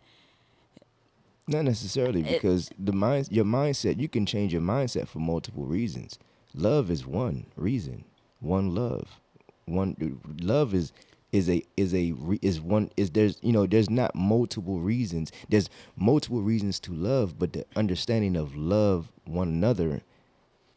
[1.47, 5.65] Not necessarily It- because the mind, your mindset, you can change your mindset for multiple
[5.65, 6.17] reasons.
[6.55, 8.05] Love is one reason,
[8.39, 9.19] one love,
[9.65, 9.95] one
[10.41, 10.91] love is
[11.31, 15.31] is a is a re- is one is there's you know there's not multiple reasons.
[15.49, 20.01] There's multiple reasons to love, but the understanding of love one another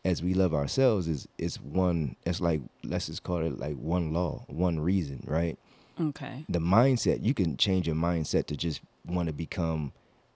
[0.05, 2.17] as we love ourselves is is one.
[2.27, 5.59] It's like let's just call it like one law, one reason, right?
[6.01, 6.45] okay.
[6.49, 9.93] the mindset you can change your mindset to just want to become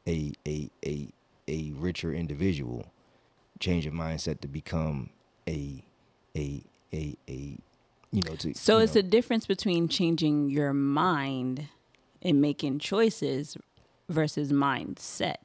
[0.07, 1.09] a a a
[1.49, 2.87] a richer individual
[3.61, 5.11] change your mindset to become
[5.49, 5.83] a
[6.37, 6.63] a
[6.93, 7.59] a a
[8.11, 11.69] you know to So you it's know, a difference between changing your mind
[12.21, 13.57] and making choices
[14.09, 15.37] versus mindset.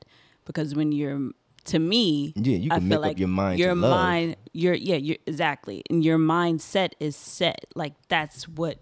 [0.46, 1.32] Because when you're
[1.66, 4.74] to me, Yeah, you I can feel make up like your mind Your mind, your
[4.74, 7.66] yeah, you're exactly, and your mindset is set.
[7.76, 8.80] Like that's what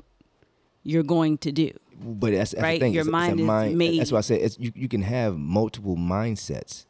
[0.84, 1.72] you're going to do.
[2.00, 4.20] but that's, that's right, the thing your it's, it's mind is mind, made- that's why
[4.20, 6.86] I said it's, you you can have multiple mindsets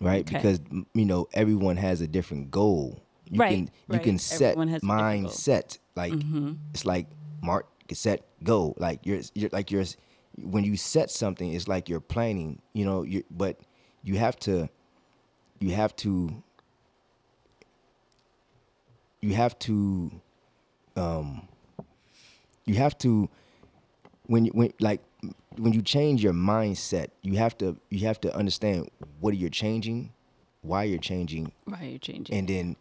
[0.00, 0.22] right?
[0.26, 0.36] Okay.
[0.36, 0.60] Because
[0.94, 3.02] you know everyone has a different goal.
[3.32, 4.02] You Right, can you right.
[4.02, 5.30] can set Everyone has a different goal.
[5.32, 5.78] mindset.
[5.96, 6.12] Like
[6.74, 7.06] it's like
[7.42, 8.74] mark, set, go.
[8.78, 9.84] Like you're you're like you're
[10.42, 12.60] when you set something, it's like you're planning.
[12.74, 13.58] You know, you but
[14.02, 14.68] you have to
[15.60, 16.42] you have to
[19.22, 20.10] you have to
[20.96, 21.48] um
[22.66, 23.28] you have to
[24.26, 25.00] when you when like
[25.56, 28.88] when you change your mindset you have to you have to understand
[29.20, 30.12] what you're changing
[30.62, 32.36] why you're changing Right, you're changing.
[32.36, 32.76] and then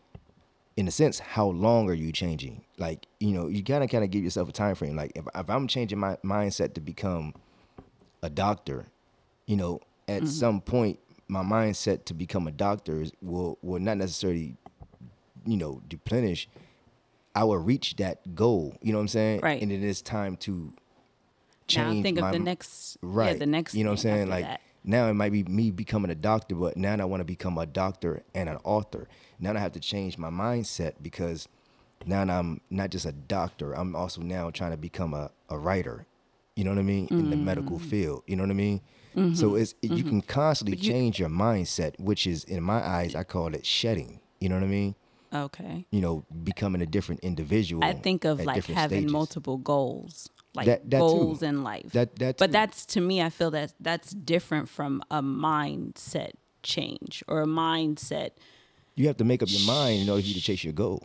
[0.81, 4.09] in a sense how long are you changing like you know you gotta kind of
[4.09, 7.35] give yourself a time frame like if, if i'm changing my mindset to become
[8.23, 8.87] a doctor
[9.45, 10.25] you know at mm-hmm.
[10.25, 14.55] some point my mindset to become a doctor is, will will not necessarily
[15.45, 16.49] you know deplenish
[17.35, 19.61] i will reach that goal you know what i'm saying Right.
[19.61, 20.73] and it is time to now
[21.67, 23.75] change think of the next, right yeah, the next.
[23.75, 24.61] you know what i'm saying like that.
[24.83, 27.65] Now it might be me becoming a doctor but now i want to become a
[27.65, 29.07] doctor and an author.
[29.39, 31.47] Now i have to change my mindset because
[32.05, 36.05] now i'm not just a doctor i'm also now trying to become a, a writer.
[36.55, 37.07] You know what i mean?
[37.11, 37.81] In the medical Mm.
[37.81, 38.23] field.
[38.27, 38.81] You know what i mean?
[39.33, 40.85] So it's it, you can constantly Mm-hmm.
[40.85, 44.19] You- change your mindset which is in my eyes i call it shedding.
[44.39, 44.95] You know what i mean?
[45.33, 45.85] Okay.
[45.91, 49.11] you know becoming a different individual I think of like having stages.
[49.11, 51.07] multiple goals, like That- that too.
[51.07, 51.91] goals in life.
[51.93, 56.31] That- that but that's to me, I feel that that's different from a mindset
[56.63, 58.31] change or a mindset.
[58.95, 61.01] you have to make up your mind in order for you to chase your goal.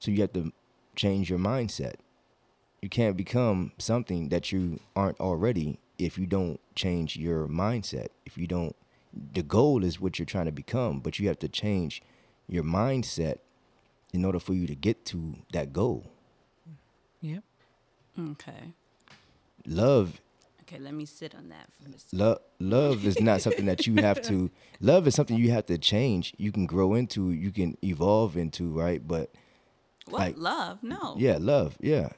[0.00, 0.52] So you have to
[0.96, 1.94] change your mindset.
[2.82, 8.08] You can't become something that you aren't already if you don't change your mindset.
[8.26, 8.74] If you don't,
[9.12, 12.02] the goal is what you're trying to become, but you have to change
[12.48, 13.38] your mindset
[14.12, 16.06] in order for you to get to that goal.
[18.28, 18.30] Yep.
[18.32, 18.72] Okay.
[19.66, 20.20] Love
[20.62, 20.78] Okay.
[20.78, 22.18] Let me sit on that for a second.
[22.18, 24.50] love love is not something that you have to
[24.80, 28.70] love is something you have to change you can grow into you can evolve into
[28.70, 29.30] right but
[30.06, 30.82] What like- love?
[30.82, 31.14] No.
[31.18, 32.10] yeah love yeah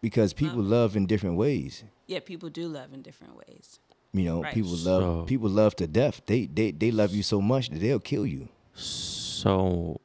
[0.00, 2.20] because people love in different ways Yeah.
[2.20, 3.78] People do love in different ways.
[4.12, 4.54] you know Right.
[4.54, 7.78] people love So- people love to death they, they they love you so much that
[7.80, 10.00] they'll kill you So,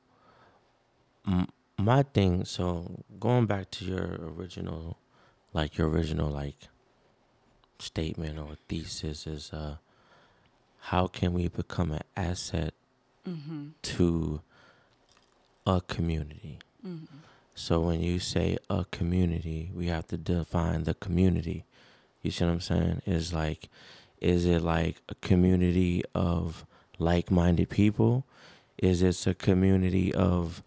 [1.77, 2.45] my thing.
[2.45, 4.97] So going back to your original,
[5.55, 6.57] like your original like
[7.79, 9.77] statement or thesis is, uh,
[10.91, 12.73] how can we become an asset
[13.81, 14.41] to
[15.65, 16.59] a community?
[17.55, 21.63] So when you say a community, we have to define the community.
[22.21, 23.01] You see what I'm saying?
[23.07, 23.69] Is like,
[24.21, 26.65] is it like a community of
[26.99, 28.25] like-minded people?
[28.77, 30.61] Is it a community of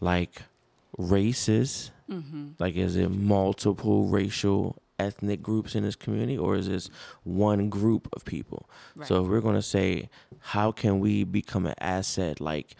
[0.00, 0.42] like
[0.98, 1.90] races?
[2.58, 6.90] Like, is it multiple racial ethnic groups in this community, or is this
[7.24, 8.68] one group of people?
[9.04, 10.08] So if we're gonna say,
[10.40, 12.40] how can we become an asset?
[12.40, 12.74] Like,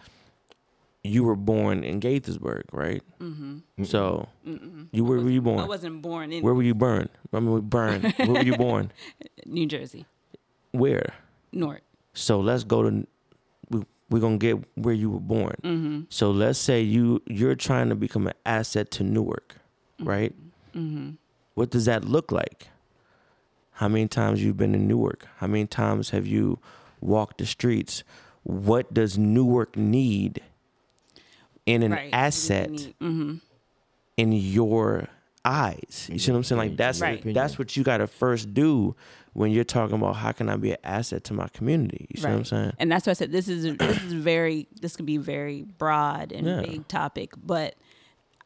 [1.03, 3.01] you were born in Gaithersburg, right?
[3.21, 3.83] Mm-hmm.
[3.85, 4.27] So
[4.91, 5.59] you where were you born?
[5.59, 7.09] I wasn't born in Where were you born?
[7.31, 8.01] I mean, burn.
[8.17, 8.91] Where were you born?
[9.45, 10.05] New Jersey,
[10.71, 11.13] Where?
[11.51, 11.81] North.
[12.13, 13.07] So let's go to.
[14.09, 15.55] We, we're gonna get where you were born.
[15.63, 16.01] Mm-hmm.
[16.09, 19.55] So let's say you you're trying to become an asset to Newark,
[19.99, 20.33] right?
[20.75, 21.11] Mm-hmm.
[21.55, 22.67] What does that look like?
[23.73, 25.27] How many times you've been in Newark?
[25.37, 26.59] How many times have you
[27.01, 28.03] walked the streets?
[28.43, 30.41] What does Newark need
[31.65, 32.09] in an Right.
[32.13, 33.35] asset Mm-hmm.
[34.17, 35.07] in your
[35.45, 36.07] eyes?
[36.11, 36.59] You see what I'm saying?
[36.59, 37.21] Like that's Right.
[37.33, 38.95] that's what you got to first do
[39.39, 42.07] when you're talking about how can I be an asset to my community.
[42.09, 42.73] You see what I'm saying?
[42.77, 46.33] And that's why I said this is this is very this can be very broad
[46.33, 46.61] and Yeah.
[46.61, 47.75] big topic, but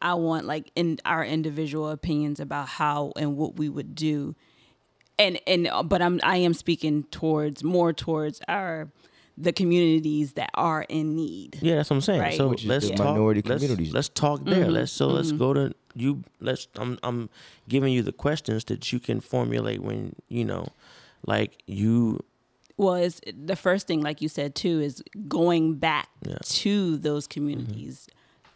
[0.03, 4.35] I want like in our individual opinions about how and what we would do.
[5.17, 8.91] And and but I'm I am speaking towards more towards our
[9.35, 11.57] the communities that are in need.
[11.61, 12.19] Yeah, that's what I'm saying.
[12.21, 12.37] Right.
[12.37, 12.99] So Which let's talk.
[12.99, 13.93] minority let's, communities.
[13.93, 14.65] let's talk there.
[14.65, 14.73] Mm-hmm.
[14.73, 16.23] Let's so let's go to you.
[16.39, 16.67] Let's.
[16.75, 17.29] I'm I'm
[17.67, 20.67] giving you the questions that you can formulate when you know,
[21.25, 22.19] like you.
[22.77, 26.37] Well, the first thing, like you said too, is going back Yeah.
[26.43, 28.07] to those communities.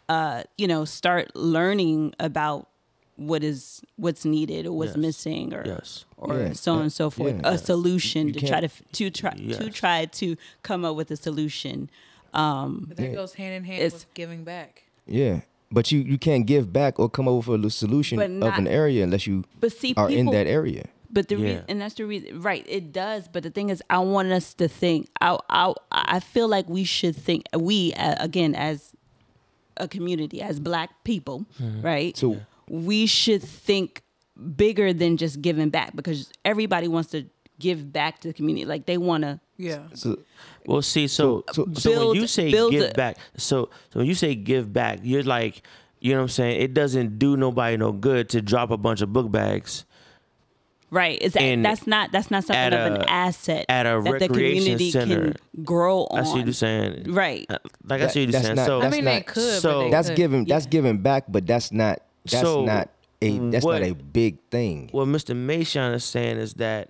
[0.08, 2.68] Uh, you know, start learning about
[3.16, 4.96] what is what's needed or what's Yes.
[4.96, 6.04] missing or Yes.
[6.16, 7.34] or Yeah, so on and so forth.
[7.34, 7.50] yeah.
[7.52, 11.16] A solution You to try to to try to try to come up with a
[11.16, 11.90] solution.
[12.34, 13.14] Um, But that Yeah.
[13.14, 14.84] goes hand in hand It's- with giving back.
[15.06, 15.40] yeah
[15.70, 18.66] but you you can't give back or come up with a solution But of an
[18.68, 21.44] area unless you but see, are people, in that area But the Yeah.
[21.46, 22.64] reason, and that's the reason, right?
[22.68, 23.28] It does.
[23.28, 25.08] But the thing is, I want us to think.
[25.20, 27.44] I I I feel like we should think.
[27.56, 28.92] We uh, again as
[29.76, 31.46] a community, as Black people,
[31.82, 32.14] right?
[32.14, 32.34] Mm-hmm.
[32.34, 32.40] So-
[32.70, 34.02] we should think
[34.56, 37.24] bigger than just giving back because everybody wants to
[37.58, 38.66] give back to the community.
[38.66, 39.40] Like they want to.
[39.56, 39.84] Yeah.
[39.94, 40.18] So,
[40.66, 44.06] Well, see, so So- so, so- when you say give a- back, so so when
[44.06, 45.62] you say give back, you're like,
[46.00, 46.60] you know what I'm saying?
[46.60, 49.86] It doesn't do nobody no good to drop a bunch of book bags
[50.90, 51.20] Right.
[51.20, 54.28] Is that, that's not that's not something at of an asset at a that the
[54.28, 55.34] community center.
[55.34, 56.20] can grow on.
[56.20, 57.12] I see what you're saying.
[57.12, 57.46] Right.
[57.50, 58.56] Uh, Like I see what you're saying.
[58.56, 59.60] not- so I that's mean, they not- could.
[59.60, 60.16] so- but they that's could.
[60.16, 62.88] giving that's giving back, but that's not that's So, not
[63.20, 64.88] a that's what- not a big thing.
[64.92, 65.36] what Mr.
[65.36, 66.88] Mason is saying is that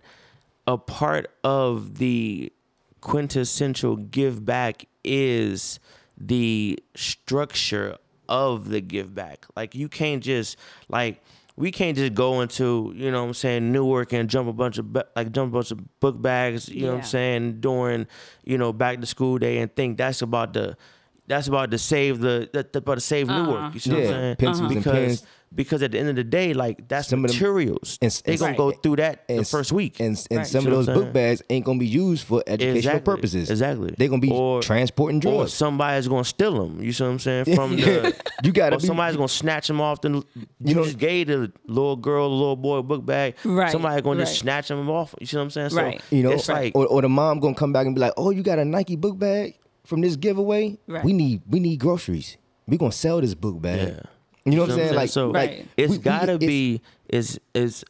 [0.67, 2.53] a part of the
[3.01, 5.81] quintessential give back is
[6.17, 7.97] the structure
[8.29, 9.47] of the give back.
[9.57, 10.57] Like you can't just
[10.89, 11.23] like
[11.59, 14.79] we can't just go into, you know what I'm saying, Newark and jump a bunch
[14.79, 18.07] of ba- like jump a bunch of book bags, you know what I'm saying, during,
[18.45, 20.77] you know, back to school day and think that's about the
[21.27, 23.59] that's about to save the that, that's about to save Newark.
[23.59, 23.71] Uh-huh.
[23.75, 24.37] You see what I'm saying?
[24.37, 25.27] pencils and because pens.
[25.55, 27.99] Because at the end of the day, like that's Some of them- materials.
[28.03, 29.99] and- they and- gonna go through that the first week.
[30.01, 30.47] and, and Right.
[30.47, 33.01] some See of those book bags ain't gonna be used for educational Exactly.
[33.15, 33.51] purposes.
[33.51, 33.95] Exactly.
[33.97, 35.53] They're gonna be Or- transporting or drugs.
[35.55, 36.83] somebody's gonna steal them.
[36.83, 37.45] You see what I'm saying?
[37.55, 40.09] From the You gotta or be- somebody's gonna snatch them off the.
[40.11, 43.35] You, know- just gave the little girl, the little boy book bag.
[43.45, 45.15] Right, Somebody gonna just snatch them off.
[45.21, 45.71] You see what I'm saying?
[45.71, 46.01] So Right.
[46.11, 48.31] you know, it's like or, or the mom gonna come back and be like, "Oh,
[48.31, 50.77] you got a Nike book bag from this giveaway?
[50.87, 51.05] Right.
[51.05, 52.37] We need we need groceries.
[52.67, 53.89] We're gonna sell this book bag.
[53.89, 54.01] Yeah.
[54.53, 54.95] You know what I'm saying?
[54.95, 55.69] Like, so like Right.
[55.77, 57.85] it's we- we- gotta it's- be is is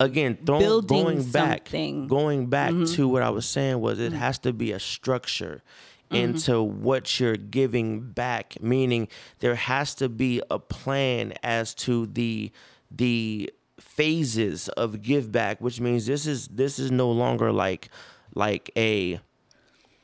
[0.00, 2.08] again throwing, Building going back something.
[2.08, 2.94] going back Mm-hmm.
[2.96, 5.62] to what i was saying was it has to be a structure
[6.10, 12.50] into what you're giving back meaning there has to be a plan as to the
[12.90, 13.50] the
[13.80, 17.88] phases of give back which means this is this is no longer like
[18.34, 19.20] like a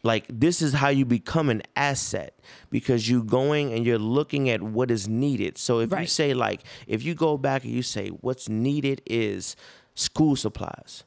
[0.03, 2.39] like this is how you become an asset
[2.71, 5.59] because you're going and you're looking at what is needed.
[5.59, 9.57] So if you say like if you go back and you say what's needed is
[9.95, 11.05] school supplies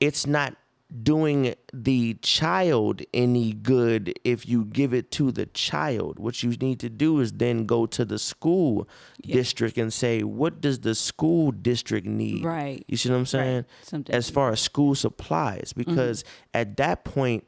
[0.00, 0.56] it's not
[1.02, 6.18] doing the child any good if you give it to the child.
[6.18, 8.88] What you need to do is then go to the school
[9.26, 12.44] district and say what does the school district need?
[12.44, 12.84] Right.
[12.86, 13.64] you see what i'm saying?
[13.82, 16.60] Something- as far as school supplies because mm-hmm.
[16.60, 17.44] at that point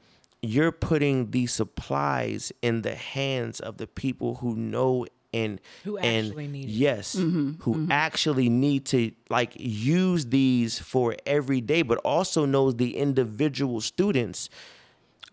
[0.47, 6.29] you're putting the supplies in the hands of the people who know and Who and
[6.29, 6.71] actually need it.
[6.71, 12.97] yes who actually need to like use these for every day but also knows the
[12.97, 14.49] individual students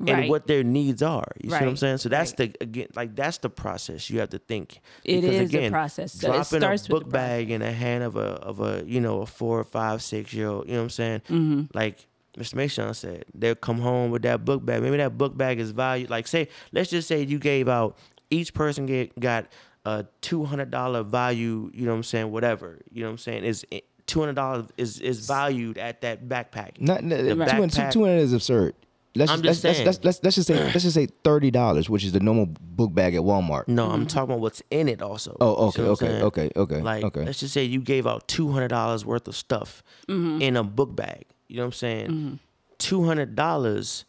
[0.05, 1.32] and what their needs are.
[1.41, 1.97] You see what i'm saying?
[1.99, 4.82] So that's the again like that's the process you have to think.
[5.03, 6.14] It because is the again process.
[6.14, 8.99] So it dropping starts a book bag in the hand of a of a you
[8.99, 11.20] know a four five six year old you know what i'm saying?
[11.30, 11.61] Mm-hmm.
[11.78, 12.07] like
[12.38, 12.55] Mr.
[12.55, 14.81] Mason said, they'll come home with that book bag.
[14.81, 16.09] Maybe that book bag is valued.
[16.09, 17.97] Like, say, let's just say you gave out,
[18.29, 19.45] each person get, got
[19.86, 23.65] a $200 value, you know what I'm saying, whatever, you know what I'm saying, is
[24.07, 26.79] $200 is, is valued at that backpack.
[26.81, 28.73] Not, not, The 200, backpack- 200 is absurd.
[29.15, 29.86] Let's I'm just, just let's, saying.
[29.86, 32.95] let's, let's, let's just say let's just say thirty dollars, which is the normal book
[32.95, 33.67] bag at Walmart.
[33.67, 35.38] No, I'm talking about what's in it also.
[35.39, 37.23] Oh, You okay, okay, okay, okay, Like, okay.
[37.23, 40.41] let's just say you gave out $200 worth of stuff Mm-hmm.
[40.41, 41.25] in a book bag.
[41.53, 42.39] You know what I'm saying?
[42.79, 44.03] $200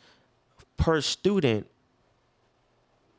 [0.79, 1.67] per student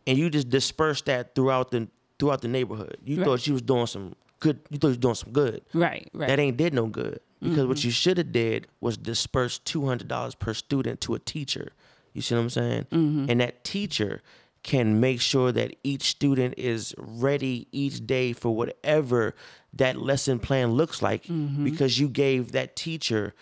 [0.08, 2.98] and you just disperse that throughout the throughout the neighborhood.
[3.06, 3.26] You Right.
[3.26, 4.60] thought you was doing some good.
[4.72, 5.62] You thought you was doing some good.
[5.74, 6.10] Right.
[6.14, 6.28] Right.
[6.28, 7.86] That ain't did no good because what Mm-hmm.
[7.88, 11.72] you should have did was disperse two hundred dollars per student to a teacher.
[12.14, 12.88] You see what I'm saying?
[12.92, 13.30] Mm-hmm.
[13.30, 14.22] And that teacher
[14.64, 19.36] can make sure that each student is ready each day for whatever
[19.74, 21.64] that lesson plan looks like Mm-hmm.
[21.64, 23.34] because you gave that teacher,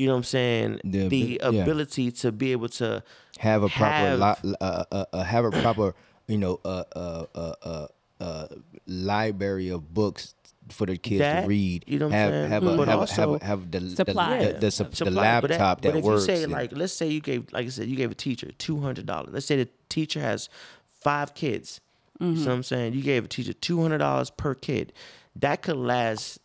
[0.00, 1.62] you know what I'm saying, The the, abi- yeah.
[1.62, 3.02] ability to be able to
[3.38, 5.94] have a proper have- li- uh, uh, uh, have a proper
[6.32, 7.86] you know uh, uh, uh, uh,
[8.20, 8.46] uh,
[8.86, 10.34] library of books
[10.70, 11.84] for the kids That, to read.
[11.86, 12.50] you know what I'm have saying?
[12.50, 14.52] have a, But have, also- have have the the, Supplies.
[14.54, 16.26] the, the, sup- the supply, but laptop that, but if works.
[16.28, 18.50] you say and- like, let's say you gave, like I said, you gave a teacher
[18.58, 19.30] two hundred dollars.
[19.32, 20.48] Let's say the teacher has
[20.90, 21.80] five kids.
[22.20, 22.36] You Mm-hmm.
[22.42, 22.92] see what I'm saying?
[22.92, 24.92] You gave a teacher two hundred dollars per kid.
[25.36, 26.38] That could last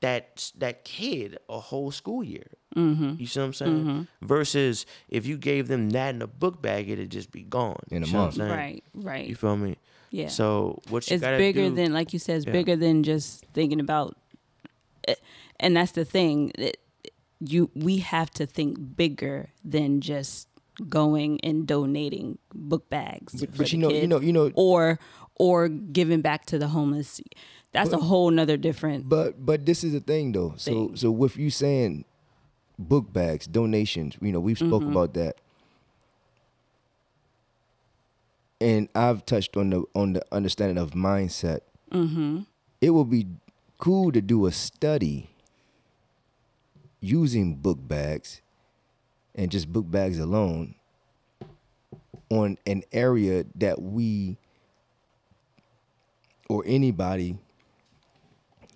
[0.00, 2.46] that that kid a whole school year.
[2.76, 3.14] Mm-hmm.
[3.18, 4.08] You see what I'm saying?
[4.22, 7.80] Versus if you gave them that in a book bag, it'd just be gone.
[7.90, 8.50] In a You see what I'm month.
[8.52, 8.84] right.
[8.94, 9.26] Right.
[9.26, 9.76] You feel me?
[10.10, 10.28] Yeah.
[10.28, 12.52] So what you it's gotta bigger do, than like you said it's Yeah.
[12.52, 14.16] bigger than just thinking about
[15.06, 15.20] it.
[15.58, 16.76] and that's the thing that
[17.40, 20.48] you we have to think bigger than just
[20.88, 24.32] going and donating book bags But- for but the you know- you kids know- you
[24.32, 24.98] know- or
[25.36, 27.20] or giving back to the homeless
[27.72, 30.54] that's a whole nother different But but this is the thing though.
[30.56, 30.96] So Thing.
[30.96, 32.04] so with you saying
[32.78, 34.92] book bags, donations, you know, we've spoke Mm-hmm.
[34.92, 35.36] about that.
[38.60, 41.60] And I've touched on the on the understanding of mindset.
[41.92, 42.40] Mm-hmm.
[42.80, 43.26] It would be
[43.78, 45.30] cool to do a study
[47.00, 48.42] using book bags
[49.34, 50.74] and just book bags alone
[52.28, 54.36] on an area that we
[56.48, 57.38] or anybody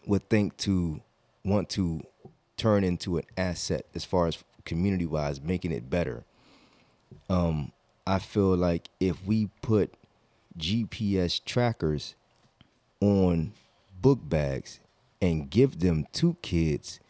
[0.07, 1.01] would think to
[1.45, 2.03] want to
[2.57, 6.25] turn into an asset as far as community wise, making it better.
[7.29, 7.73] Um,
[8.07, 9.95] I feel like if we put
[10.59, 12.15] GPS trackers
[13.01, 13.53] on
[14.01, 14.81] book bags
[15.21, 17.01] and give them to kids,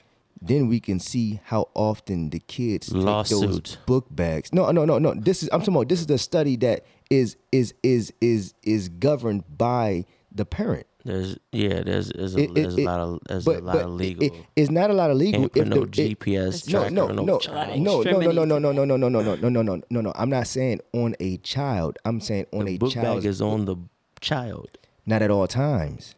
[0.41, 4.53] then we can see how often the kids take those book bags.
[4.53, 5.15] No, no, no, no.
[5.15, 5.89] This is I'm talking about.
[5.89, 10.87] This is a study that is is is is is governed by the parent.
[11.05, 13.77] There's yeah, there's there's a, It- it- there's a lot of there's but, a lot
[13.77, 14.25] of legal.
[14.25, 15.43] it- it's not a lot of legal.
[15.43, 17.39] Can't put if no the, it- GPS no, tracker no, no, no no,
[17.77, 20.01] no, no, no, no, no, no, no, no, no, no, no, no, no, no, no,
[20.01, 20.13] no.
[20.17, 21.99] I'm not saying on a child.
[22.07, 23.19] I'm saying on the a book child.
[23.21, 23.77] bag is on the
[24.21, 24.79] child.
[25.05, 26.15] not at all times.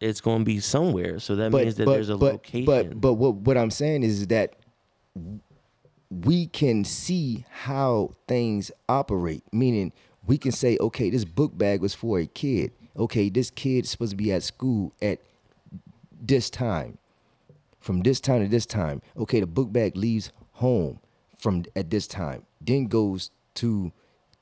[0.00, 2.64] It's going to be somewhere, so that But means that but there's a but location.
[2.66, 4.54] but but what what I'm saying is that
[6.10, 9.42] we can see how things operate.
[9.52, 9.92] Meaning,
[10.26, 12.72] we can say, okay, this book bag was for a kid.
[12.96, 15.20] Okay, this kid's supposed to be at school at
[16.20, 16.98] this time.
[17.80, 19.02] From this time to this time.
[19.16, 21.00] Okay, the book bag leaves home
[21.36, 22.46] from at this time.
[22.60, 23.92] Then goes to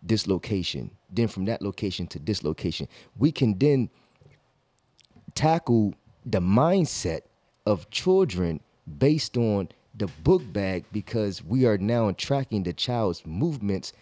[0.03, 0.91] this location.
[1.11, 2.89] Then from that location to this location.
[3.17, 3.91] We can then
[5.35, 5.95] tackle
[6.25, 7.23] the mindset
[7.67, 8.61] of children
[8.99, 13.93] based on the book bag because we are now tracking the child's movements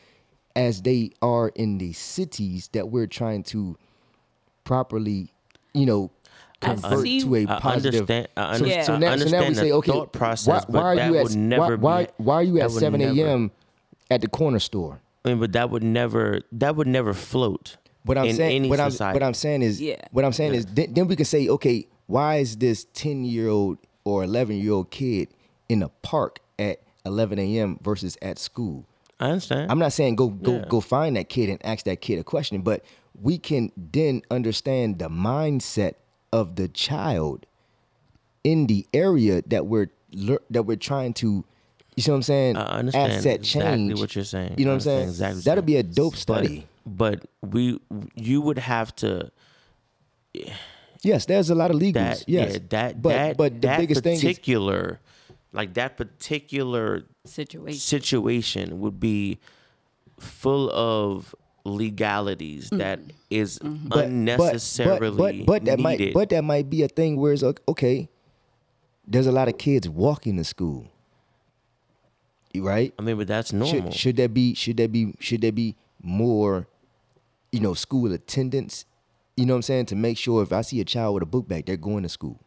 [0.57, 3.77] as they are in the cities that we're trying to
[4.65, 5.33] properly,
[5.75, 6.11] you know,
[6.63, 8.01] I convert see- to a positive.
[8.03, 10.81] understand- I so, understand- so I now, so now we understand say, okay, process, why,
[10.81, 13.51] why are you at would never why, why, be- why are you at 7 a.m.
[14.11, 15.01] at the corner store?
[15.25, 17.77] I mean, but that would never that would never float.
[18.05, 19.97] What I'm in saying, any what I'm, what I'm saying is, Yeah.
[20.11, 23.49] what I'm saying is, then, then we can say, okay, why is this 10 year
[23.49, 25.29] old or 11 year old kid
[25.69, 27.79] in a park at 11 a.m.
[27.83, 28.87] versus at school?
[29.19, 29.71] I understand.
[29.71, 30.65] I'm not saying go go Yeah.
[30.69, 32.83] go find that kid and ask that kid a question, but
[33.21, 35.95] we can then understand the mindset
[36.33, 37.47] of the child
[38.45, 39.91] in the area that we're
[40.51, 41.45] that we're trying to.
[41.97, 42.57] You see what I'm saying?
[42.57, 44.01] I understand Asset exactly change.
[44.01, 44.55] what you're saying.
[44.57, 45.09] You know what I'm saying?
[45.09, 46.67] exactly That'll be a dope study.
[46.87, 47.79] But, we
[48.15, 49.31] you would have to
[51.03, 51.93] Yes, there's a lot of legals.
[51.95, 55.01] that yes, yeah, that but that but the that biggest thing is particular
[55.53, 57.79] like that particular situation.
[57.81, 59.39] situation would be
[60.19, 63.89] full of legalities that is Mm-hmm.
[63.89, 65.83] but, unnecessarily but, but, but that needed.
[65.83, 68.09] might but that might be a thing where it's like, okay
[69.07, 70.87] there's a lot of kids walking to school
[72.57, 73.91] right I mean, but that's normal.
[73.91, 76.67] should, should there be should there be should there be more
[77.53, 78.85] you know school attendance
[79.37, 81.27] you know what i'm saying to make sure if i see a child with a
[81.27, 82.39] book bag they're going to school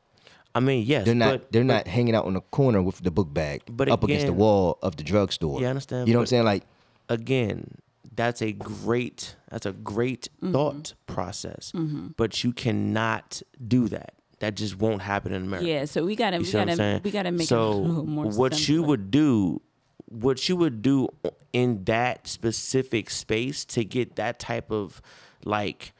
[0.55, 3.01] I mean, yes, they're not but, they're but not hanging out on the corner with
[3.01, 6.13] the book bag But up against the wall of the drugstore Yeah, I understand, you
[6.13, 6.63] know what i'm saying like
[7.09, 7.79] again,
[8.15, 11.71] that's a great that's a great thought process,
[12.17, 14.13] but you cannot do that.
[14.39, 15.67] That just won't happen in America.
[15.67, 17.87] Yeah, so we gotta You we see what I'm gotta we gotta make so it
[18.05, 18.25] more.
[18.25, 19.61] what you would do,
[20.07, 21.07] what you would do
[21.53, 25.01] in that specific space to get that type of
[25.45, 25.93] like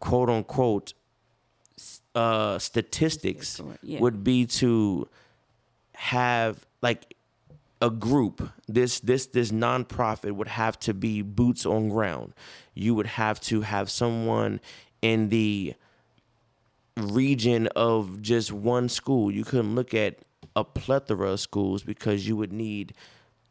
[0.00, 0.94] quote unquote
[2.14, 4.00] uh statistics Yeah.
[4.00, 5.08] would be to
[5.94, 7.14] have like
[7.84, 12.32] a group this this this nonprofit would have to be boots on ground.
[12.72, 14.60] You would have to have someone
[15.02, 15.74] in the
[16.96, 19.30] region of just one school.
[19.30, 20.20] You couldn't look at
[20.56, 22.94] a plethora of schools because you would need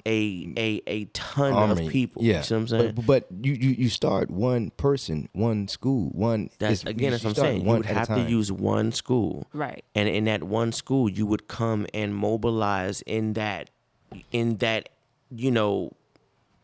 [0.07, 1.86] a a a ton army.
[1.86, 2.38] of people yeah.
[2.38, 2.91] you see what i'm saying?
[2.93, 7.11] but, but you, you you start one person one school one that's it's- again you
[7.11, 7.61] that's what i'm saying.
[7.61, 9.47] You would have to use one school.
[9.53, 9.86] Right.
[9.95, 13.69] and in that one school you would come and mobilize in that
[14.32, 14.89] in that
[15.30, 15.91] you know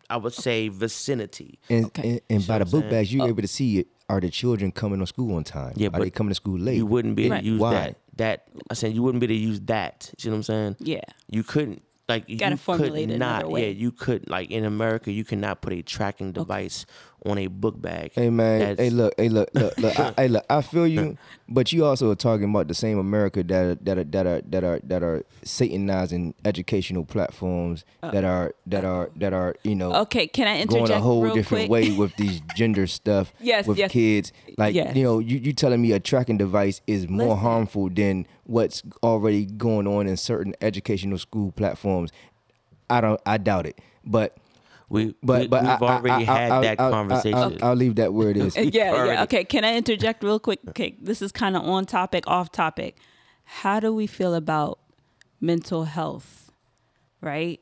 [0.10, 2.10] i would say vicinity And, Okay.
[2.10, 3.30] and, and by the what book bags, you're oh.
[3.30, 3.88] able to see it.
[4.10, 5.74] are the children coming to school on time?
[5.76, 6.78] Yeah, are but they coming to school late?
[6.78, 7.44] you wouldn't be able Right.
[7.44, 7.74] to use Why?
[7.74, 10.44] that that i said you wouldn't be able to use that you know what i'm
[10.44, 11.02] saying Yeah.
[11.30, 13.62] you couldn't like you Gotta you formulate could it not another way.
[13.72, 16.86] yeah you could like in america you cannot put a tracking device
[17.26, 20.00] on a book bag Hey man, That's- hey look, hey look, look, look.
[20.00, 21.18] I, hey look, I feel you,
[21.50, 24.42] but you also are talking about the same America that are, that are, that are
[24.42, 28.12] that are that are satanizing educational platforms oh.
[28.12, 31.24] that are that are that are you know Okay, can I interject going a whole
[31.24, 31.92] real different quick?
[31.92, 33.92] way with these gender stuff Yes, with yes.
[33.92, 34.32] kids.
[34.58, 34.96] Like Yes.
[34.96, 37.40] you know, you, you telling me a tracking device is more Listen.
[37.42, 42.12] harmful than what's already going on in certain educational school platforms.
[42.90, 43.80] I don't I doubt it.
[44.06, 44.38] But
[44.90, 47.64] we, but we, but we've I- I- already I- had I'll- that I'll- conversation I'll,
[47.70, 48.56] I'll leave that where it is.
[48.58, 49.24] Yeah, already- yeah.
[49.24, 50.60] Okay, can I interject real quick?
[50.70, 52.98] Okay, this is kind of on topic, off topic.
[53.44, 54.80] How do we feel about
[55.40, 56.52] mental health?
[57.22, 57.60] Right?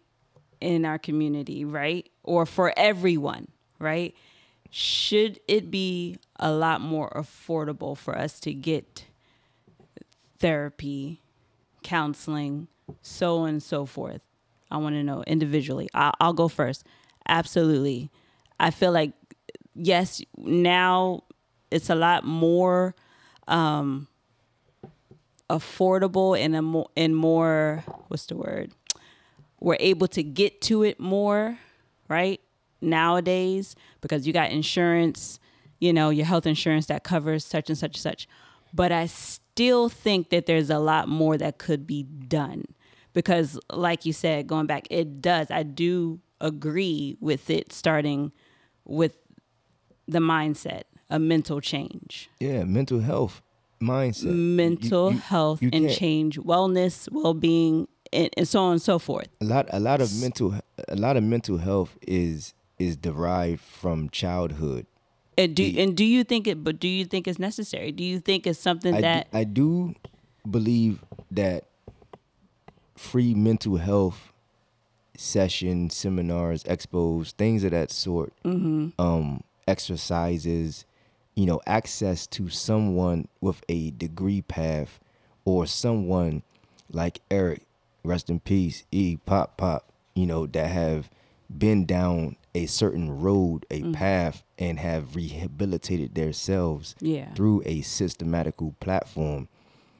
[0.59, 2.09] in our community, right?
[2.23, 3.47] Or for everyone,
[3.77, 4.15] right?
[4.71, 9.05] Should it be a lot more affordable for us to get
[10.39, 11.21] therapy,
[11.83, 12.67] counseling,
[13.01, 14.21] so on and so forth?
[14.69, 15.89] I want to know individually.
[15.93, 16.83] I'll, I'll go first.
[17.27, 18.09] Absolutely.
[18.59, 19.11] I feel like,
[19.75, 21.23] yes, now
[21.69, 22.95] it's a lot more
[23.47, 24.07] um,
[25.49, 28.71] affordable and a more and more what's the word?
[29.59, 31.57] We're able to get to it more
[32.07, 32.39] right
[32.79, 35.39] nowadays because you got insurance
[35.79, 38.27] you know your health insurance that covers such and such and such.
[38.73, 42.65] But i still think that there's a lot more that could be done
[43.13, 45.49] because like you said going back it does.
[45.49, 48.31] I do agree with it starting
[48.85, 49.17] with
[50.07, 52.29] the mindset a mental change.
[52.39, 53.41] Yeah, mental health,
[53.81, 58.99] mindset, mental you- health you and change wellness well-being and, and so on and so
[58.99, 59.27] forth.
[59.41, 60.55] A lot, a lot of mental,
[60.87, 64.85] a lot of mental health is is derived from childhood.
[65.37, 67.91] and do The- and do you think it but do you think it's necessary?
[67.91, 69.95] Do you think it's something I, that do, I do
[70.49, 71.65] believe that
[72.95, 74.31] free mental health
[75.17, 78.89] sessions, seminars, expos, things of that sort, Mm-hmm.
[79.01, 80.85] um, exercises,
[81.35, 84.99] you know, access to someone with a degree path
[85.45, 86.43] or someone
[86.91, 87.63] like Eric,
[88.03, 91.09] rest in peace, E Pop Pop, you know, that have
[91.55, 93.93] been down a certain road, a Mm.
[93.93, 97.33] path, and have rehabilitated themselves Yeah.
[97.33, 99.47] through a systematical platform.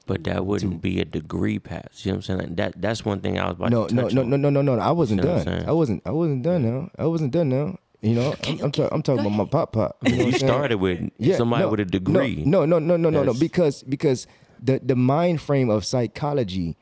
[0.08, 0.46] But that mm-hmm.
[0.46, 2.06] wouldn't be a degree pass.
[2.06, 2.40] You know what I'm saying?
[2.40, 4.30] Like that that's one thing I was about No, to no, touch no, on.
[4.30, 4.80] no, no, no, no.
[4.80, 5.66] I wasn't See what I'm done.
[5.68, 6.02] I wasn't.
[6.06, 6.90] I wasn't done now.
[6.98, 7.78] I wasn't done now.
[8.02, 9.98] You know, I'm, I'm, ta- I'm talking about my pop pop.
[10.06, 12.44] You, know You started with yeah, somebody no, with a degree.
[12.46, 13.20] No, no, no, no, no, no.
[13.34, 14.28] That's- Because because
[14.62, 16.78] the the mind frame of psychology,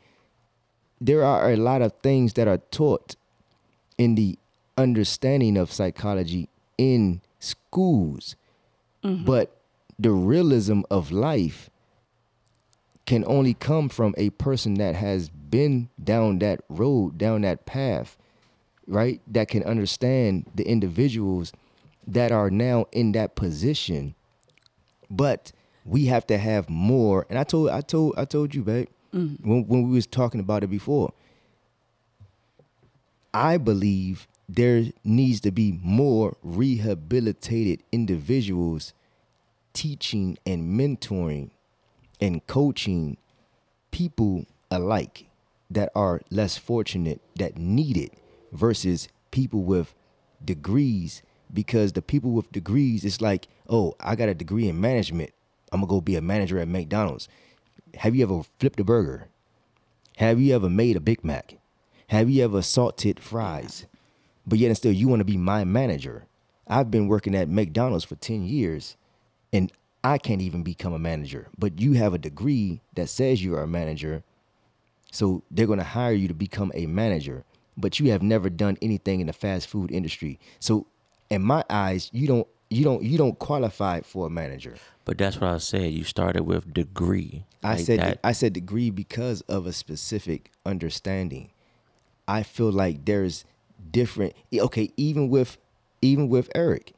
[0.99, 3.15] there are a lot of things that are taught
[3.97, 4.38] in the
[4.78, 8.36] understanding of psychology in schools,
[9.03, 9.23] mm-hmm.
[9.23, 9.61] but
[9.97, 11.69] the realism of life
[13.06, 18.18] can only come from a person that has been down that road, down that path,
[18.88, 19.22] right?
[19.28, 21.53] That can understand the individuals
[22.08, 24.16] that are now in that position.
[25.10, 25.51] But
[25.84, 27.26] we have to have more.
[27.30, 29.38] And I told I told I told you, babe, mm.
[29.45, 31.14] when when we was talking about it before.
[33.34, 38.93] I believe there needs to be more rehabilitated individuals
[39.74, 41.49] teaching and mentoring
[42.20, 43.18] and coaching
[43.91, 45.28] people alike
[45.70, 48.13] that are less fortunate that need it
[48.51, 49.93] versus people with
[50.43, 51.22] degrees.
[51.53, 55.32] Because the people with degrees it's like oh i got a degree in management.
[55.72, 57.30] I'm gonna go be a manager at mcdonald's.
[57.95, 59.28] Have you ever flipped a burger?
[60.18, 61.57] Have you ever made a big mac?
[62.07, 63.86] Have you ever salted fries?
[64.45, 66.26] But yet and still you want to be my manager.
[66.68, 68.97] I've been working at mcdonald's for 10 years
[69.53, 69.72] and
[70.06, 71.47] I can't even become a manager.
[71.58, 74.24] But you have a degree that says you are a manager,
[75.12, 77.43] so they're going to hire you to become a manager.
[77.76, 80.39] But you have never done anything in the fast food industry.
[80.60, 80.86] So,
[81.32, 84.76] in my eyes, you don't you don't you don't qualify for a manager.
[85.06, 85.91] But that's what I said.
[85.91, 87.45] You started with degree.
[87.64, 88.20] I Like said that.
[88.24, 91.49] I said degree because of a specific understanding.
[92.28, 93.43] I feel like there's
[93.89, 95.58] different okay, even with
[96.03, 96.93] even with Eric.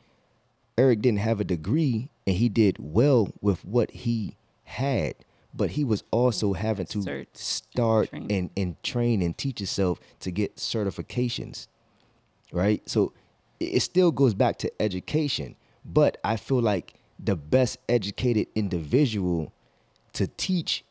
[0.78, 5.16] Eric didn't have a degree and he did well with what he had,
[5.54, 8.28] but he was also having to Cert- start train.
[8.30, 11.68] and, and train and teach himself to get certifications.
[12.52, 12.88] Right?
[12.88, 13.14] So
[13.60, 19.52] it it still goes back to education, but I feel like the best educated individual
[20.14, 20.84] to teach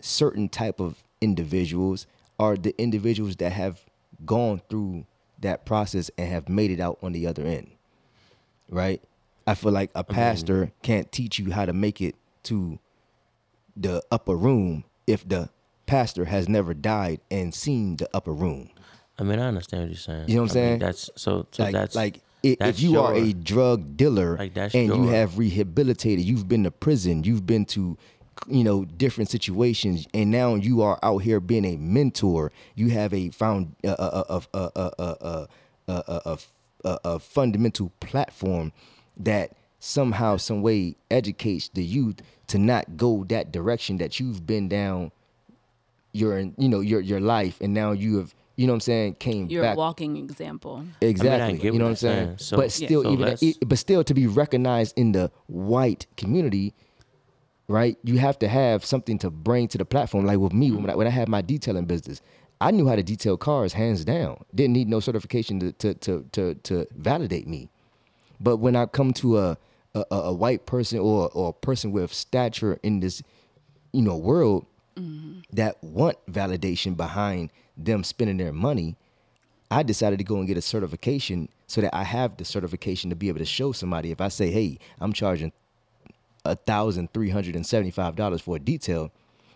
[0.00, 2.06] certain type of individuals
[2.38, 3.80] are the individuals that have
[4.26, 5.06] gone through
[5.40, 7.70] that process and have made it out on the other end
[8.68, 9.00] right
[9.46, 12.78] i feel like a pastor can't teach you how to make it to
[13.76, 15.48] the upper room if the
[15.86, 18.70] pastor has never died and seen the upper room
[19.18, 20.24] I mean, I understand what you're saying.
[20.26, 20.78] You know what I'm I mean, saying?
[20.80, 21.46] that's so.
[21.52, 26.24] So like that's like if you are a drug dealer Like, and you have rehabilitated
[26.24, 27.96] you've been to prison you've been to
[28.48, 33.14] you know different situations and now you are out here being a mentor you have
[33.14, 35.48] a found a a a a a a
[35.88, 36.38] a, a,
[36.84, 38.72] a, a fundamental platform
[39.24, 42.16] that somehow some way educates the youth
[42.46, 45.10] to not go that direction that you've been down
[46.12, 49.14] your you know your your life and now you have you know what I'm saying
[49.14, 51.60] came you're back a walking example get Exactly.
[51.64, 52.26] you know what I'm saying?
[52.26, 52.38] saying.
[52.38, 52.86] So- but Yeah.
[52.86, 56.74] still, so even let's- it- but still to be recognized in the white community,
[57.66, 57.96] right?
[58.04, 60.26] You have to have something to bring to the platform.
[60.26, 62.20] Like with me, when I, when I had my detailing business,
[62.60, 64.44] I knew how to detail cars hands down.
[64.54, 67.70] Didn't need no certification to to to to, to validate me.
[68.42, 69.58] But when I come to a
[69.94, 73.22] a, a white person or or a person with stature in this,
[73.92, 74.66] you know, world
[74.96, 75.40] mm-hmm.
[75.52, 78.96] that want validation behind them spending their money,
[79.70, 83.16] I decided to go and get a certification so that I have the certification to
[83.16, 84.10] be able to show somebody.
[84.10, 85.52] If I say, "Hey, I'm charging
[86.44, 89.12] a thousand three hundred and seventy-five dollars for a detail,"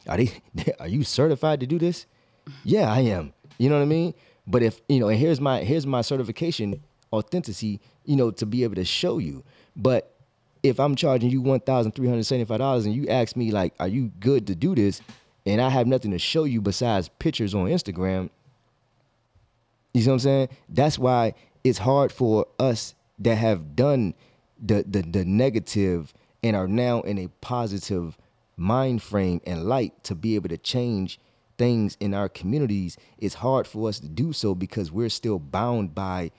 [0.09, 0.33] are they?
[0.81, 2.07] Are you certified to do this?
[2.63, 3.33] Yeah, I am.
[3.59, 4.15] You know what I mean?
[4.47, 6.81] But if you know, and here's my here's my certification
[7.17, 9.43] authenticity, you know, to be able to show you.
[9.75, 10.13] But
[10.63, 13.75] if I'm charging you one thousand three hundred seventy-five dollars and you ask me like,
[13.79, 15.01] "Are you good to do this?"
[15.47, 18.31] and I have nothing to show you besides pictures on Instagram,
[19.95, 20.49] you see what I'm saying?
[20.69, 21.35] That's why
[21.65, 24.15] it's hard for us that have done
[24.61, 26.13] the the, the negative
[26.43, 28.19] and are now in a positive
[28.57, 31.19] mind frame and light to be able to change
[31.59, 32.99] things in our communities.
[33.19, 36.31] It's hard for us to do so because we're still bound by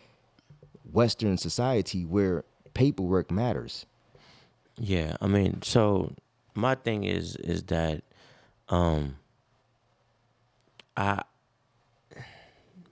[0.92, 2.44] Western society where
[2.74, 3.86] paperwork matters.
[4.80, 6.14] Yeah, I mean, so
[6.54, 8.04] my thing is is that
[8.70, 9.18] um
[10.96, 11.24] I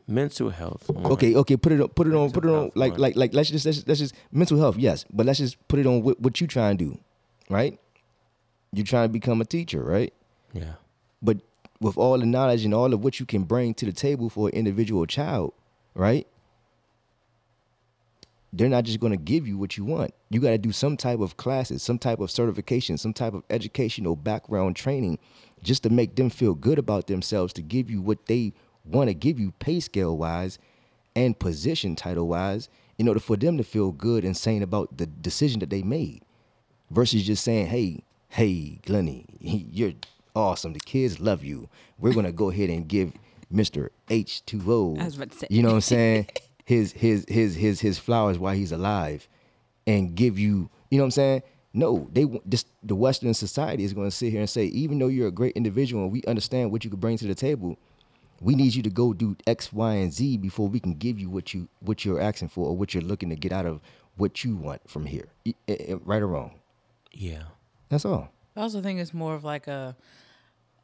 [0.08, 0.90] mental health.
[0.90, 2.72] Okay, okay, put it on, put it on, put it on.
[2.76, 3.34] Like, like, like.
[3.34, 4.78] Let's just, let's just, let's just mental health.
[4.78, 7.00] Yes, but let's just put it on what, what you trying to do,
[7.50, 7.80] right?
[8.72, 10.14] You're trying to become a teacher, right?
[10.54, 10.74] Yeah.
[11.22, 11.38] But
[11.80, 14.50] with all the knowledge and all of what you can bring to the table for
[14.50, 15.54] an individual child,
[15.94, 16.28] right?
[18.58, 20.14] They're not just going to give you what you want.
[20.30, 23.44] You got to do some type of classes, some type of certification, some type of
[23.50, 25.20] educational background training
[25.62, 28.54] just to make them feel good about themselves to give you what they
[28.86, 30.58] want to give you pay scale wise
[31.16, 35.06] and position title wise in order for them to feel good and sane about the
[35.06, 36.22] decision that they made
[36.92, 39.94] versus just saying, "Hey, hey, Glenny, you're
[40.36, 40.74] awesome.
[40.74, 41.68] The kids love you.
[41.98, 43.14] We're gonna go ahead and give
[43.50, 44.98] Mister H two O.
[45.00, 45.48] I was about to say.
[45.50, 46.28] You know what I'm saying?
[46.66, 49.28] his his his his his flowers while he's alive,
[49.88, 50.70] and give you.
[50.92, 51.44] You know what I'm saying?
[51.74, 54.98] No, they want- just the Western society is going to sit here and say, even
[54.98, 57.78] though you're a great individual and we understand what you could bring to the table,
[58.40, 61.30] we need you to go do X, Y, and Z before we can give you
[61.30, 63.82] what you what you're asking for or what you're looking to get out of
[64.18, 66.52] what you want from here, I- I- right or wrong.
[67.12, 67.44] Yeah.
[67.90, 68.30] That's all.
[68.56, 69.96] I also think it's more of like a,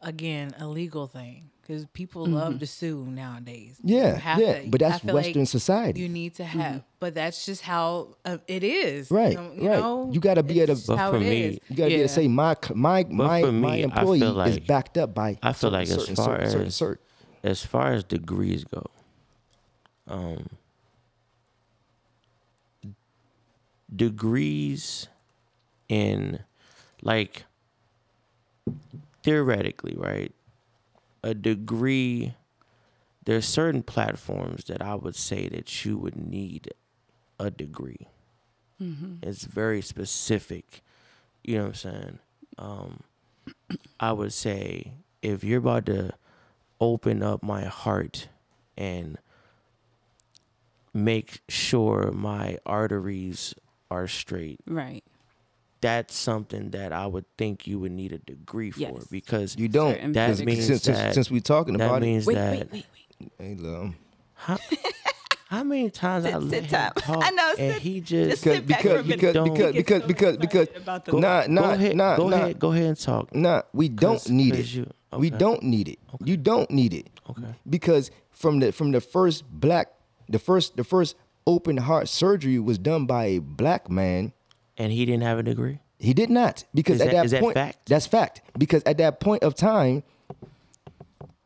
[0.01, 3.77] again, a legal thing because people love to sue nowadays.
[3.83, 6.01] Yeah, yeah, to- but that's feel like Western society.
[6.01, 9.09] You need to have, but that's just how uh, it is.
[9.11, 9.79] Right, You know, you right.
[9.79, 10.09] know?
[10.11, 11.59] You gotta be It's able to- just But how for it me- is.
[11.69, 12.07] You gotta be able Yeah.
[12.07, 15.37] to say my my my for my me, I employee feel is backed up by.
[15.43, 17.03] I feel like as certain, far certain, certain, as- certain.
[17.43, 18.85] as far as degrees go,
[20.07, 20.47] um,
[23.93, 25.07] degrees
[25.89, 26.39] in
[27.01, 27.43] like
[29.23, 30.34] theoretically, right?
[31.23, 32.35] A degree.
[33.23, 36.69] There's certain platforms that I would say that you would need
[37.39, 38.07] a degree.
[39.22, 40.81] It's very specific.
[41.43, 42.19] You know what I'm saying?
[42.57, 43.03] Um,
[43.99, 46.14] I would say if you're about to
[46.80, 48.27] open up my heart
[48.76, 49.19] and
[50.93, 53.53] make sure my arteries
[53.91, 55.03] are straight, Right.
[55.81, 59.07] That's something that I would think you would need a degree for Yes.
[59.09, 59.93] because You don't.
[59.93, 62.51] Certain That because means since, since, that- since we're talking that about means Wait, that
[62.51, 62.85] wait, wait,
[63.19, 63.31] wait.
[63.39, 63.93] it, hey, love.
[64.35, 64.57] how,
[65.47, 66.91] how many times I Sit- let sit him time.
[66.95, 69.07] talk I know, and sit- he just just, sit back for because a minute.
[69.19, 71.51] because Don't- because He gets because so because because excited about the- go, nah go
[71.53, 73.35] nah ahead, nah go nah ahead, go ahead and talk.
[73.35, 74.57] nah we don't 'Cause- need it.
[74.57, 75.37] 'cause you- We okay.
[75.37, 75.99] don't need it.
[76.23, 77.09] You don't need it.
[77.29, 77.53] Okay.
[77.69, 79.89] Because from the from the first black
[80.29, 84.31] the first the first open heart surgery was done by a black man.
[84.77, 85.80] And he didn't have a degree.
[85.99, 87.77] He did not because Is at that- that, is that point fact?
[87.88, 90.03] that's fact because at that point of time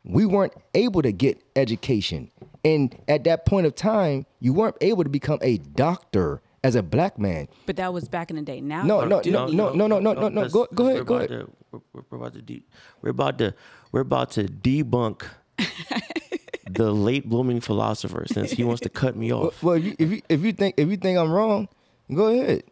[0.04, 2.32] we weren't able to get education
[2.64, 6.82] and at that point of time you weren't able to become a doctor as a
[6.84, 7.48] black man.
[7.66, 8.60] But that was back in the day.
[8.62, 10.30] Now, No, you no, do no, no, no, no, no, no, no.
[10.30, 11.30] because- Go, go ahead, go ahead.
[11.30, 12.64] to- we're, we're- we're about to de-
[13.02, 13.54] we're about to
[13.92, 15.24] we're about to debunk
[16.70, 19.62] the late blooming philosopher since he wants to cut me off.
[19.62, 21.68] well, if you, if you if you think if you think I'm wrong,
[22.14, 22.64] go ahead.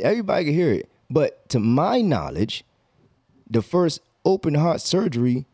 [0.00, 0.88] Everybody can hear it.
[1.08, 2.64] But to my knowledge,
[3.48, 5.46] the first open heart surgery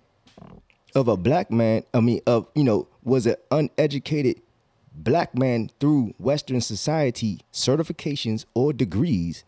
[0.95, 4.41] of a black man, I mean, of you know, was an uneducated
[4.95, 9.45] black man through Western society certifications or degrees,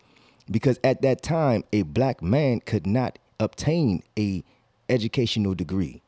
[0.49, 4.43] because at that time a black man could not obtain a
[4.89, 6.01] educational degree.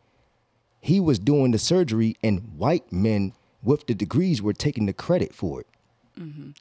[0.79, 5.33] He was doing the surgery, and white men with the degrees were taking the credit
[5.33, 5.67] for it.
[6.19, 6.51] Mm-hmm.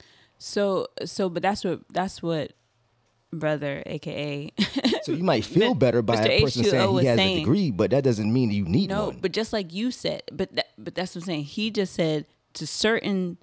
[0.42, 2.52] So, so, but that's what that's what
[3.30, 4.50] brother, aka
[5.02, 6.26] So you might feel better by Mr.
[6.30, 8.88] a person H2O saying he has saying- a degree, but that doesn't mean you need
[8.88, 9.18] no, one.
[9.20, 11.44] but just like you said, but that, but that's what I'm saying.
[11.44, 13.36] He just said to certain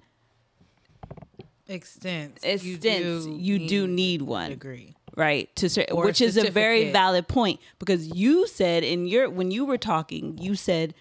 [1.68, 2.38] Extent.
[2.42, 4.50] extents you do need one.
[4.50, 4.94] degree.
[5.16, 9.06] right to cer- Or a which is a very valid point because you said in
[9.06, 10.94] your when you were talking you said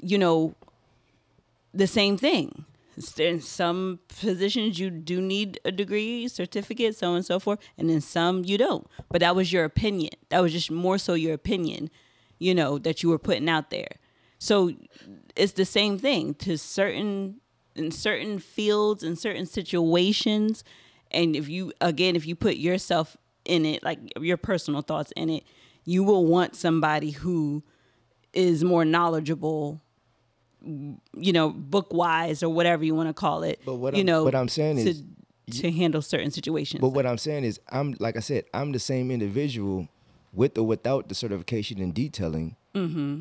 [0.00, 0.54] you know
[1.74, 2.64] the same thing
[3.18, 7.90] in some positions you do need a degree certificate so on and so forth and
[7.90, 8.86] in some you don't.
[9.10, 10.10] But that was your opinion.
[10.30, 11.90] That was just more so your opinion
[12.38, 13.88] you know that you were putting out there.
[14.38, 14.72] So
[15.34, 17.40] it's the same thing to certain
[17.74, 20.64] in certain fields in certain situations
[21.10, 25.28] and if you again if you put yourself in it like your personal thoughts in
[25.28, 25.44] it
[25.84, 27.62] you will want somebody who
[28.32, 29.82] is more knowledgeable
[30.62, 34.06] you know book wise or whatever you want to call it But what you I'm-
[34.06, 35.02] know what I'm saying to, is-
[35.60, 36.80] to handle certain situations.
[36.80, 39.88] But what I'm saying is, I'm like I said, I'm the same individual
[40.32, 42.56] with or without the certification in detailing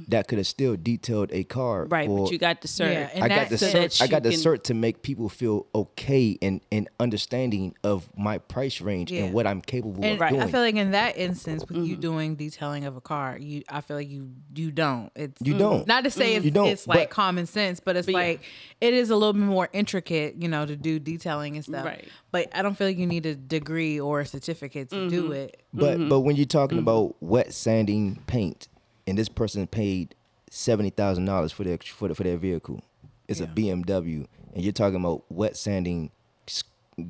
[0.10, 1.84] that could have still detailed a car.
[1.86, 1.94] Mm-hmm.
[1.94, 3.74] right for- but you got the cert Yeah, and I got the so cert.
[3.74, 8.10] that I you got the cert to make people feel okay and and understanding of
[8.18, 9.24] my price range Yeah.
[9.26, 10.30] and what I'm capable And of Right.
[10.32, 10.42] doing.
[10.42, 11.86] I feel like in that instance, with Mm-hmm.
[11.86, 15.12] you doing detailing of a car, you I feel like you you don't.
[15.16, 15.88] It's You don't.
[15.88, 18.18] Not to say it's, You don't, it's like but- common sense, but it's But yeah.
[18.18, 18.42] like
[18.82, 21.86] it is a little bit more intricate, you know, to do detailing and stuff.
[21.86, 22.08] Right.
[22.32, 25.32] But I don't feel like you need a degree or a certificate to do Mm-hmm.
[25.34, 25.62] it.
[25.74, 28.68] But but when you're talking about wet sanding paint,
[29.08, 30.16] and this person paid
[30.50, 32.82] seventy thousand dollars for their for the, for their vehicle,
[33.28, 36.12] it's a BMW, and you're talking about wet sanding,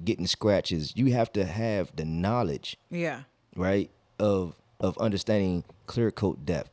[0.03, 0.93] getting scratches.
[0.95, 3.21] You have to have the knowledge, Yeah.
[3.55, 3.89] right,
[4.19, 6.69] of of understanding clear coat depth,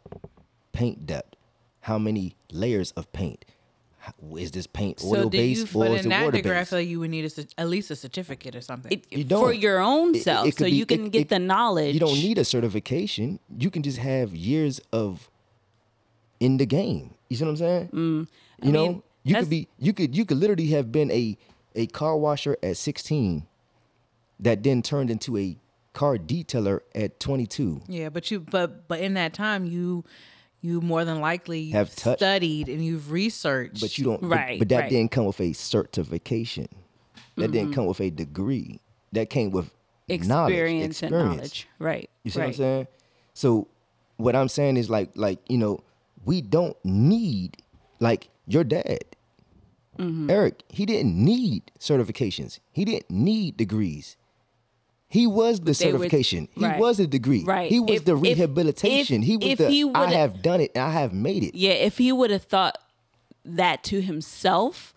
[0.72, 1.36] paint depth,
[1.82, 3.44] how many layers of paint.
[4.36, 6.64] Is this paint So oil you- based or is in it that water degree, I
[6.64, 8.90] feel like you would need a, at least a certificate or something.
[8.92, 9.58] it, You for don't.
[9.58, 12.00] your own It- it self so be- you can it- get it- the knowledge You
[12.00, 13.38] don't need a certification.
[13.56, 15.30] You can just have years of
[16.40, 17.14] in the game.
[17.28, 17.88] You see what I'm saying?
[17.92, 18.28] Mm.
[18.64, 21.36] You know, mean, you could be you could you could literally have been a
[21.76, 23.46] a car washer at 16
[24.40, 25.56] that then turned into a
[25.92, 27.82] car detailer at 22.
[27.86, 30.04] yeah, but you but but in that time you
[30.62, 33.80] you more than likely you've touched- studied and you've researched.
[33.82, 34.84] But you don't Right, but, that right.
[34.84, 34.94] Mm-hmm.
[34.94, 36.68] didn't come with a certification.
[37.36, 38.80] That didn't come with a degree.
[39.12, 39.70] That came with
[40.09, 42.47] knowledge, experience, and knowledge right You see right.
[42.47, 42.86] what I'm saying?
[43.34, 43.68] So
[44.16, 45.80] what I'm saying is like like you know
[46.24, 47.59] we don't need
[48.01, 49.05] like your dad,
[49.98, 50.30] Mm-hmm.
[50.30, 50.62] Eric.
[50.68, 52.59] He didn't need certifications.
[52.72, 54.16] He didn't need degrees.
[55.12, 56.48] He was the they were- certification.
[56.55, 56.80] he right.
[56.80, 57.44] was a degree.
[57.44, 57.70] Right.
[57.70, 59.20] He was If- the rehabilitation.
[59.22, 60.74] if- he was if the he I have done it.
[60.76, 61.55] I have made it.
[61.55, 62.78] yeah if he would have thought
[63.44, 64.94] that to himself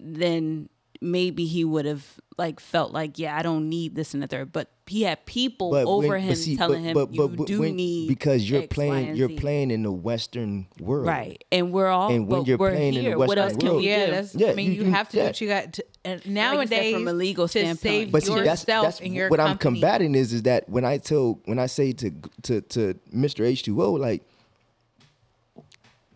[0.00, 0.68] then
[1.02, 2.06] maybe he would have
[2.38, 5.70] like felt like yeah i don't need this and the third but he had people
[5.70, 7.76] But over when- him but see, telling but- him but- you but- but do when-
[7.76, 11.06] need because you're X, Y, playing and you're Z." playing in the Western world.
[11.06, 13.56] right and we're all And when you're we're playing in the here what Western else
[13.58, 14.34] can world- we yeah, that's.
[14.34, 15.22] Yeah, I mean, you- you, you- have to yeah.
[15.24, 15.72] do what you got.
[15.74, 17.78] To, and said, nowadays, from a legal standpoint.
[17.80, 20.84] save But see, yourself that's, that's and your what I'm combating is is that when
[20.84, 22.10] I tell when I say to
[22.42, 23.44] to to Mr.
[23.44, 24.22] H2O like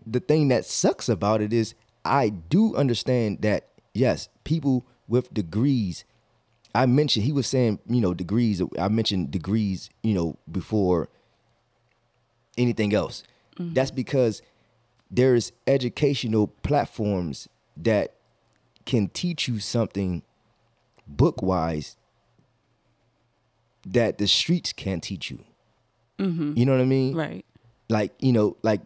[0.06, 6.04] the thing that sucks about it is I do understand that yes, people with degrees.
[6.74, 8.62] I mentioned he was saying you know degrees.
[8.78, 11.08] I mentioned degrees you know before
[12.58, 13.22] anything else.
[13.58, 13.74] Mm-hmm.
[13.74, 14.42] That's because
[15.10, 18.14] there's educational platforms that
[18.84, 20.22] can teach you something
[21.06, 21.96] book wise
[23.86, 25.44] that the streets can't teach you.
[26.18, 26.54] Mm-hmm.
[26.56, 27.14] You know what I mean?
[27.14, 27.44] right
[27.88, 28.80] Like you know, like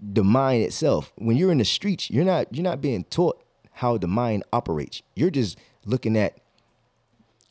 [0.00, 1.12] the mind itself.
[1.16, 3.43] When you're in the streets, you're not you're not being taught
[3.74, 5.02] how the mind operates.
[5.14, 6.38] You're just looking at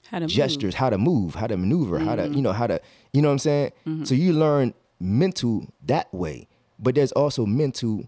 [0.07, 0.31] how to move.
[0.31, 2.33] gestures, how to move, how to maneuver, how to mm-hmm.
[2.33, 2.79] you know how to
[3.11, 3.71] you know what I'm saying.
[3.87, 4.03] Mm-hmm.
[4.05, 6.47] So you learn mental that way,
[6.79, 8.07] but there's also mental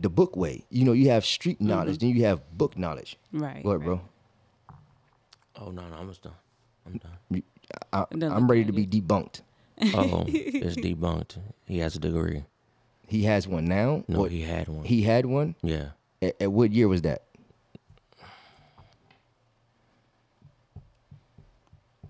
[0.00, 0.64] the book way.
[0.70, 1.68] You know, you have street mm-hmm.
[1.68, 3.16] knowledge, then you have book knowledge.
[3.32, 3.84] Right, What, right.
[3.84, 4.00] bro?
[5.58, 6.32] Oh no, no, I'm almost done.
[6.86, 7.42] I'm done.
[7.92, 9.40] I, I'm ready to be debunked.
[9.94, 11.38] Oh, it's debunked.
[11.66, 12.44] He has a degree.
[13.06, 14.04] He has one now.
[14.08, 14.84] No, Or he had one.
[14.84, 15.54] he had one.
[15.62, 15.90] yeah.
[16.22, 17.22] At, at what year was that?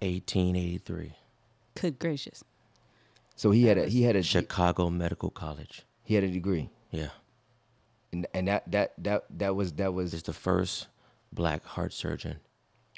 [0.00, 1.14] 1883.
[1.74, 2.42] good gracious
[3.34, 5.82] So he had a he had a Chicago Medical College.
[6.02, 7.10] he had a degree, Yeah.
[8.12, 10.88] and and that that that that was that was Is the first
[11.32, 12.36] black heart surgeon.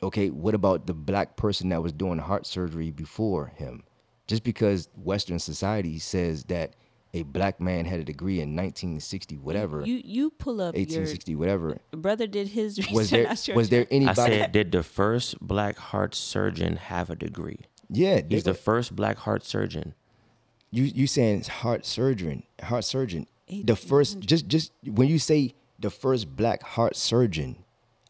[0.03, 0.31] okay.
[0.31, 3.83] What about the black person that was doing heart surgery before him?
[4.29, 6.75] Just because Western society says that
[7.21, 11.79] a black man had a degree in 1960 whatever, you you pull up 1860 whatever.
[11.93, 14.21] brother did his research Was there sure was there anybody?
[14.21, 14.41] I anybody?
[14.43, 17.61] said, did the first black heart surgeon have a degree?
[17.91, 19.95] Yeah, He's the first black heart surgeon.
[20.71, 23.27] you you saying heart surgeon, heart surgeon.
[23.49, 27.65] The first just just when you say the first black heart surgeon,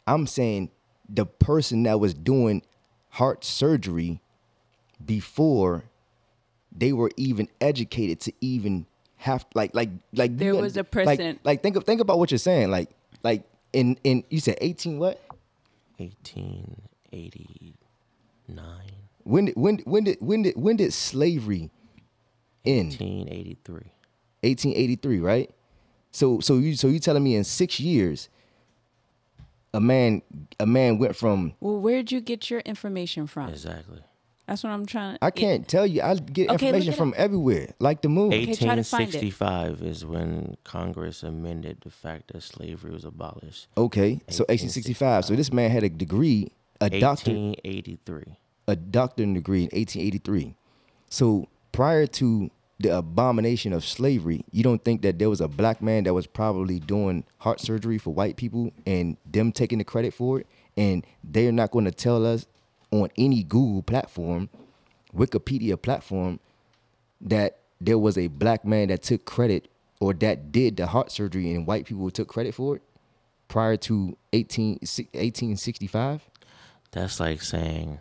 [0.06, 0.70] I'm saying
[1.09, 2.62] the person that was doing
[3.10, 4.20] heart surgery
[5.05, 5.85] before
[6.74, 8.86] they were even educated to even
[9.19, 12.31] have like like like There got- was a like- like, think of think about what
[12.31, 12.90] you're saying like
[13.23, 15.20] like in in you said 18 what
[15.99, 17.74] 1889,
[19.24, 21.70] when did when when did when did when did slavery
[22.65, 23.74] end 1883.
[24.43, 25.51] 1883, right?
[26.12, 28.28] So so you so you telling me in six years,
[29.74, 30.23] a man
[30.61, 33.49] a man went from Well, where'd you get your information from?
[33.51, 34.01] Exactly.
[34.49, 35.25] That's what I'm trying to.
[35.25, 38.33] I can't tell you I get Okay, information it from everywhere like the moon.
[38.33, 39.23] Okay, try to find it.
[39.23, 43.69] 1865 is when Congress amended the fact that slavery was abolished.
[43.77, 45.27] Okay, so 1865.
[45.27, 46.51] So this man had a degree,
[46.81, 48.39] a doctor, 1883.
[48.69, 50.55] a doctorate degree in 1883.
[51.11, 52.51] So prior to
[52.81, 56.27] the abomination of slavery, you don't think that there was a black man that was
[56.27, 60.47] probably doing heart surgery for white people and them taking the credit for it,
[60.77, 62.47] and they're not going to tell us
[62.90, 64.48] on any Google platform,
[65.15, 66.40] Wikipedia platform,
[67.20, 69.69] that there was a black man that took credit
[70.01, 72.82] or that did the heart surgery and white people took credit for it
[73.48, 76.23] prior to 18, 1865?
[76.93, 78.01] That's like saying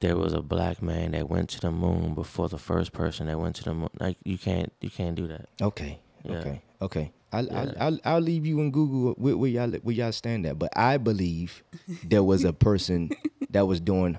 [0.00, 3.38] there was a black man that went to the moon before the first person that
[3.38, 3.90] went to the moon.
[3.98, 5.48] Like you can't you can't do that.
[5.60, 6.00] Okay.
[6.24, 6.32] Yeah.
[6.36, 6.62] Okay.
[6.82, 7.12] Okay.
[7.32, 7.60] I'll, Yeah.
[7.60, 10.58] I'll, I'll I'll leave you in Google where, where y'all where y'all stand at.
[10.58, 11.62] But I believe
[12.04, 13.10] there was a person
[13.50, 14.18] that was doing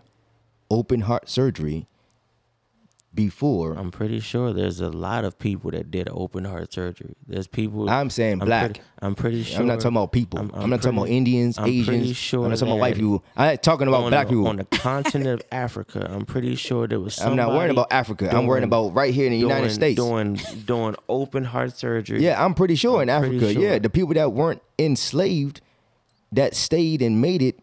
[0.70, 1.88] open heart surgery
[3.14, 3.74] before.
[3.74, 7.14] I'm pretty sure there's a lot of people that did open heart surgery.
[7.28, 7.90] There's people.
[7.90, 8.66] I'm saying I'm black.
[8.68, 9.60] Pretty, I'm pretty sure.
[9.60, 10.40] I'm not talking about people.
[10.40, 12.16] I'm, I'm- I'm not talking about pretty- Indians, I'm pretty Asians.
[12.18, 13.24] sure I'm not talking about white people.
[13.36, 14.48] I ain't talking about black the, people.
[14.48, 16.08] on the continent of Africa.
[16.10, 17.20] I'm pretty sure there was.
[17.20, 18.30] I'm not worrying about Africa.
[18.34, 19.98] I'm worrying about right here in the United States.
[19.98, 20.36] Doing
[20.66, 22.24] doing open heart surgery.
[22.24, 23.60] Yeah, I'm pretty sure in I'm pretty Africa.
[23.60, 25.60] Yeah, the people that weren't enslaved,
[26.32, 27.60] that stayed and made it,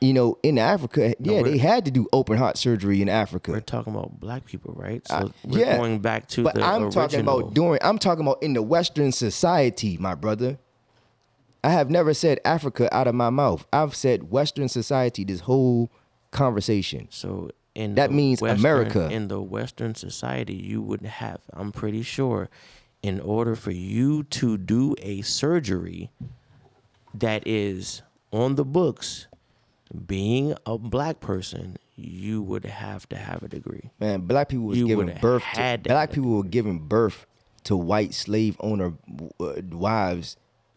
[0.00, 1.14] you know, in Africa.
[1.20, 3.50] Yeah, they had to do open heart surgery in Africa.
[3.52, 5.06] We're talking about black people, right?
[5.08, 6.90] So Uh, we're yeah, going back to but the I'm original.
[7.08, 7.78] talking about doing.
[7.82, 10.58] I'm talking about in the Western society, my brother.
[11.64, 13.66] I have never said Africa out of my mouth.
[13.72, 15.90] I've said Western society this whole
[16.30, 17.08] conversation.
[17.10, 19.08] So in That means Western- America.
[19.10, 21.40] In the Western society, you would have.
[21.52, 22.48] I'm pretty sure,
[23.02, 26.10] in order for you to do a surgery
[27.14, 28.02] that is
[28.32, 29.27] on the books,
[30.06, 33.90] being a black person, you would have to have a degree.
[34.00, 35.42] Man, black people was You giving birth.
[35.42, 37.26] To, had to black have people were giving birth
[37.64, 38.94] to white slave owner
[39.40, 40.36] uh, wives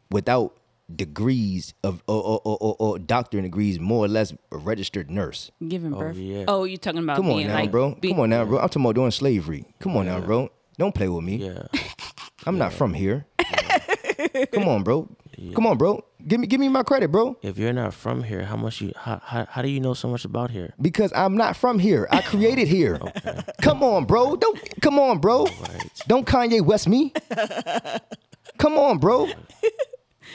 [0.10, 0.58] without
[0.94, 5.52] degrees of or, or, or, or, or doctorate degrees, more or less a registered nurse.
[5.66, 6.00] Giving birth.
[6.02, 6.18] Oh, birth.
[6.18, 6.46] yeah.
[6.48, 7.96] Oh, you talking about Come on now, like bro.
[7.96, 8.60] be- Come on now, bro.
[8.60, 9.66] I'm talking about doing slavery.
[9.80, 10.50] Come on now, bro.
[10.78, 11.36] Don't play with me.
[11.38, 11.64] Yeah.
[12.46, 13.26] I'm not from here.
[14.52, 15.08] Come on, bro.
[15.54, 16.04] Come on, bro.
[16.28, 17.38] Give me give me my credit, bro.
[17.42, 20.08] if you're not from here, how much you how, how, how do you know so
[20.08, 20.74] much about here?
[20.82, 22.08] Because I'm not from here.
[22.12, 23.00] I created oh, here.
[23.62, 24.36] Come on, bro.
[24.36, 25.46] Don't come on, bro.
[25.46, 25.92] Right.
[26.08, 27.14] Don't Kanye West me.
[28.58, 29.28] Come on, bro.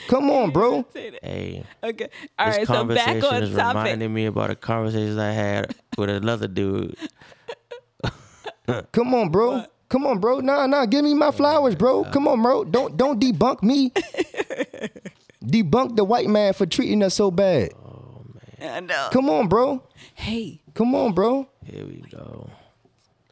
[0.08, 0.84] Come on, bro.
[0.92, 2.08] Hey, Okay.
[2.38, 2.66] All this right.
[2.66, 3.76] So back conversation on is topic.
[3.76, 6.96] reminding me about a conversation I had with another dude.
[8.92, 9.64] Come on, bro.
[9.88, 10.40] Come on, bro.
[10.40, 10.86] Nah, nah.
[10.86, 12.04] Give me my flowers, bro.
[12.04, 12.64] Come on, bro.
[12.64, 13.92] Don't don't debunk me.
[15.46, 17.70] debunk the white man for treating us so bad.
[18.60, 19.08] I know.
[19.12, 19.82] Come on, bro.
[20.14, 21.48] Hey, Come on, bro.
[21.64, 22.50] Here we go.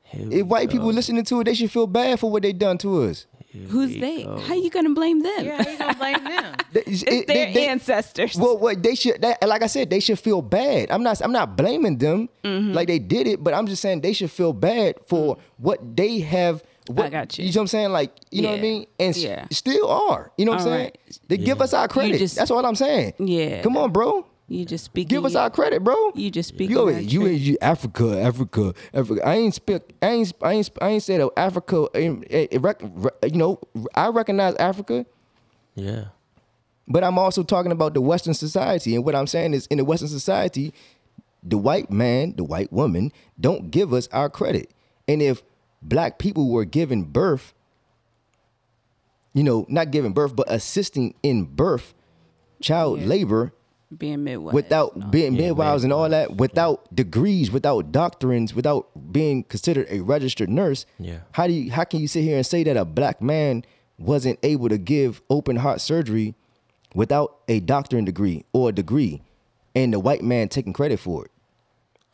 [0.04, 2.52] Here we If white people listening to it, they should feel bad for what they
[2.52, 3.26] done to us.
[3.46, 4.22] Here who's we they?
[4.24, 4.38] go.
[4.38, 5.44] How you gonna blame them?
[5.44, 6.54] Yeah, how you gonna blame them?
[6.72, 8.36] They- It's it- their they- they- ancestors.
[8.36, 10.90] Well, what they should, that, like I said, they should feel bad.
[10.90, 12.72] I'm not, I'm not blaming them Mm-hmm.
[12.72, 16.20] like they did it, but I'm just saying they should feel bad for what they
[16.20, 16.62] have.
[16.86, 17.44] What, I got you.
[17.46, 17.92] You know what I'm saying?
[17.92, 18.86] Like, you know what I mean?
[19.00, 19.46] And s- Yeah.
[19.50, 20.30] still are.
[20.36, 20.84] You know what I'm All saying?
[20.84, 21.18] right.
[21.28, 22.18] They give us our credit.
[22.18, 23.14] just- That's what I'm saying.
[23.18, 23.62] Yeah.
[23.62, 24.26] Come on, bro.
[24.46, 25.08] you just speak.
[25.08, 25.96] Give us our credit, bro.
[26.14, 26.68] You just speak.
[26.68, 27.40] Yo, our you, truth.
[27.40, 29.26] you, Africa, Africa, Africa.
[29.26, 29.80] I ain't speak.
[30.02, 30.32] I ain't.
[30.42, 30.70] I ain't.
[30.82, 31.86] I ain't said Africa.
[31.94, 33.58] eh, eh, rec- re- You know,
[33.94, 35.06] I recognize Africa.
[35.74, 36.04] Yeah.
[36.86, 38.94] But I'm also talking about the Western society.
[38.94, 40.74] And what I'm saying is in the Western society,
[41.42, 44.70] the white man, the white woman don't give us our credit.
[45.08, 45.42] And if
[45.84, 47.52] black people were given birth,
[49.32, 51.94] you know, not giving birth, but assisting in birth,
[52.60, 53.06] child Yeah.
[53.06, 53.52] labor
[53.96, 54.48] being midwives.
[54.64, 59.44] and all without being Yeah, midwives and all that, without degrees, without doctrines, without being
[59.44, 60.86] considered a registered nurse.
[60.98, 61.18] Yeah.
[61.32, 63.64] How do you how can you sit here and say that a black man
[63.98, 66.34] wasn't able to give open heart surgery
[66.94, 69.22] without a doctorate degree or a degree
[69.74, 71.30] and the white man taking credit for it?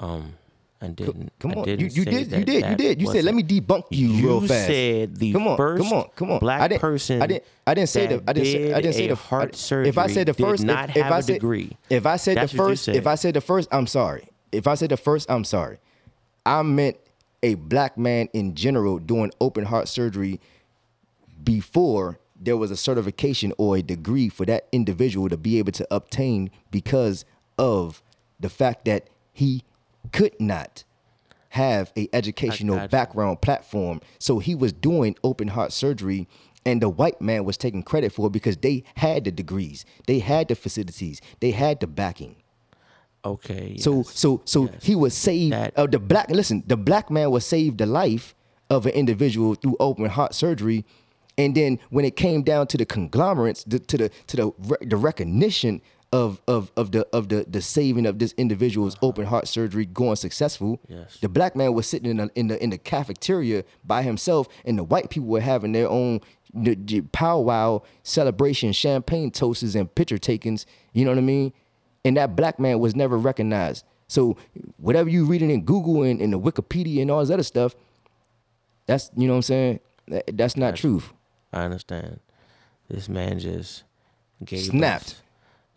[0.01, 0.35] Um,
[0.83, 1.31] I didn't.
[1.39, 3.03] Come on, you, didn't you say did, you that did, you did.
[3.03, 5.83] You said, "Let me debunk you, You real fast." You said the come on, first
[5.83, 6.39] come on, come on.
[6.39, 7.45] black I didn't, person I didn't.
[7.67, 8.25] I didn't say the.
[8.27, 8.73] I didn't say.
[8.73, 9.89] I did didn't say the heart surgery.
[9.91, 11.77] If I said the first, not if, if have I a said, degree.
[11.91, 13.07] If I said That's the you first, if.
[13.07, 14.29] I said the first, I'm sorry.
[14.53, 15.79] If I said the first, I'm sorry.
[16.47, 16.97] I meant
[17.43, 20.41] a black man in general doing open heart surgery
[21.45, 25.87] before there was a certification or a degree for that individual to be able to
[25.91, 27.27] obtain because
[27.59, 28.03] of
[28.39, 29.63] the fact that he
[30.13, 30.85] could not
[31.51, 34.01] have a educational background platform.
[34.19, 36.29] So he was doing open heart surgery
[36.65, 40.19] and the white man was taking credit for it because they had the degrees, they
[40.19, 42.37] had the facilities, they had the backing.
[43.25, 43.77] Okay.
[43.79, 44.85] So yes, so so yes.
[44.85, 48.35] he was saved That- of the black listen, the black man was saved the life
[48.69, 50.85] of an individual through open heart surgery.
[51.37, 54.87] And then when it came down to the conglomerates, the, to the to the re-
[54.87, 55.81] the recognition
[56.13, 59.07] of of of the of the the saving of this individual's uh-huh.
[59.07, 61.19] open heart surgery going successful, Yes.
[61.21, 64.77] the black man was sitting in the in the in the cafeteria by himself, and
[64.79, 66.21] the white people were having their own
[66.53, 70.67] the, the powwow celebration, champagne toasts and picture takings.
[70.93, 71.53] You know what I mean?
[72.05, 73.85] And that black man was never recognized.
[74.09, 74.37] So
[74.79, 77.77] whatever you reading in Google and, in the Wikipedia and all this other stuff,
[78.87, 79.81] that's you know what I'm saying.
[80.09, 81.13] That- that's not truth.
[81.53, 82.19] I understand.
[82.89, 83.85] This man just
[84.45, 85.05] gave Snapped.
[85.05, 85.23] Us,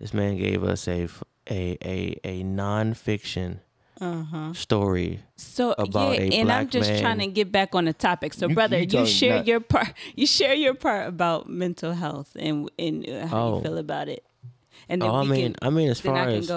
[0.04, 1.08] this man gave us a
[1.50, 3.60] a a, a nonfiction
[4.54, 5.22] story.
[5.38, 7.02] So about yeah, a and I'm just man.
[7.02, 8.34] trying to get back on the topic.
[8.34, 9.94] So, You- brother, you you, share not- your part.
[10.16, 13.58] You share your part about mental health and and uh, how Oh.
[13.58, 14.26] you feel about it.
[14.90, 16.50] And then Oh, I mean, can, I mean, as far I as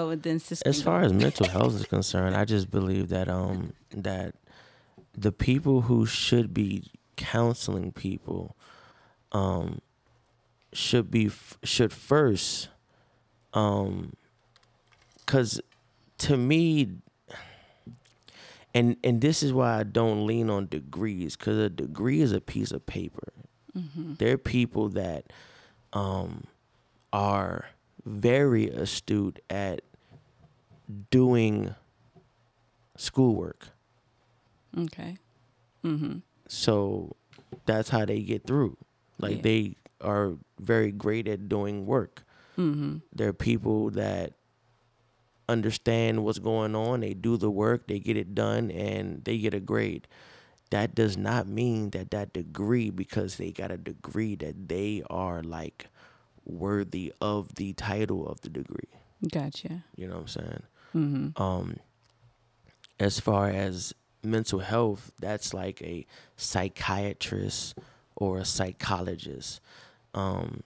[0.65, 4.35] as far as mental health is concerned, I just believe that um that
[5.13, 6.83] the people who should be
[7.15, 8.57] counseling people
[9.31, 9.79] um
[10.73, 11.31] should be
[11.63, 12.67] should first
[13.57, 14.13] um
[15.25, 15.59] cuz
[16.25, 16.65] to me
[18.73, 22.41] and and this is why I don't lean on degrees cuz a degree is a
[22.41, 23.33] piece of paper.
[24.19, 25.31] There are people that
[25.93, 26.45] um
[27.13, 27.69] are
[28.05, 29.81] very astute at
[31.11, 31.75] doing
[32.95, 33.69] schoolwork.
[34.85, 35.17] okay.
[35.83, 36.21] Mhm.
[36.47, 37.15] So
[37.65, 38.77] that's how they get through.
[39.19, 39.41] Like Yeah.
[39.49, 42.23] they are very great at doing work.
[42.57, 42.97] Mm-hmm.
[43.13, 44.33] There are people that
[45.49, 49.53] understand what's going on, they do the work, they get it done, and they get
[49.53, 50.07] a grade.
[50.71, 55.41] That does not mean that that degree, because they got a degree, that they are
[55.41, 55.87] like
[56.43, 58.89] worthy of the title of the degree.
[59.31, 59.83] Gotcha.
[59.95, 60.63] You know what I'm saying?
[60.95, 61.41] Mm-hmm.
[61.41, 61.77] um
[62.97, 63.93] as far as
[64.23, 66.07] mental health that's like a
[66.37, 67.77] psychiatrist
[68.15, 69.59] or a psychologist
[70.13, 70.63] um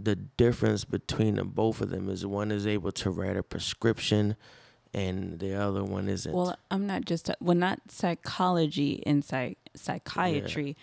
[0.00, 4.36] the difference between the both of them is one is able to write a prescription
[4.94, 6.32] and the other one isn't.
[6.32, 10.76] Well, I'm not just well, not psychology and psych psychiatry,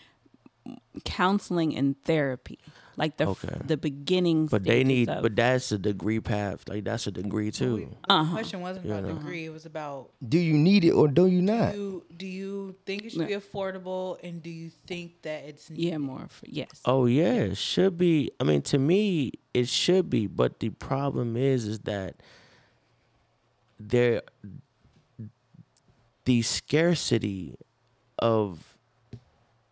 [1.03, 2.59] counseling and therapy,
[2.97, 3.57] like the f- Okay.
[3.65, 4.47] the beginning.
[4.47, 8.13] but they need of- but that's a degree path like that's a degree too The
[8.13, 8.31] uh-huh.
[8.33, 9.15] question wasn't You about know.
[9.15, 9.45] degree.
[9.45, 11.73] It was about Do you need it or do you not?
[11.73, 15.69] do you, do you think it should be affordable and do you think that it's
[15.71, 16.81] yeah, more for yes.
[16.85, 18.31] Oh yeah, it should be.
[18.39, 20.27] I mean, to me, it should be.
[20.27, 22.15] But the problem is, is that
[23.79, 24.21] there,
[26.25, 27.55] the scarcity
[28.19, 28.74] of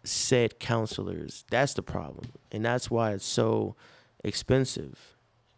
[0.03, 1.45] said counselors.
[1.49, 3.75] That's the problem, and that's why it's so
[4.23, 5.15] expensive.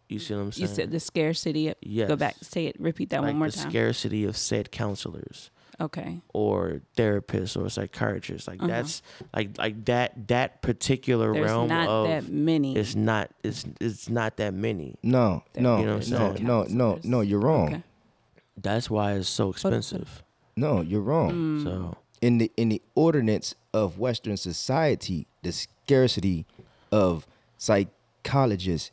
[0.08, 0.68] You see what I'm saying?
[0.68, 1.68] You said the scarcity.
[1.68, 1.76] Of,
[2.08, 2.36] Go back.
[2.40, 2.76] Say it.
[2.78, 3.64] Repeat that like one more time.
[3.64, 5.50] the scarcity of said counselors
[5.80, 6.20] okay.
[6.32, 8.46] or therapists or psychiatrists.
[8.46, 9.02] Like that's
[9.34, 11.34] like like that that particular Uh-huh.
[11.40, 12.76] There's realm not of that many.
[12.76, 14.96] it's not it's it's not that many.
[15.02, 16.46] No, That- no, You know what I'm no, saying?
[16.46, 17.20] no, no, no.
[17.20, 17.68] You're wrong.
[17.74, 17.82] Okay.
[18.56, 20.22] That's why it's so expensive.
[20.56, 21.32] No, you're wrong.
[21.32, 21.62] Mm.
[21.64, 26.46] So in the in the ordinance of Western society, the scarcity
[26.90, 27.26] of
[27.58, 28.90] psychologists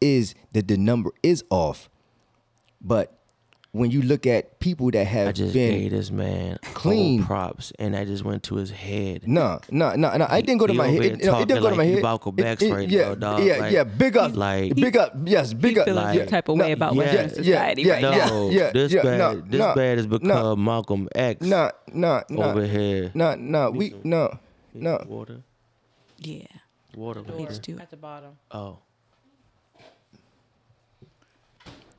[0.00, 1.90] is that the number is off.
[2.80, 3.12] But
[3.76, 6.72] when you look at people that I have just been gave this man clean.
[7.20, 9.28] clean props, and I just went to his head.
[9.28, 10.26] no, no, no, no.
[10.28, 11.02] I didn't go to my head.
[11.02, 11.96] here It, no, it didn't go to talking my head.
[11.98, 13.44] you Malcolm It- it- right yeah, now, dog.
[13.44, 13.84] Yeah, Like- yeah.
[13.84, 15.12] Big up, like- big up.
[15.24, 15.84] Yes, big up.
[15.86, 18.10] feeling Like- some type of No, way about yeah, Western yeah, society yeah, right yeah.
[18.10, 18.26] now.
[18.28, 20.18] No, yeah, this yeah, bad, no, this no, bad has no.
[20.18, 23.10] become Malcolm X No, no, no, over here.
[23.14, 23.70] no, no.
[23.70, 24.38] We no,
[24.74, 25.04] no.
[25.06, 25.42] Water,
[26.18, 26.46] Yeah.
[26.96, 27.22] water.
[27.22, 27.60] door water.
[27.60, 28.32] do at the bottom?
[28.50, 28.78] Oh,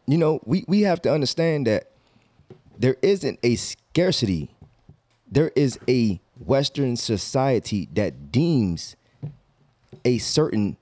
[0.08, 1.92] you know, we, we have to understand that
[2.78, 4.50] there isn't a scarcity.
[5.30, 8.96] There is a Western society that deems
[10.06, 10.78] a certain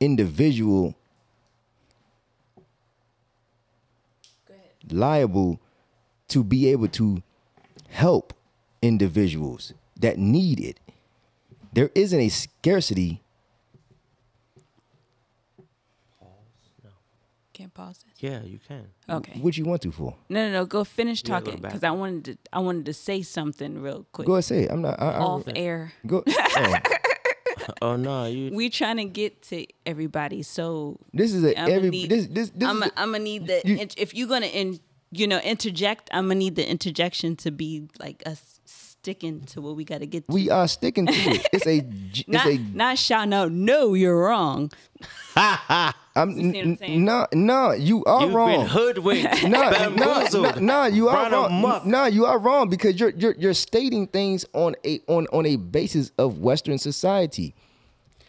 [0.00, 0.96] individual
[4.90, 5.60] liable
[6.28, 7.22] to be able to
[7.88, 8.32] help
[8.82, 10.80] individuals that need it.
[11.72, 13.20] There isn't a scarcity.
[17.52, 18.09] Can't pause it.
[18.20, 18.86] Yeah, you can.
[19.08, 19.38] Okay.
[19.40, 20.14] What you want to for?
[20.28, 20.64] No, no, no.
[20.66, 22.38] Go finish Yeah, talking because I wanted to.
[22.52, 24.26] I wanted to say something real quick.
[24.26, 24.70] Go ahead, say it.
[24.70, 25.00] I'm not.
[25.00, 25.92] I, I, Off air.
[26.06, 26.22] Go.
[26.28, 26.74] oh,
[27.82, 28.50] Oh no, you.
[28.52, 31.90] We trying to get to everybody, so this is a I'ma every.
[31.90, 32.68] need- this this this.
[32.68, 34.80] I'm is i a- I'm gonna need the you- if you're gonna in
[35.10, 36.10] you know interject.
[36.12, 38.59] I'm gonna need the interjection to be like us
[39.02, 40.26] sticking to what we got to get.
[40.28, 40.32] To.
[40.34, 41.46] we are sticking to it.
[41.52, 41.80] It's a.
[42.12, 42.58] j- It's not a.
[42.58, 43.50] not shouting out.
[43.50, 44.70] No, you're wrong.
[45.36, 47.04] I'm see what I'm saying?
[47.04, 47.72] no no.
[47.72, 48.50] You are You've wrong.
[48.60, 51.46] been hoodwinked, no, no, no, no, you are wrong.
[51.46, 51.86] amok.
[51.86, 55.56] No, you are wrong because you're you're you're stating things on a on on a
[55.56, 57.54] basis of Western society.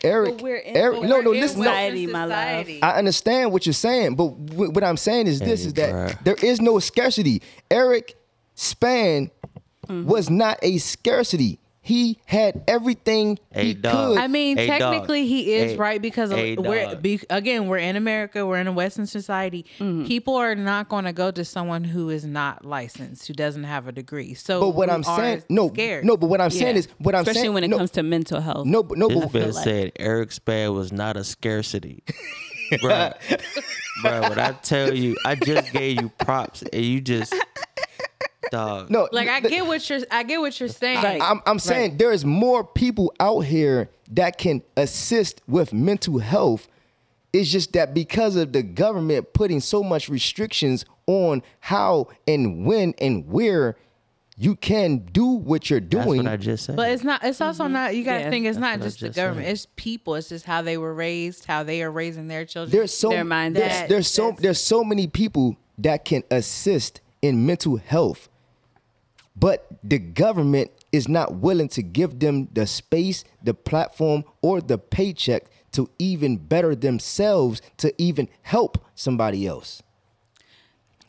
[0.04, 1.66] Eric, But we're in- Eric, but no, we're no, in listen, no.
[1.66, 2.68] society, my love.
[2.82, 6.24] I understand what you're saying, but wh- what I'm saying is this: Hey, is that
[6.24, 7.42] there is no scarcity.
[7.70, 8.16] Eric
[8.56, 9.32] Span
[9.88, 10.08] Mm-hmm.
[10.08, 11.58] was not a scarcity.
[11.84, 14.10] He had everything Hey, he dog.
[14.14, 14.18] could.
[14.20, 14.78] I mean, Hey, dog.
[14.94, 18.72] technically, he is Hey, right because we're be, again we're in America, we're in a
[18.72, 19.66] Western society.
[19.80, 20.06] Mm-hmm.
[20.06, 23.88] People are not going to go to someone who is not licensed, who doesn't have
[23.88, 24.36] a degree.
[24.36, 26.06] So, but what I'm saying, no, scared.
[26.06, 28.04] no, but what I'm saying is, what I'm especially saying, when it no, comes to
[28.04, 28.68] mental health.
[28.68, 32.04] no, but no, This but man like- said Eric Span was not a scarcity.
[32.82, 33.12] bro,
[34.04, 37.34] bruh, when I tell you, I just gave you props and you just,
[38.50, 38.90] dog.
[38.90, 41.04] no, like I get what you're, I get what you're saying.
[41.04, 41.22] Right.
[41.22, 46.68] I'm, I'm saying there is more people out here that can assist with mental health.
[47.34, 52.94] It's just that because of the government putting so much restrictions on how and when
[53.00, 53.78] and where
[54.38, 56.24] you can do what you're That's doing.
[56.24, 56.76] what I just said.
[56.76, 57.24] But it's not.
[57.24, 57.74] It's also mm-hmm.
[57.74, 57.96] not.
[57.96, 58.46] You got to Yeah, think.
[58.48, 59.46] It's not what I just the government.
[59.46, 59.54] said.
[59.54, 60.16] It's people.
[60.16, 62.72] It's just how they were raised, how they are raising their children.
[62.72, 63.54] there's so Their mindset.
[63.54, 68.30] there's, there's so there's so many people that can assist in mental health,
[69.36, 74.78] but the government is not willing to give them the space, the platform, or the
[74.78, 79.82] paycheck to even better themselves to even help somebody else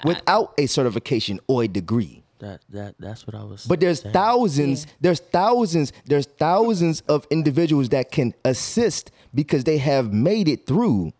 [0.04, 2.22] without a certification or a degree.
[2.38, 3.66] that that that's what I was.
[3.66, 4.12] But there's saying.
[4.12, 10.66] thousands, there's thousands, there's thousands of individuals that can assist because they have made it
[10.66, 11.12] through.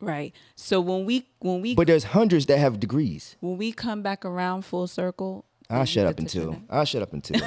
[0.00, 0.34] Right.
[0.54, 3.36] So when we when we But there's hundreds that have degrees.
[3.40, 7.02] when we come back around full circle, I'll shut up get to until I'll shut
[7.02, 7.40] up until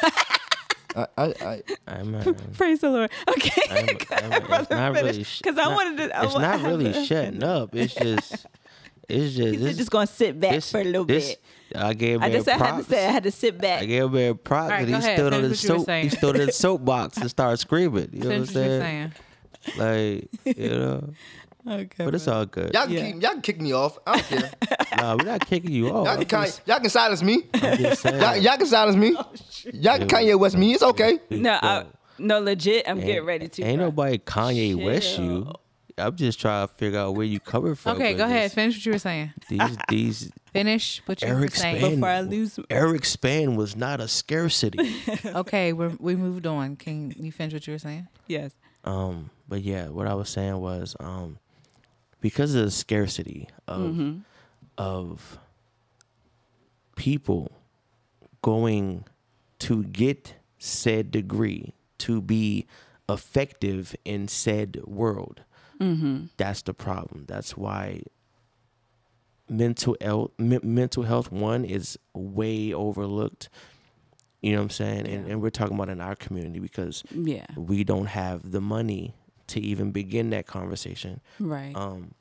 [0.96, 2.24] I, I, I I'm, uh,
[2.58, 3.12] Praise the Lord.
[3.30, 3.62] Okay.
[3.70, 5.24] I'm, I'm, it's not really.
[5.24, 6.18] sh- Because I wanted to.
[6.18, 7.76] I It's wa- not really to- shutting up.
[7.76, 8.48] It's just.
[9.08, 9.50] It's just.
[9.54, 11.42] He's this- just gonna sit back this- for a little this- bit.
[11.76, 12.88] I gave I just I had to props.
[12.88, 13.82] say I had to sit back.
[13.84, 15.18] I gave man props, All right, and go he ahead.
[15.20, 15.86] stood on Finish his what you were soap.
[15.86, 16.04] saying.
[16.04, 18.10] He stood in his soapbox and started screaming.
[18.14, 19.12] You know what I'm saying?
[19.76, 19.78] saying.
[20.46, 21.10] Like, you know.
[21.68, 22.06] Okay.
[22.06, 22.74] But it's all good.
[22.74, 23.12] y'all can Yeah.
[23.12, 23.98] keep, y'all can kick me off.
[24.08, 24.52] I don't care.
[24.98, 26.08] Nah, we're not kicking you off.
[26.08, 27.44] y'all, can, kind- just, y'all can silence me.
[27.54, 28.20] I'm just saying.
[28.20, 29.12] Y'all, y'all can silence me.
[29.74, 30.74] Y'all can Kanye West me.
[30.74, 31.20] It's okay.
[31.30, 31.86] No, I,
[32.18, 32.90] no, legit.
[32.90, 33.64] I'm getting ready to.
[33.64, 33.86] Ain't bro.
[33.88, 35.52] nobody Kanye West you.
[36.00, 37.98] I'm just trying to figure out where you coming from.
[37.98, 38.52] Okay, go ahead.
[38.52, 39.34] Finish what you were saying.
[39.50, 41.78] These these Finish what you were saying.
[41.78, 41.96] Span.
[41.96, 44.96] Before I lose- Eric Span was not a scarcity.
[45.26, 46.76] Okay, we're, we moved on.
[46.76, 48.08] Can you finish what you were saying?
[48.28, 48.52] Yes.
[48.84, 51.38] um, but yeah, what I was saying was um,
[52.28, 54.20] because of the scarcity of Mm-hmm.
[54.78, 55.40] of
[56.96, 57.52] people
[58.42, 59.06] going
[59.60, 62.66] to get said degree to be
[63.10, 65.42] effective in said world.
[66.38, 67.26] That's the problem.
[67.28, 68.02] That's why
[69.48, 73.50] mental health, me- mental health one is way overlooked.
[74.42, 75.08] You know what I'm saying?
[75.08, 77.46] And, and we're talking about in our community because Yeah.
[77.56, 79.14] we don't have the money
[79.48, 81.22] to even begin that conversation.
[81.40, 81.76] Right.
[81.76, 82.14] Um,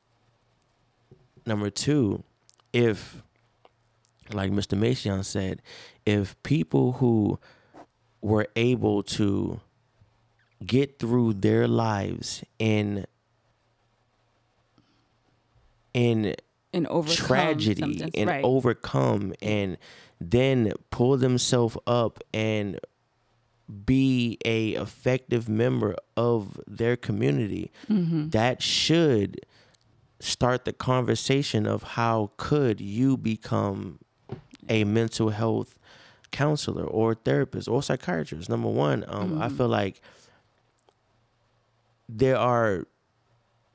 [1.47, 2.23] number two,
[2.73, 3.23] if,
[4.32, 4.77] like Mr.
[4.77, 5.62] Mason said,
[6.05, 7.39] if people who
[8.20, 9.60] were able to
[10.64, 13.06] get through their lives in
[15.94, 16.35] in
[16.73, 18.10] and overcome tragedy something.
[18.14, 18.44] and right.
[18.44, 19.77] overcome and
[20.20, 22.78] then pull themselves up and
[23.85, 28.28] be a effective member of their community Mm-hmm.
[28.31, 29.40] that should
[30.20, 33.98] start the conversation of how could you become
[34.68, 35.78] a mental health
[36.32, 38.48] counselor or therapist or psychiatrist?
[38.48, 40.01] Number one um, i feel like
[42.09, 42.86] there are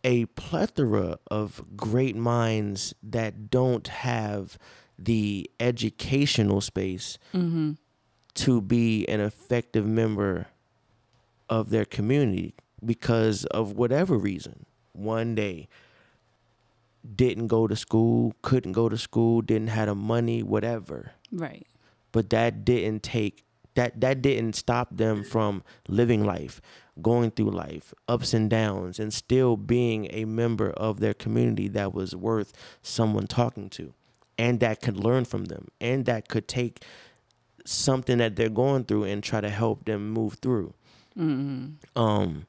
[0.03, 4.57] a plethora of great minds that don't have
[4.97, 7.17] the educational space
[8.33, 10.47] to be an effective member
[11.49, 14.65] of their community because of whatever reason.
[14.93, 15.67] One day,
[17.15, 21.13] didn't go to school, couldn't go to school, didn't have the money, whatever.
[21.31, 21.65] Right.
[22.11, 23.43] But that didn't take
[23.75, 26.61] that that didn't stop them from living life,
[27.01, 31.93] going through life, ups and downs, and still being a member of their community that
[31.93, 32.51] was worth
[32.81, 33.93] someone talking to,
[34.37, 36.83] and that could learn from them, and that could take
[37.65, 40.73] something that they're going through and try to help them move through.
[41.95, 42.47] Um,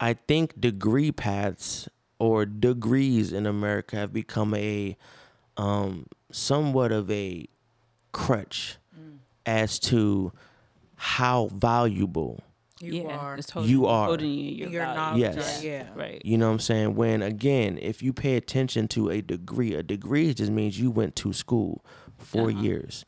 [0.00, 1.88] I think degree paths
[2.18, 4.96] or degrees in America have become a
[5.56, 7.46] um, somewhat of a
[8.12, 8.76] crutch
[9.46, 10.32] as to
[10.96, 12.42] how valuable
[12.80, 13.16] You yeah.
[13.16, 13.36] are.
[13.36, 14.06] It's holding, You are.
[14.06, 15.20] holding you your, Your knowledge.
[15.20, 15.62] Yes.
[15.64, 15.86] Yeah.
[15.96, 16.20] Right.
[16.24, 16.94] you know what I'm saying?
[16.96, 21.16] When again, if you pay attention to a degree, a degree just means you went
[21.16, 21.84] to school
[22.18, 22.60] 4 Uh-huh.
[22.60, 23.04] years.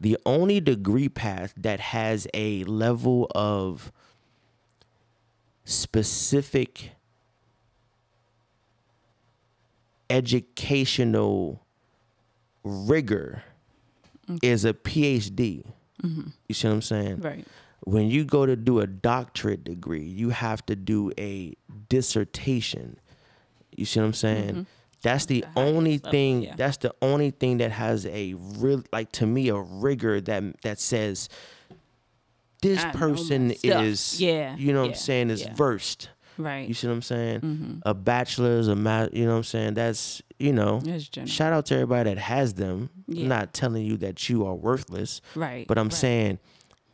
[0.00, 3.90] The only degree path that has a level of
[5.64, 6.92] specific
[10.10, 11.62] educational
[12.64, 13.42] rigor
[14.42, 15.64] is a PhD.
[16.02, 17.20] You see what I'm saying?
[17.20, 17.44] Right.
[17.80, 21.54] when you go to do a doctorate degree, you have to do a
[21.88, 22.98] dissertation.
[23.76, 24.66] You see what I'm saying?
[25.02, 25.54] That's the Mm-hmm.
[25.54, 26.42] The only level, thing.
[26.42, 26.54] yeah.
[26.56, 30.80] That's the only thing that has a real, like to me, a rigor that that
[30.80, 31.28] says
[32.62, 35.54] this I person is, Yeah, you know what I'm saying, is yeah.
[35.54, 36.08] versed.
[36.38, 36.68] Right.
[36.68, 37.40] You see what I'm saying?
[37.40, 37.74] Mm-hmm.
[37.84, 39.74] A bachelor's, a ma- you know what I'm saying?
[39.74, 40.82] That's you know.
[41.26, 42.90] Shout out to everybody that has them.
[43.06, 43.22] Yeah.
[43.22, 45.20] I'm not telling you that you are worthless.
[45.34, 45.66] Right.
[45.66, 45.92] But I'm right.
[45.94, 46.38] saying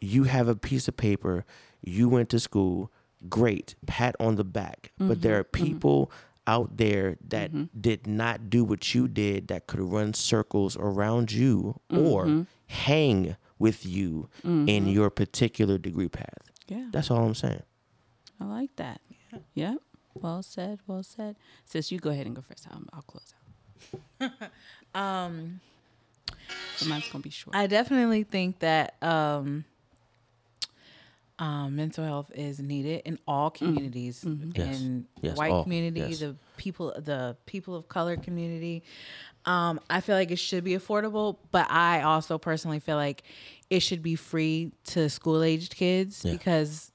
[0.01, 1.45] you have a piece of paper,
[1.83, 2.91] you went to school,
[3.29, 4.93] great, pat on the back.
[4.99, 5.65] But there are Mm-hmm.
[5.65, 6.13] people
[6.47, 7.51] out there that
[7.81, 12.07] did not do what you did that could run circles around you Mm-hmm.
[12.07, 16.51] or hang with you in your particular degree path.
[16.69, 16.89] Yeah.
[16.91, 17.63] That's all I'm saying.
[18.41, 19.01] I like that.
[19.55, 19.77] Yeah.
[20.15, 20.81] Well said.
[20.87, 21.37] Well said.
[21.65, 22.67] Sis, you go ahead and go first.
[22.71, 23.33] I'll, I'll close
[24.21, 24.33] out.
[24.95, 25.61] Um,
[26.77, 27.57] So mine's gonna be short.
[27.57, 29.65] I definitely think that um,
[31.39, 34.23] um, mental health is needed in all communities,
[34.55, 34.81] Yes.
[34.81, 35.63] in Yes, white all.
[35.65, 36.19] community, Yes.
[36.21, 38.83] the people, the people of color community.
[39.47, 43.25] Um, I feel like it should be affordable, but I also personally feel like
[43.71, 46.33] it should be free to school aged kids Yeah.
[46.33, 46.92] because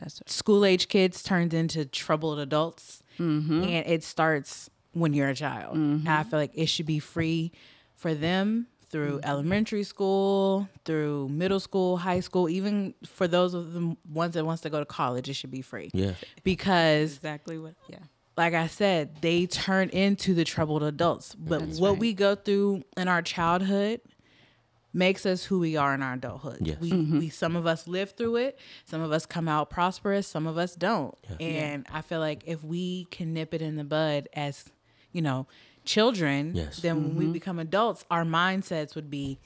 [0.00, 3.62] That's school age kids turns into troubled adults Mm-hmm.
[3.62, 7.52] and it starts when you're a child And i feel like it should be free
[7.94, 9.30] for them through Mm-hmm.
[9.30, 14.62] elementary school through middle school high school even for those of the ones that wants
[14.62, 16.14] to go to college it should be free Yeah.
[16.42, 17.74] because exactly what.
[17.88, 17.98] Yeah.
[18.36, 21.36] like I said, they turn into the troubled adults.
[21.36, 21.98] But That's what right.
[22.00, 24.00] we go through in our childhood
[24.96, 26.58] makes us who we are in our adulthood.
[26.60, 26.78] Yes.
[26.80, 27.18] We, Mm-hmm.
[27.18, 30.56] we some of us live through it, some of us come out prosperous, some of
[30.56, 31.14] us don't.
[31.40, 31.46] Yeah.
[31.48, 34.64] And I feel like if we can nip it in the bud as,
[35.12, 35.46] you know,
[35.84, 36.78] children, Yes.
[36.78, 37.18] then when Mm-hmm.
[37.18, 39.38] we become adults, our mindsets would be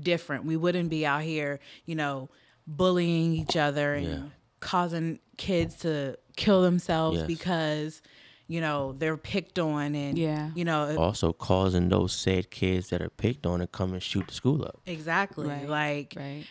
[0.00, 0.44] different.
[0.44, 2.28] We wouldn't be out here, you know,
[2.66, 4.22] bullying each other and Yeah.
[4.60, 7.26] causing kids to kill themselves Yes.
[7.26, 8.02] because
[8.52, 10.50] you know they're picked on and Yeah.
[10.54, 14.26] you know Also causing those said kids that are picked on to come and shoot
[14.28, 14.80] the school up.
[14.86, 15.68] exactly Right.
[15.68, 16.44] like Right.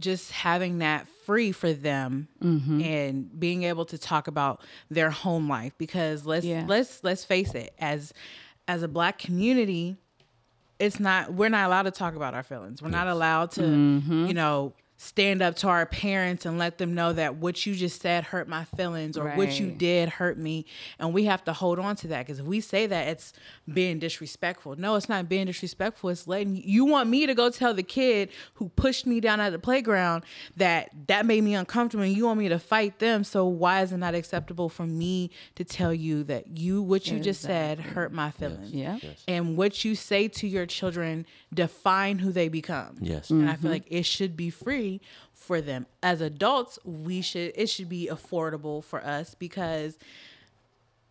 [0.00, 2.80] just having that free for them Mm-hmm.
[2.82, 6.64] and being able to talk about their home life because let's Yeah.
[6.66, 8.12] let's let's face it as
[8.66, 9.96] as a black community
[10.80, 14.26] it's not we're not allowed to talk about our feelings we're not allowed to Mm-hmm.
[14.26, 18.00] you know stand up to our parents and let them know that what you just
[18.00, 20.64] said hurt my feelings or what you did hurt me.
[20.98, 23.32] And we have to hold on to that because if we say that it's
[23.72, 24.76] being disrespectful.
[24.76, 26.10] No it's not being disrespectful.
[26.10, 29.50] It's letting you want me to go tell the kid who pushed me down at
[29.50, 30.24] the playground
[30.56, 33.24] that that made me uncomfortable and you want me to fight them.
[33.24, 37.18] So why is it not acceptable for me to tell you that you what you
[37.18, 38.70] just said hurt my feelings?
[38.70, 38.98] Yeah.
[39.26, 42.96] and what you say to your children define who they become.
[43.00, 43.30] Yes.
[43.30, 43.68] And I feel mm-hmm.
[43.68, 44.93] like it should be free
[45.32, 45.86] for them.
[46.02, 49.98] As adults, we should it should be affordable for us because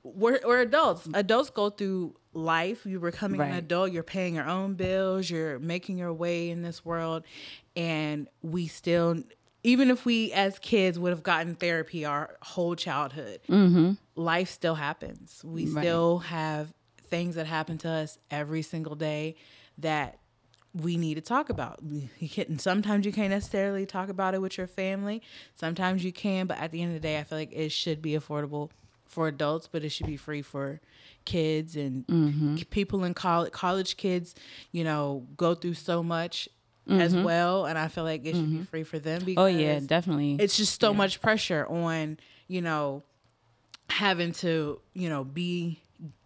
[0.03, 1.07] we're, we're adults.
[1.13, 2.85] Adults go through life.
[2.85, 3.91] You're becoming an adult.
[3.91, 5.29] You're paying your own bills.
[5.29, 7.23] You're making your way in this world,
[7.75, 9.23] and we still,
[9.63, 13.91] even if we as kids would have gotten therapy our whole childhood, mm-hmm.
[14.15, 15.41] life still happens.
[15.45, 15.83] We Right.
[15.83, 19.35] still have things that happen to us every single day
[19.77, 20.17] that
[20.73, 21.79] we need to talk about.
[22.19, 25.21] You can, sometimes you can't necessarily talk about it with your family.
[25.55, 28.01] Sometimes you can, but at the end of the day, I feel like it should
[28.01, 28.69] be affordable
[29.05, 30.81] for adults, but it should be free for
[31.25, 32.55] kids and Mm-hmm.
[32.71, 33.51] people in college.
[33.51, 34.33] College kids,
[34.71, 36.49] you know, go through so much
[36.89, 39.23] as well, and I feel like it should be free for them.
[39.23, 39.57] Because Mm-hmm.
[39.57, 40.37] Oh yeah, definitely.
[40.39, 42.17] it's just so much pressure on
[42.47, 43.03] you know
[43.89, 45.79] having to you know be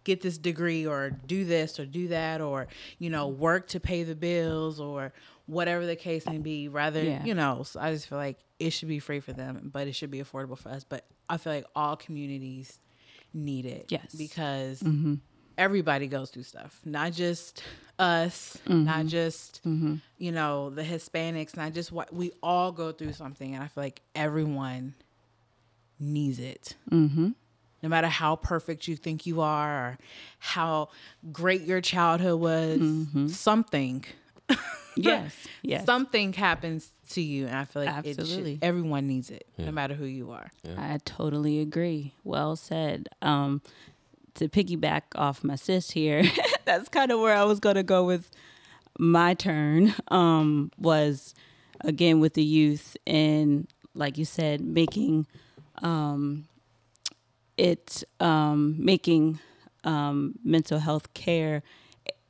[0.04, 2.66] get this degree or do this or do that or
[2.98, 5.12] you know work to pay the bills or
[5.46, 6.68] whatever the case may be.
[6.68, 7.24] Rather Yeah.
[7.24, 9.94] you know so i just feel like it should be free for them but it
[9.94, 10.84] should be affordable for us.
[10.84, 12.78] But i feel like all communities
[13.34, 14.14] need it Yes.
[14.14, 15.14] because mm-hmm.
[15.56, 17.62] everybody goes through stuff not just
[17.98, 18.84] us mm-hmm.
[18.84, 19.96] not just mm-hmm.
[20.18, 23.82] you know the hispanics not just what we all go through something and i feel
[23.84, 24.94] like everyone
[26.00, 26.76] needs it
[27.82, 29.98] no matter how perfect you think you are or
[30.38, 30.88] how
[31.32, 34.04] great your childhood was something
[34.96, 35.32] Yes.
[35.62, 35.84] Yes.
[35.86, 38.54] something happens to you and i feel like it Absolutely.
[38.54, 42.14] should, everyone needs it no matter who you are I totally agree.
[42.24, 43.08] Well said.
[43.22, 43.62] Um,
[44.34, 46.22] to piggyback off my sis here,
[46.64, 48.30] that's kind of where I was going to go with
[48.98, 49.94] my turn.
[50.08, 51.34] Um, was
[51.80, 55.26] again with the youth and, like you said, making
[55.82, 56.46] um,
[57.58, 59.40] it um, making
[59.84, 61.62] um, mental health care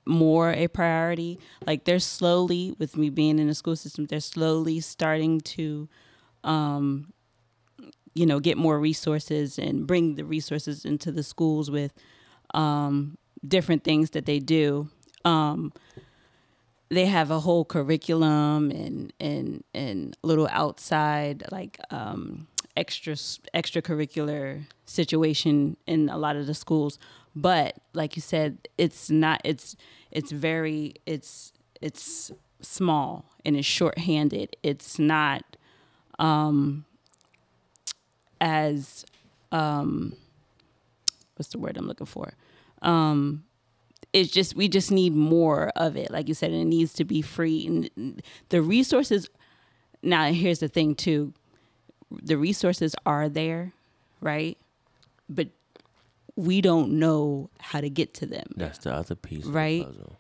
[0.06, 1.38] more a priority.
[1.66, 5.88] Like they're slowly, with me being in the school system, they're slowly starting to
[6.44, 7.12] um,
[8.14, 11.92] you know get more resources and bring the resources into the schools with
[12.55, 14.88] um, different things that they do
[15.24, 15.72] um,
[16.88, 22.46] they have a whole curriculum and and and little outside like um,
[22.78, 26.98] extra extracurricular situation in a lot of the schools
[27.34, 29.76] but like you said it's not it's
[30.10, 35.56] it's very it's it's small and it's shorthanded it's not
[38.40, 39.05] as
[39.52, 40.14] um
[41.36, 42.32] what's the word I'm looking for?
[42.82, 43.44] Um
[44.12, 46.10] it's just we just need more of it.
[46.10, 47.66] Like you said, it needs to be free.
[47.66, 49.28] And the resources
[50.02, 51.32] now here's the thing too.
[52.10, 53.72] The resources are there,
[54.20, 54.56] right?
[55.28, 55.48] But
[56.36, 58.47] we don't know how to get to them.
[58.56, 59.44] That's the other piece.
[59.44, 59.85] of the Right.
[59.85, 60.18] puzzle.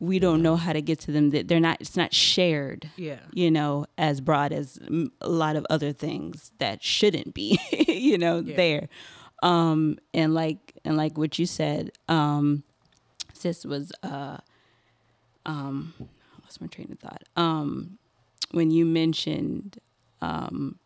[0.00, 1.30] We don't know how to get to them.
[1.30, 4.78] That They're not it's not shared yeah you know, as broad as
[5.20, 8.56] a lot of other things that shouldn't be, you know, Yeah.
[8.56, 8.88] there.
[9.44, 12.64] Um, and like and like what you said, um,
[13.32, 14.38] sis was uh,
[15.46, 16.04] um, I
[16.44, 17.22] lost my train of thought.
[17.36, 17.98] Um,
[18.52, 19.78] when you mentioned,
[20.20, 20.81] um, all right,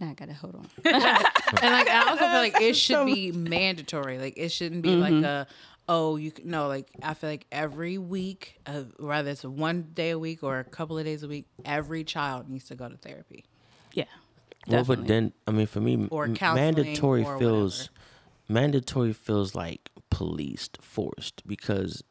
[0.00, 0.66] now I gotta hold on.
[0.84, 1.02] and
[1.72, 4.18] like I also feel like it should be mandatory.
[4.18, 5.46] Like it shouldn't be like a
[5.88, 10.10] oh you c- no like I feel like every week, uh, whether it's one day
[10.10, 12.96] a week or a couple of days a week, every child needs to go to
[12.96, 13.44] therapy.
[13.92, 14.04] yeah,
[14.66, 17.90] Well, but then I mean, for me, Or mandatory or feels
[18.48, 22.02] mandatory feels like policed, forced because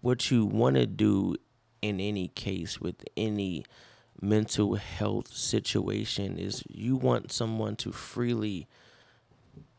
[0.00, 1.36] what you want to do
[1.82, 3.64] in any case with any
[4.24, 8.68] mental health situation is you want someone to freely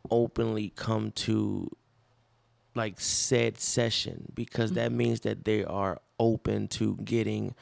[0.09, 1.69] openly come to
[2.75, 4.97] like said session because that Mm-hmm.
[4.97, 7.55] means that they are open to getting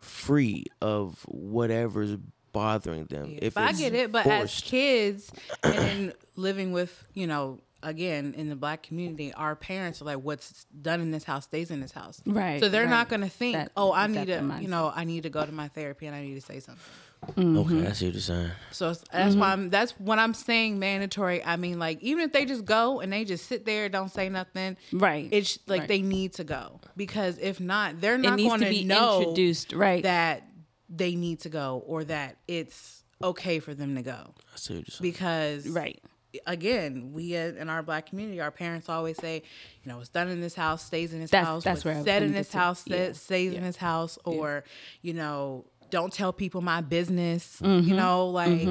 [0.00, 2.16] free of whatever's
[2.52, 3.34] bothering them.
[3.34, 4.12] Yeah, If I get it.
[4.12, 5.32] But as kids
[5.70, 10.64] and living with, you know, again in the black community, our parents are like, "What's
[10.80, 13.54] done in this house stays in this house." Right, So they're not going to think,
[13.54, 16.16] That- "Oh, I need to, you know, I need to go to my therapy and
[16.16, 16.82] I need to say something."
[17.28, 17.58] Mm-hmm.
[17.58, 17.86] okay, mm-hmm.
[17.86, 18.50] I see what you're saying.
[18.70, 19.62] So it's, that's why mm-hmm.
[19.62, 19.70] I'm.
[19.70, 21.42] That's when I'm saying mandatory.
[21.44, 24.28] I mean, like even if they just go and they just sit there, don't say
[24.28, 25.28] nothing, Right.
[25.30, 25.88] It's like Right.
[25.88, 29.72] they need to go because if not, they're not going to to be know introduced,
[29.72, 30.02] right?
[30.02, 30.42] that
[30.88, 34.86] they need to go or that it's okay for them to go I see what
[34.86, 35.10] you're saying.
[35.12, 36.02] because right.
[36.46, 39.42] Again, we in our black community, our parents always say,
[39.82, 41.64] you know, it's done in this house stays in this That's- house.
[41.64, 42.58] that's what's where said in this to.
[42.58, 43.12] house Yeah.
[43.12, 44.64] stays in this house, or
[45.02, 47.60] you know, don't tell people my business.
[47.62, 47.88] Mm-hmm.
[47.88, 48.66] You know, like,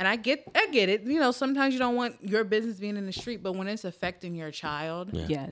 [0.00, 1.02] and I get, I get it.
[1.02, 3.84] You know, sometimes you don't want your business being in the street, but when it's
[3.84, 5.50] affecting your child Yeah.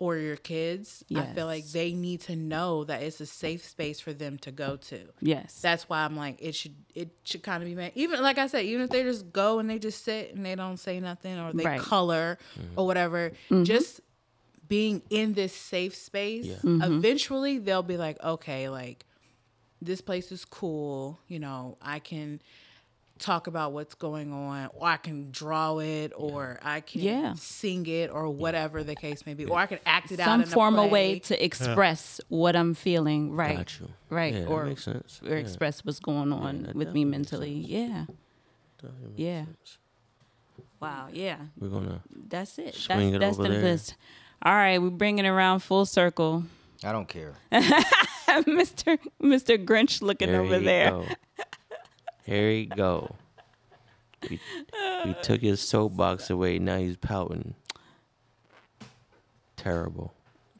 [0.00, 4.00] or your kids, I feel like they need to know that it's a safe space
[4.00, 4.98] for them to go to.
[5.20, 5.60] Yes.
[5.62, 7.92] That's why I'm like it should it should kind of be made.
[7.94, 10.56] Even like I said, even if they just go and they just sit and they
[10.56, 11.80] don't say nothing or they Right.
[11.80, 12.76] color mm-hmm.
[12.76, 13.62] or whatever, mm-hmm.
[13.62, 14.00] just
[14.66, 16.56] being in this safe space, Yeah.
[16.56, 16.82] Mm-hmm.
[16.82, 19.04] eventually they'll be like, okay, like
[19.80, 21.20] this place is cool.
[21.28, 22.40] You know, I can
[23.18, 27.34] talk about what's going on or I can draw it or I can Yeah.
[27.34, 30.42] sing it or whatever the case may be or I can act it out Some
[30.42, 33.56] in a form of way to express what I'm feeling, right?
[33.58, 33.88] Got you.
[34.10, 34.34] Right.
[34.34, 35.20] Yeah, that or makes sense.
[35.22, 35.34] or Yeah.
[35.36, 37.52] express what's going on that with me makes mentally.
[37.52, 38.06] Yeah.
[39.16, 39.44] Yeah.
[39.44, 39.78] sense.
[40.80, 41.08] Wow.
[41.12, 41.36] Yeah.
[41.58, 42.74] We're gonna That's it.
[42.74, 43.62] Swing that's it that's over the there.
[43.62, 43.94] list.
[44.42, 46.44] All right, we're bringing it around full circle.
[46.82, 47.32] I don't care.
[47.52, 48.98] Mr.
[49.22, 49.64] Mr.
[49.64, 51.16] Grinch looking Here over you there.
[52.24, 53.14] Here you go.
[54.28, 54.40] we,
[55.04, 56.58] we took his soapbox away.
[56.58, 57.54] Now he's pouting.
[59.56, 60.12] Terrible.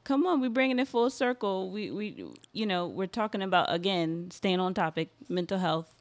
[0.05, 1.71] Come on, we're bringing it full circle.
[1.71, 5.93] We we you know we're talking about again staying on topic, mental health,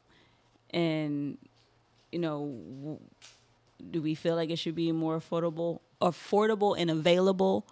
[0.70, 1.38] and
[2.12, 3.00] you know, w-
[3.90, 7.66] do we feel like it should be more affordable, affordable and available,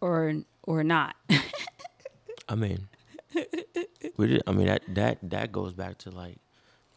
[0.00, 1.16] or or not?
[2.48, 2.88] I mean,
[4.16, 6.38] we did, I mean that that that goes back to like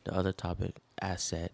[0.04, 1.52] the other topic, asset.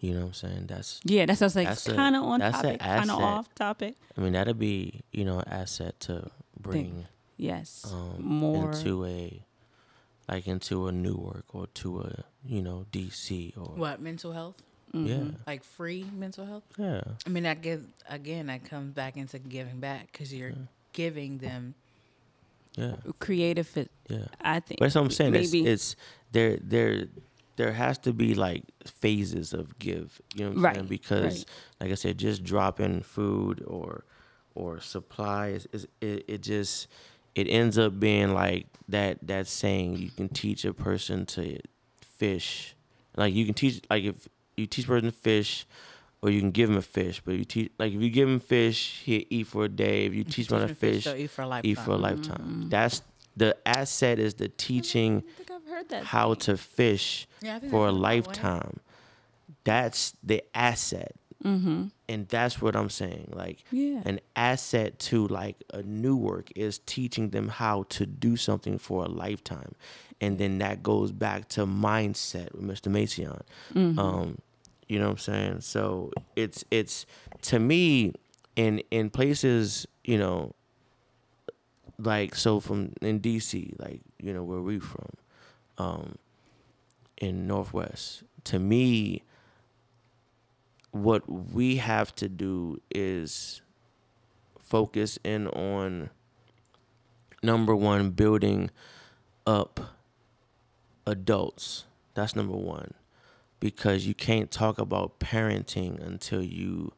[0.00, 0.66] You know what I'm saying?
[0.66, 1.96] That's yeah, that's what I was like.
[1.96, 3.94] Kind of on that's a topic, kind of off topic.
[4.16, 6.30] I mean that'd be you know an asset to
[6.60, 7.06] bring
[7.36, 8.72] Yes, um, more.
[8.72, 9.42] into a
[10.28, 14.60] like into a New Newark or to a you know DC or What mental health?
[14.92, 15.06] Mm-hmm.
[15.06, 16.64] yeah Like free mental health?
[16.76, 18.46] yeah I mean, that gives again.
[18.48, 20.52] That comes back into giving back because you're
[20.92, 21.74] giving them.
[22.76, 23.66] Yeah creative.
[23.66, 24.26] Fit, yeah.
[24.40, 24.80] I think.
[24.80, 25.34] But that's what I'm saying.
[25.34, 25.68] It's, Maybe.
[25.68, 25.96] it's
[26.32, 26.58] there.
[26.62, 27.04] There,
[27.56, 30.20] there has to be like phases of give.
[30.34, 30.86] You know what I'm Right, saying?
[30.88, 31.44] Because, right.
[31.80, 34.04] like I said, just dropping food or
[34.54, 36.88] or supplies is it, it just
[37.34, 39.18] it ends up being like that.
[39.22, 41.58] That saying you can teach a person to
[42.00, 42.74] fish.
[43.16, 45.66] Like you can teach like if you teach a person to fish.
[46.22, 48.38] Or you can give him a fish, but you teach like if you give him
[48.38, 50.06] fish, he'll eat for a day.
[50.06, 51.70] If you teach him how to fish, fish, eat for a lifetime.
[51.70, 52.66] eat for a lifetime.
[52.68, 53.02] That's
[53.36, 56.04] the asset is the teaching I think I've heard that.
[56.04, 58.00] how to fish Yeah, for a that's about right.
[58.02, 58.80] lifetime.
[59.64, 61.14] That's the asset.
[61.44, 61.86] Mm-hmm.
[62.08, 63.32] And that's what I'm saying.
[63.34, 64.02] Like Yeah.
[64.04, 69.08] an asset to like a Newark is teaching them how to do something for a
[69.08, 69.74] lifetime.
[70.20, 72.92] And then that goes back to mindset with Mr.
[72.92, 73.42] Mason.
[73.74, 73.98] Mm-hmm.
[73.98, 74.38] Um,
[74.92, 75.60] you know what I'm saying?
[75.62, 77.06] So it's it's
[77.42, 78.12] to me
[78.56, 80.54] in in places, you know,
[81.98, 85.08] like so from in DC, like, you know, where we from,
[85.78, 86.16] um,
[87.16, 89.22] in Northwest, to me,
[90.90, 93.62] what we have to do is
[94.60, 96.10] focus in on
[97.42, 98.70] number one, building
[99.46, 99.96] up
[101.06, 101.86] adults.
[102.12, 102.92] That's number one.
[103.62, 106.92] Because you can't talk about parenting until you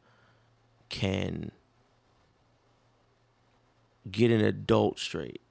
[0.89, 1.51] can
[4.09, 5.41] get an adult straight.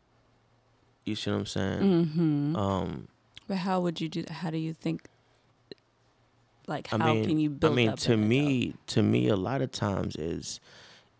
[1.04, 1.80] You see what I'm saying?
[1.80, 2.56] Mm-hmm.
[2.56, 3.08] Um,
[3.46, 4.32] But how would you do that?
[4.42, 5.06] How do you think?
[6.66, 7.76] Like, I how mean, can you build?
[7.76, 7.82] That?
[7.82, 8.28] I mean, to an adult?
[8.28, 10.58] me, to me, a lot of times is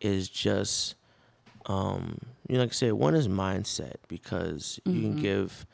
[0.01, 0.97] is just,
[1.67, 2.19] um,
[2.49, 5.13] you know, like I said, one is mindset because you Mm-hmm.
[5.13, 5.67] can give,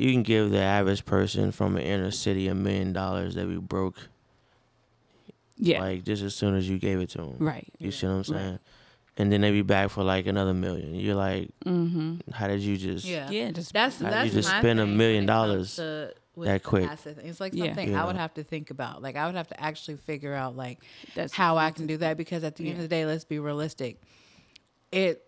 [0.00, 3.56] you can give the average person from an inner city a million dollars that we
[3.56, 4.08] broke,
[5.56, 7.36] yeah, like just as soon as you gave it to them.
[7.38, 7.66] right.
[7.78, 8.26] You see what I'm Right.
[8.26, 8.58] saying?
[9.16, 10.94] And then they be back for like another million.
[10.94, 12.30] You're like, Mm-hmm.
[12.32, 13.04] how did you just?
[13.04, 13.28] Yeah.
[13.30, 15.76] Yeah, just That's How do that's you just my spend a million when it comes
[15.76, 16.90] dollars to- with that the quick?
[16.98, 17.16] thing.
[17.24, 19.02] It's like something You I would have to think about.
[19.02, 20.78] Like I would have to actually figure out like
[21.14, 23.38] That's how I can do that because at the end of the day, let's be
[23.38, 24.00] realistic.
[24.90, 25.22] It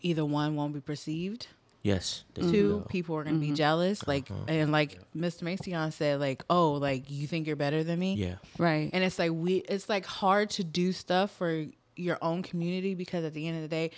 [0.00, 1.46] either one won't be perceived.
[1.86, 2.24] Yes.
[2.34, 3.54] Two, people are gonna be Mm-hmm.
[3.54, 4.06] jealous.
[4.06, 4.44] Like Uh-huh.
[4.48, 5.42] and like Mr.
[5.42, 8.14] Mason said, like, oh, like you think you're better than me?
[8.14, 8.34] Yeah.
[8.58, 8.90] right.
[8.92, 13.24] And it's like we it's like hard to do stuff for your own community because
[13.24, 13.90] at the end of the day,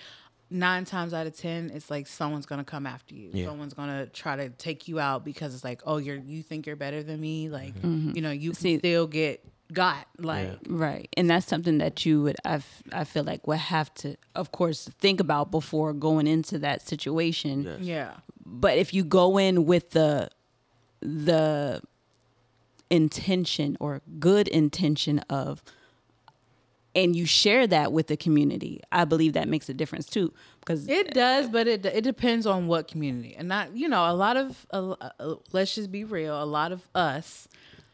[0.50, 3.30] nine times out of ten, it's like someone's gonna come after you.
[3.32, 3.46] Yeah.
[3.46, 6.76] Someone's gonna try to take you out because it's like, oh, you're you think you're
[6.76, 7.48] better than me.
[7.48, 8.12] Like, Mm-hmm.
[8.14, 10.06] you know, you can See- still get got.
[10.18, 10.56] Like Yeah.
[10.68, 11.08] Right.
[11.16, 14.52] And that's something that you would I, f- I feel like would have to of
[14.52, 17.64] course think about before going into that situation.
[17.64, 17.80] Yes.
[17.80, 18.10] yeah.
[18.46, 20.30] But if you go in with the
[21.00, 21.82] the
[22.90, 25.62] intention or good intention of
[26.94, 30.88] and you share that with the community, I believe that makes a difference too because
[30.88, 34.36] It does, but it it depends on what community, and not you know a lot
[34.36, 36.42] of uh, uh, let's just be real.
[36.42, 37.46] A lot of us,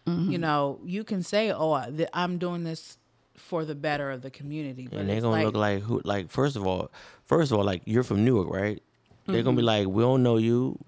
[0.06, 0.30] Mm-hmm.
[0.32, 1.72] you know, you can say, "Oh,
[2.12, 2.98] I'm doing this
[3.36, 6.02] for the better of the community," but and they're gonna like, look like who?
[6.04, 6.90] Like first of all,
[7.24, 8.82] first of all, like you're from Newark, right?
[9.26, 9.66] They're gonna be Mm-hmm.
[9.66, 10.78] like, we don't know you.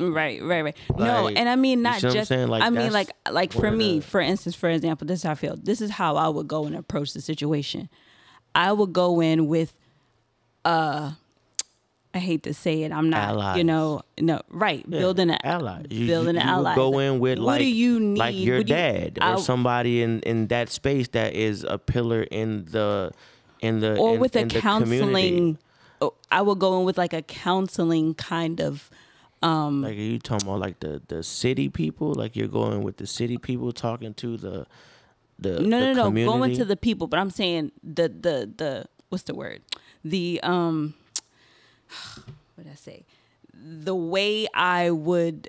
[0.00, 0.76] Right, right, right.
[0.96, 2.30] no, and I mean not see what I'm just.
[2.30, 5.34] Like, I mean, like, like for me, for instance, for example, this is how I
[5.36, 5.56] feel.
[5.56, 7.88] This is how I would go and approach the situation.
[8.54, 9.74] I would go in with,
[10.64, 11.12] uh,
[12.14, 15.82] I hate to say it, I'm not, you know, no, right, Yeah, building an ally.
[15.90, 16.74] You, building you, an you ally.
[16.76, 18.18] Go in with what like do you need?
[18.18, 22.22] like your you- dad or I- somebody in in that space that is a pillar
[22.22, 23.10] in the
[23.60, 25.58] in the or in, with a in the counseling.
[26.00, 28.90] oh, I would go in with like a counseling kind of.
[29.42, 32.14] Um, Like are you talking about like the the city people?
[32.14, 34.66] Like you're going with the city people talking to the
[35.38, 38.84] the no the no no going to the people but i'm saying the the the
[39.08, 39.60] what's the word
[40.04, 40.94] the um
[42.54, 43.04] what did i say
[43.54, 45.48] the way i would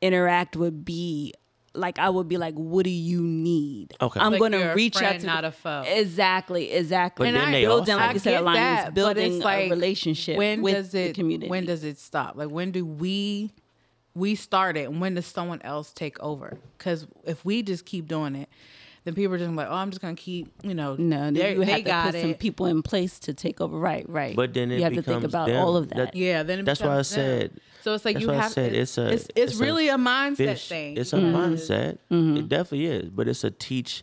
[0.00, 1.32] interact would be
[1.72, 4.18] like I would be like, "What do you need?" Okay.
[4.18, 5.84] I'm Like going to a reach out to not a foe.
[5.86, 7.28] Exactly, exactly.
[7.28, 9.66] But then I- they building, also- like you said, get alliance, that, building it's like,
[9.66, 11.48] a relationship when with does it, the community.
[11.48, 12.34] When does it stop?
[12.36, 13.52] Like when do we
[14.16, 16.58] we start it and when does someone else take over?
[16.76, 18.48] Because if we just keep doing it,
[19.04, 21.60] then people are just like, oh, I'm just gonna keep, you know, no, they, you
[21.64, 22.20] they have to got put it.
[22.22, 23.78] some people in place to take over.
[23.78, 24.36] Right, right.
[24.36, 25.56] But then it you have to think about them.
[25.64, 25.96] all of that.
[25.96, 27.40] That- yeah, then it That's why I becomes them.
[27.40, 28.52] said- So it's like you why I have.
[28.52, 30.68] said it- it's a- It's, it's, it's really a, mindset fish.
[30.68, 30.96] thing.
[30.98, 31.36] It's a Mm-hmm.
[31.36, 31.98] mindset.
[32.38, 34.02] It definitely is, but it's a teach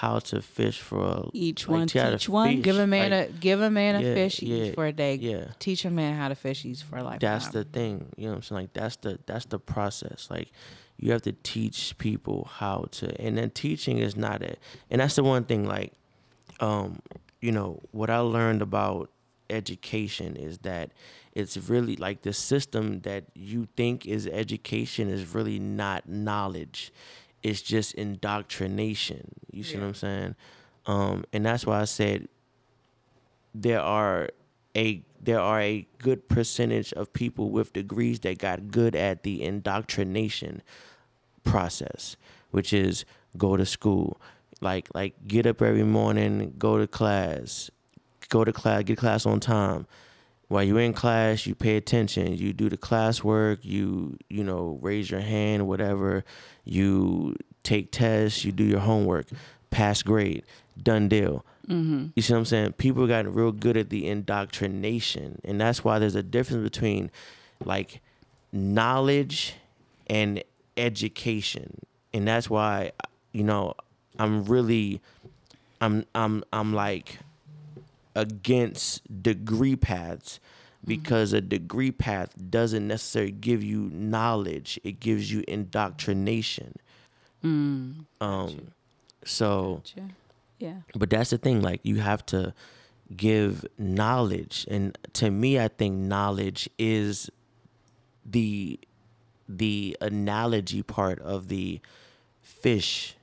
[0.00, 2.56] how to fish for a, Each like, one teach one.
[2.56, 4.86] fish, Give a man like, a give a man a Yeah, fish yeah, each for
[4.86, 5.14] a day.
[5.14, 5.52] yeah.
[5.58, 7.18] Teach a man how to fish each for a lifetime.
[7.20, 10.50] that's the thing you know what i'm saying like that's the that's the process like
[10.98, 14.58] you have to teach people how to and then teaching is not it
[14.90, 15.92] and that's the one thing like
[16.60, 16.98] um
[17.40, 19.10] you know what i learned about
[19.48, 20.90] education is that
[21.32, 26.92] it's really like the system that you think is education is really not knowledge
[27.46, 29.32] it's just indoctrination.
[29.52, 30.34] You see what i'm saying?
[30.86, 32.28] Um and that's why i said
[33.54, 34.28] there are
[34.76, 39.42] a there are a good percentage of people with degrees that got good at the
[39.42, 40.62] indoctrination
[41.44, 42.16] process,
[42.50, 43.04] which is
[43.36, 44.20] go to school,
[44.60, 47.70] like like get up every morning, go to class,
[48.28, 49.86] go to class, get class on time.
[50.48, 52.36] While you're in class, you pay attention.
[52.36, 53.58] You do the classwork.
[53.62, 56.24] You you know raise your hand, whatever.
[56.64, 58.44] You take tests.
[58.44, 59.26] You do your homework.
[59.70, 60.44] Pass grade.
[60.80, 61.44] Done deal.
[61.68, 62.08] Mm-hmm.
[62.14, 62.72] You see what I'm saying?
[62.74, 67.10] People got real good at the indoctrination, and that's why there's a difference between
[67.64, 68.00] like
[68.52, 69.54] knowledge
[70.06, 70.44] and
[70.76, 71.80] education,
[72.12, 72.92] and that's why
[73.32, 73.74] you know
[74.18, 75.00] I'm really
[75.80, 77.18] I'm I'm I'm like
[78.16, 80.40] against degree paths
[80.84, 86.74] because a degree path doesn't necessarily give you knowledge; it gives you indoctrination.
[88.20, 88.72] Um,
[89.24, 90.08] so Gotcha.
[90.58, 90.74] Yeah.
[90.94, 92.54] but that's the thing like you have to
[93.16, 97.30] give knowledge and to me i think knowledge is
[98.24, 98.80] the
[99.48, 101.78] the analogy part of the
[102.42, 103.14] fish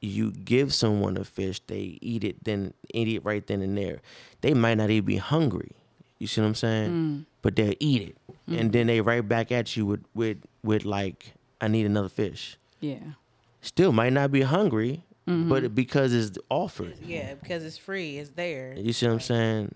[0.00, 4.00] you give someone a fish they eat it then eat it right then and there.
[4.40, 5.72] They might not even be hungry.
[6.18, 6.90] You see what i'm saying?
[6.90, 7.24] Mm.
[7.42, 8.16] But they'll eat it.
[8.48, 8.60] Mm.
[8.60, 12.56] And then they right back at you with with with like i need another fish.
[12.80, 13.18] Yeah.
[13.60, 15.48] still might not be hungry mm-hmm.
[15.48, 16.96] but because it's offered.
[17.04, 18.74] Yeah, because it's free, it's there.
[18.76, 19.74] you see what I'm saying?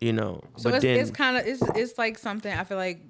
[0.00, 2.76] You know, So but it's, then it's kind of it's it's like something I feel
[2.76, 3.00] like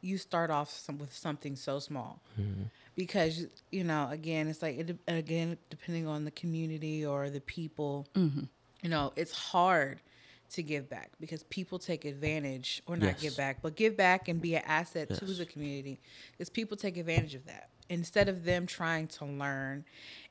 [0.00, 2.20] you start off some, with something so small.
[2.40, 2.62] Mm-hmm.
[3.00, 8.06] Because you know again it's like it, again depending on the community or the people
[8.14, 8.42] Mm-hmm.
[8.82, 10.02] you know it's hard
[10.50, 13.20] to give back because people take advantage or not Yes.
[13.22, 15.98] give back but give back and be an asset to the community
[16.32, 19.84] because people take advantage of that instead of them trying to learn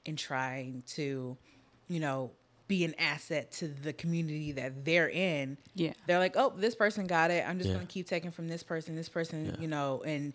[0.06, 1.36] and trying to
[1.88, 2.32] you know
[2.68, 5.94] be an asset to the community that they're in Yeah.
[6.06, 7.44] they're like, oh, this person got it.
[7.48, 7.78] I'm just Yeah.
[7.78, 10.34] gonna keep taking from this person, this person, you know, and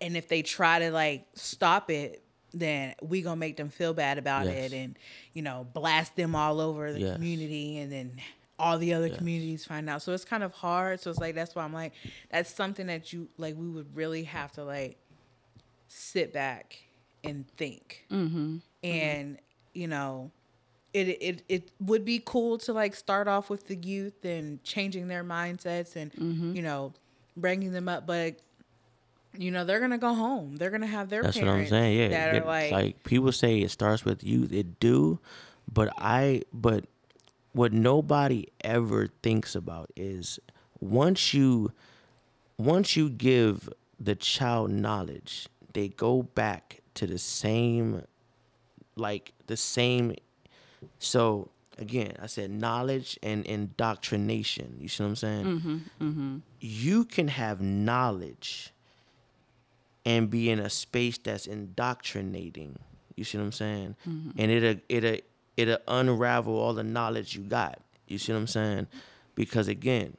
[0.00, 4.18] and if they try to like stop it, then we gonna make them feel bad
[4.18, 4.72] about Yes.
[4.72, 4.98] it and
[5.32, 7.14] you know blast them all over the Yes.
[7.16, 8.12] community, and then
[8.58, 10.00] all the other communities find out.
[10.02, 11.00] So it's kind of hard.
[11.00, 11.92] So it's like that's why I'm like,
[12.30, 13.54] that's something that you like.
[13.56, 14.96] We would really have to like
[15.88, 16.78] sit back
[17.24, 18.56] and think, Mm-hmm.
[18.84, 19.38] and
[19.74, 20.30] you know
[20.94, 25.08] it, it it would be cool to like start off with the youth and changing
[25.08, 26.54] their mindsets and Mm-hmm.
[26.54, 26.94] you know
[27.36, 28.36] bringing them up but
[29.38, 31.98] you know they're gonna go home they're gonna have their that's what I'm saying.
[31.98, 34.52] Yeah, that it- are like, like people say it starts with youth.
[34.52, 35.18] It do,
[35.72, 36.84] but I but
[37.52, 40.38] what nobody ever thinks about is
[40.80, 41.72] once you
[42.58, 43.68] once you give
[43.98, 48.02] the child knowledge, they go back to the same
[48.96, 50.14] like the same
[50.98, 56.36] so again i said knowledge and indoctrination you see what i'm saying mm-hmm, mm-hmm.
[56.60, 58.72] you can have knowledge
[60.06, 62.78] and be in a space that's indoctrinating
[63.14, 64.30] you see what i'm saying mm-hmm.
[64.38, 65.18] and it'll it'll
[65.58, 67.78] it'll unravel all the knowledge you got
[68.08, 68.86] you see what i'm saying
[69.34, 70.16] because again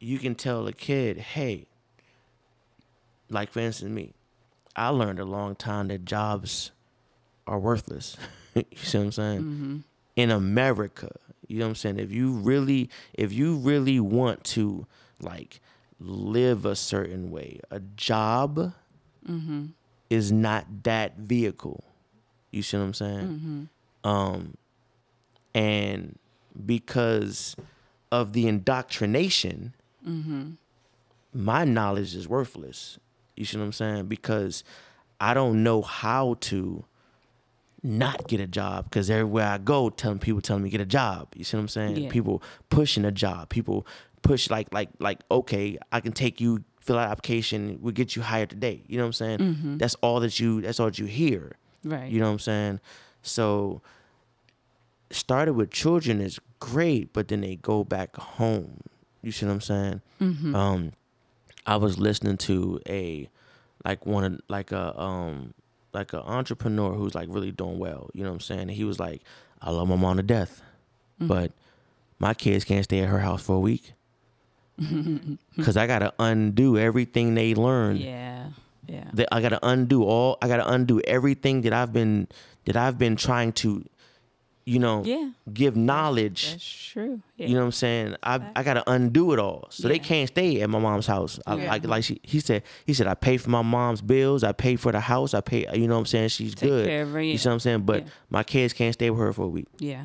[0.00, 1.66] you can tell a kid hey
[3.30, 4.12] like for instance me
[4.74, 6.72] i learned a long time that jobs
[7.48, 8.16] are worthless.
[8.54, 9.40] you see what I'm saying?
[9.40, 9.76] Mm-hmm.
[10.16, 11.10] In America,
[11.46, 11.98] you know what I'm saying?
[11.98, 14.86] If you really, if you really want to
[15.20, 15.60] like
[16.00, 18.72] live a certain way, a job
[19.28, 19.66] mm-hmm.
[20.10, 21.84] is not that vehicle.
[22.50, 23.26] You see what I'm saying?
[23.26, 24.08] Mm-hmm.
[24.08, 24.56] Um,
[25.54, 26.18] and
[26.64, 27.56] because
[28.10, 29.74] of the indoctrination,
[30.06, 30.52] mm-hmm.
[31.34, 32.98] my knowledge is worthless.
[33.36, 34.06] You see what I'm saying?
[34.06, 34.64] Because
[35.20, 36.84] I don't know how to
[37.82, 41.28] not get a job because everywhere I go, telling people telling me get a job.
[41.36, 41.96] You see what I'm saying?
[41.96, 42.10] Yeah.
[42.10, 43.48] People pushing a job.
[43.48, 43.86] People
[44.28, 47.78] push like like like okay, I can take you fill out application.
[47.80, 48.82] We'll get you hired today.
[48.86, 49.78] You know what I'm saying?
[49.78, 50.60] That's all that you.
[50.62, 51.56] That's all that you hear.
[51.84, 52.10] Right.
[52.10, 52.80] You know what I'm saying?
[53.22, 53.82] So
[55.10, 58.80] started with children is great, but then they go back home.
[59.22, 60.00] You see what I'm saying?
[60.54, 60.92] Um,
[61.66, 63.28] I was listening to a
[63.84, 65.54] like one of like a um
[65.92, 68.10] like an entrepreneur who's like really doing well.
[68.14, 68.60] You know what I'm saying?
[68.62, 69.22] And he was like,
[69.60, 70.62] I love my mom to death,
[71.20, 71.52] but
[72.18, 73.92] my kids can't stay at her house for a week
[75.56, 78.46] because I gotta undo everything they learned Yeah.
[78.86, 79.04] Yeah.
[79.32, 82.28] I gotta undo all I gotta undo everything that I've been
[82.64, 83.84] that I've been trying to,
[84.64, 85.30] you know, Yeah.
[85.52, 86.50] give knowledge.
[86.52, 87.20] That's true.
[87.36, 87.46] Yeah.
[87.48, 88.16] You know what I'm saying?
[88.22, 89.66] I I gotta undo it all.
[89.70, 91.38] So they can't stay at my mom's house.
[91.46, 91.68] I, Yeah.
[91.70, 94.76] like like she, he said he said I pay for my mom's bills, I pay
[94.76, 96.28] for the house, I pay you know what I'm saying?
[96.28, 96.86] She's Take good.
[96.86, 97.36] care of her, You yeah.
[97.38, 97.80] see what I'm saying?
[97.82, 98.10] But Yeah.
[98.30, 99.68] my kids can't stay with her for a week.
[99.80, 100.04] yeah.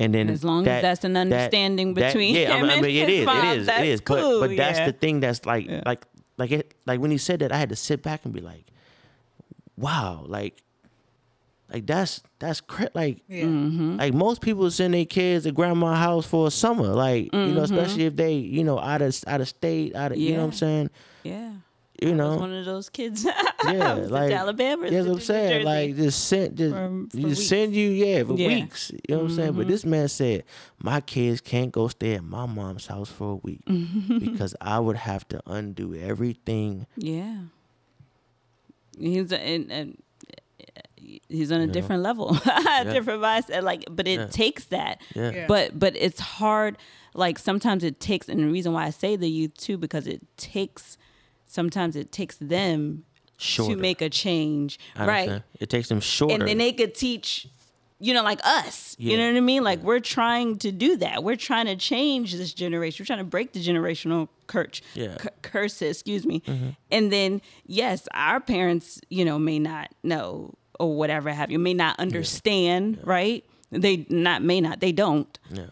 [0.00, 2.74] And then As long as that's an understanding that- between yeah, I him mean, I
[2.80, 4.00] mean, and it his is, mom, it is, that's it is.
[4.00, 4.86] cool, But but that's yeah.
[4.86, 5.82] the thing that's like Yeah.
[5.86, 6.04] like
[6.36, 8.66] like it like when he said that I had to sit back and be like,
[9.76, 10.62] wow, like
[11.72, 13.44] like that's that's cra- like Yeah.
[13.44, 13.96] Mm-hmm.
[13.98, 17.62] like most people send their kids to grandma's house for a summer, like you know,
[17.62, 20.44] especially if they you know out of out of state, out of you know what
[20.44, 20.58] I'm Mm-hmm.
[20.58, 20.90] Saying,
[21.22, 21.52] Yeah.
[22.04, 22.36] You I was know.
[22.36, 23.26] one of those kids.
[23.66, 24.84] Yeah, like to Alabama.
[24.90, 25.64] Yeah, that's what I'm to saying.
[25.64, 27.46] Like just send, just For- for just weeks.
[27.48, 28.48] send you, yeah, for Yeah.
[28.48, 28.54] Mm-hmm.
[28.60, 28.90] weeks.
[28.92, 29.52] You know what I'm saying?
[29.54, 30.44] But this man said,
[30.82, 33.60] my kids can't go stay at my mom's house for a week
[34.20, 36.86] because I would have to undo everything.
[36.96, 37.36] Yeah.
[38.98, 40.02] He's and, and
[41.28, 43.62] he's on a different level, a different mindset.
[43.62, 44.26] Like, but it Yeah.
[44.26, 45.00] takes that.
[45.14, 45.30] Yeah.
[45.30, 45.46] Yeah.
[45.46, 46.76] But but it's hard.
[47.14, 50.20] Like sometimes it takes, and the reason why I say the youth too, because it
[50.36, 50.98] takes.
[51.54, 53.04] Sometimes it takes them
[53.38, 53.74] Shorter.
[53.76, 55.18] to make a change, I right?
[55.28, 55.42] understand.
[55.60, 56.34] It takes them shorter.
[56.34, 57.46] and then they could teach
[58.00, 61.22] you know like us you know what i mean like we're trying to do that
[61.22, 65.06] we're trying to change this generation we're trying to break the generational curse Yeah.
[65.06, 65.16] Mm-hmm.
[65.18, 66.42] cu- curses excuse me
[66.90, 71.72] and then yes our parents you know may not know or whatever have you may
[71.72, 75.66] not understand right they not may not they don't yeah.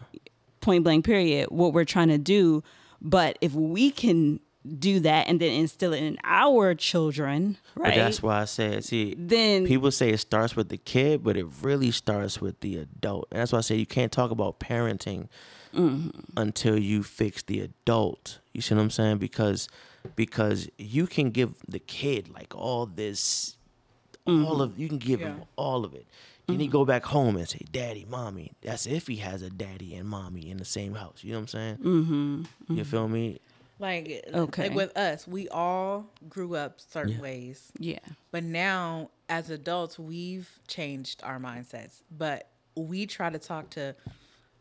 [0.61, 2.63] point blank period what we're trying to do
[3.01, 4.39] but if we can
[4.79, 8.83] do that and then instill it in our children right But that's why I said,
[8.85, 12.77] see, Then- people say it starts with the kid, but it really starts with the
[12.77, 13.27] adult.
[13.31, 15.27] And that's why I say you can't talk about parenting
[15.73, 16.09] Mm-hmm.
[16.37, 18.39] until you fix the adult.
[18.53, 19.17] You see what I'm saying?
[19.17, 19.67] Because
[20.15, 23.57] because you can give the kid like all this,
[24.27, 24.45] Mm-hmm.
[24.45, 26.05] all of you can give him all of it.
[26.47, 29.95] Then he go back home and say, "Daddy, mommy." That's if he has a daddy
[29.95, 31.23] and mommy in the same house.
[31.23, 31.77] You know what I'm saying?
[31.77, 32.75] Mm-hmm.
[32.77, 33.39] You feel me?
[33.79, 34.69] Like, Okay.
[34.69, 37.71] like with us, we all grew up certain ways.
[37.79, 37.99] yeah
[38.31, 42.01] But now, as adults, we've changed our mindsets.
[42.15, 43.95] But we try to talk to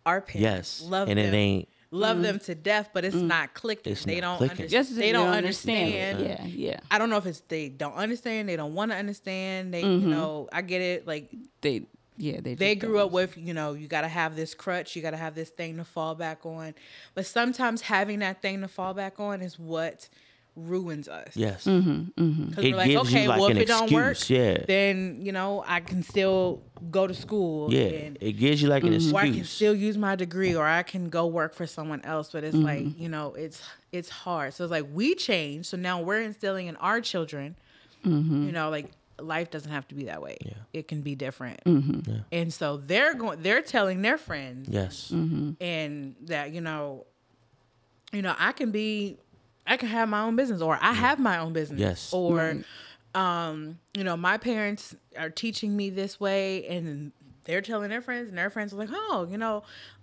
[0.07, 0.83] our parents, Yes.
[0.91, 1.69] love and them, it ain't.
[1.93, 3.93] love them to death, but it's not clicking.
[3.93, 4.65] It's they not don't clicking.
[4.65, 4.73] understand.
[4.89, 6.21] Yes, they don't understand.
[6.21, 6.81] Yeah, yeah.
[6.91, 8.49] I don't know if it's they don't understand.
[8.49, 9.73] They don't want to understand.
[9.73, 10.09] They, Mm-hmm.
[10.09, 11.07] you know, I get it.
[11.07, 11.31] Like
[11.61, 11.87] They,
[12.17, 12.55] yeah, they.
[12.55, 15.17] they grew up with you know you got to have this crutch you got to
[15.17, 16.75] have this thing to fall back on
[17.15, 20.09] but sometimes having that thing to fall back on is what
[20.55, 21.65] ruins us Yes.
[21.65, 22.49] Mm-hmm.
[22.51, 24.39] because It we're like gives you okay like well an if it don't work excuse,
[24.39, 24.65] yeah.
[24.67, 26.61] then you know i can still
[26.91, 27.85] go to school Yeah.
[27.85, 30.67] and It gives you like an excuse, or i can still use my degree or
[30.67, 32.67] i can go work for someone else but it's Mm-hmm.
[32.67, 33.63] like you know it's
[33.93, 37.57] it's hard so it's like we change so now we're instilling in our children
[38.05, 38.47] Mm-hmm.
[38.47, 38.91] you know like
[39.23, 40.37] life doesn't have to be that way.
[40.73, 41.61] It can be different.
[41.65, 42.11] Mm-hmm.
[42.11, 42.19] Yeah.
[42.33, 45.11] and so they're going they're telling their friends Yes.
[45.15, 45.53] Mm-hmm.
[45.63, 47.07] and that you know
[48.13, 49.17] you know i can be
[49.67, 52.13] i can have my own business or i have my own business Yes.
[52.13, 52.57] or
[53.15, 57.13] um you know my parents are teaching me this way and
[57.45, 59.63] they're telling their friends and their friends are like oh you know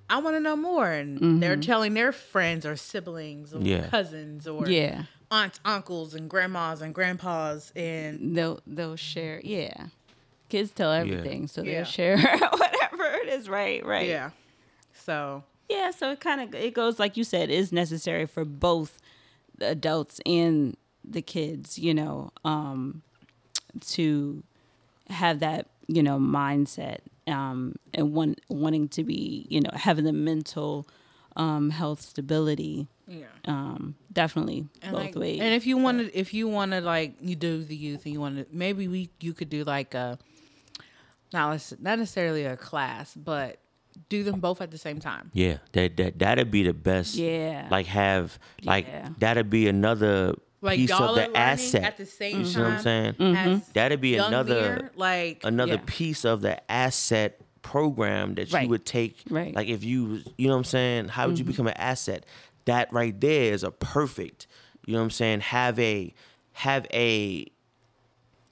[0.10, 0.90] i want to know more.
[0.90, 1.62] And they're mm-hmm.
[1.62, 3.88] telling their friends or siblings or Yeah.
[3.90, 9.41] cousins or Yeah, aunts uncles and grandmas and grandpas and they'll they'll share.
[9.43, 9.88] Yeah,
[10.49, 13.49] kids tell everything, so they'll share whatever it is.
[13.49, 14.07] Right, right.
[14.07, 14.31] yeah
[14.93, 15.91] so yeah.
[15.91, 17.49] So it kind of it goes like you said.
[17.49, 18.99] It is necessary for both
[19.57, 21.80] the adults and the kids.
[21.80, 23.01] You know, um,
[23.88, 24.43] to
[25.10, 30.14] have that you know mindset um, and one wanting to be you know having the
[30.14, 30.88] mental
[31.35, 32.88] um, health stability.
[33.10, 35.40] Yeah Um, definitely And both like- ways.
[35.41, 38.19] And if you wanted, if you want to like you do the youth and you
[38.22, 40.18] want to, maybe we you could do like a
[41.34, 43.57] not not necessarily a class, but
[44.07, 45.31] do them both at the same time.
[45.34, 45.57] Yeah.
[45.73, 47.15] That that that'd be the best.
[47.15, 47.68] Yeah.
[47.69, 49.10] Like have like Yeah.
[49.19, 51.84] that'd be another like piece of the asset.
[51.84, 52.52] at the same you time.
[52.53, 53.15] see what I'm saying?
[53.36, 55.84] as That'd be another Mir, like another Yeah.
[55.86, 58.64] piece of the asset program that Right.
[58.64, 59.18] you would take.
[59.30, 59.53] Right.
[59.53, 61.07] Like if you, you know what I'm saying?
[61.10, 62.26] How would you become an asset?
[62.65, 64.48] That right there is a perfect.
[64.86, 65.41] You know what I'm saying?
[65.41, 66.14] Have a,
[66.53, 67.45] have a,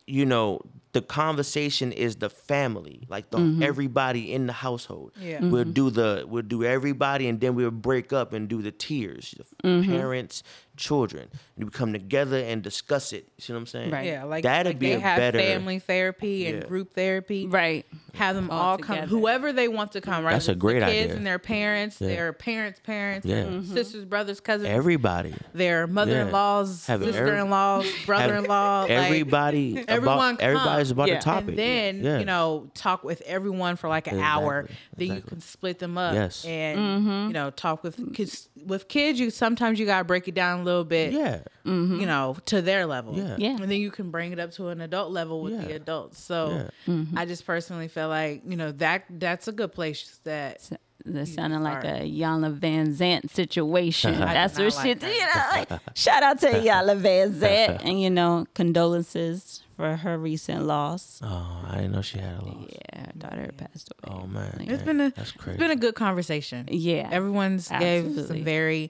[0.05, 0.61] you know,
[0.93, 3.61] the conversation is the family, like the mm-hmm.
[3.61, 5.11] everybody in the household.
[5.19, 5.41] Yeah.
[5.41, 5.71] We'll mm-hmm.
[5.73, 9.67] do the we'll do everybody, and then we'll break up and do the tears the
[9.67, 9.91] mm-hmm.
[9.91, 10.41] parents,
[10.77, 13.27] children, and we come together and discuss it.
[13.37, 13.91] You see what I'm saying?
[13.91, 14.05] Right.
[14.05, 15.39] yeah, like that'd like be they a have better.
[15.39, 16.67] family therapy and Yeah.
[16.67, 17.47] group therapy.
[17.47, 17.85] Right.
[18.13, 20.79] have them All all, come whoever they want to come right That's a It's great
[20.79, 21.15] the kids idea.
[21.17, 22.07] and their parents Yeah.
[22.07, 23.43] their parents parents Yeah.
[23.43, 23.73] their Mhm.
[23.73, 25.35] sisters brothers cousins Everybody.
[25.53, 31.15] their mother-in-laws Have sister-in-laws brother-in-law like, everybody everyone about, everybody's about Yeah.
[31.19, 31.49] the topic.
[31.49, 32.17] and then Yeah.
[32.19, 35.07] you know talk with everyone for like an hour Exactly.
[35.07, 36.43] then you can split them up Yes.
[36.43, 40.59] and you know talk with kids with kids you sometimes you gotta break it down
[40.59, 42.05] a little bit yeah, you mm-hmm.
[42.05, 43.35] know to their level Yeah.
[43.38, 43.49] Yeah.
[43.51, 46.49] and then you can bring it up to an adult level with the adults so
[46.88, 46.93] Yeah.
[46.93, 47.17] Mm-hmm.
[47.17, 50.61] i just personally feel like you know that that's a good place that
[51.05, 54.19] That sounded like a Iyanla Vanzant situation.
[54.19, 57.81] That's not what like she, you know, like, shout out to Iyanla Vanzant.
[57.85, 61.21] And, you know, condolences for her recent loss.
[61.23, 62.65] Oh, I didn't know she had a loss.
[62.69, 64.17] Yeah, her daughter passed away.
[64.21, 65.57] Oh man, it's been a that's it's crazy.
[65.59, 67.07] been a good conversation Yeah.
[67.11, 68.89] everyone's gave some very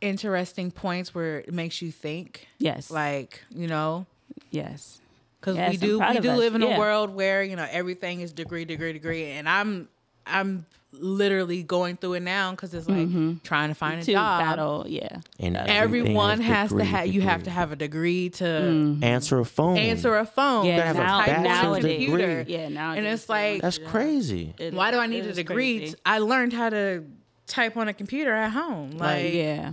[0.00, 2.90] interesting points where it makes you think Yes.
[2.90, 4.06] like you know
[4.50, 5.00] yes.
[5.40, 6.38] because Yes, we do we do us.
[6.38, 6.76] live in Yeah.
[6.76, 9.88] a world where you know everything is degree degree degree and i'm
[10.26, 10.66] i'm
[11.00, 13.34] literally going through it now because it's like mm-hmm.
[13.42, 14.84] trying to find a To job battle.
[14.88, 15.20] Yeah.
[15.38, 19.04] And everyone everything has to have you have to have a degree to mm-hmm.
[19.04, 19.78] answer a phone.
[19.78, 22.06] answer a phone Yeah, have a now, bachelor's nowadays.
[22.06, 22.44] computer.
[22.46, 24.54] Yeah, now and it's like That's crazy.
[24.72, 27.04] why do i need a degree i learned how to
[27.46, 29.72] type on a computer at home like yeah.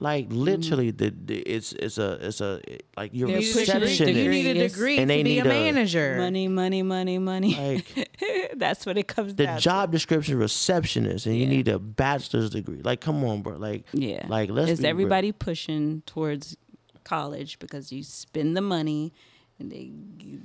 [0.00, 0.38] Like mm-hmm.
[0.38, 2.60] literally, the, the it's it's a it's a
[2.96, 4.00] like your They're you need, a degree, receptionist.
[4.00, 7.18] you need a degree And to they be a need a- manager Money, money, money,
[7.18, 7.54] money.
[7.54, 8.10] Like
[8.56, 12.80] That's what it comes the down job description, receptionist, and you need a bachelor's degree.
[12.82, 13.56] Like, come on, bro.
[13.56, 13.84] Like.
[13.92, 14.26] Yeah.
[14.28, 14.90] like let's Is be real.
[14.90, 16.56] everybody pushing towards
[17.04, 19.12] college because you spend the money
[19.58, 19.92] and they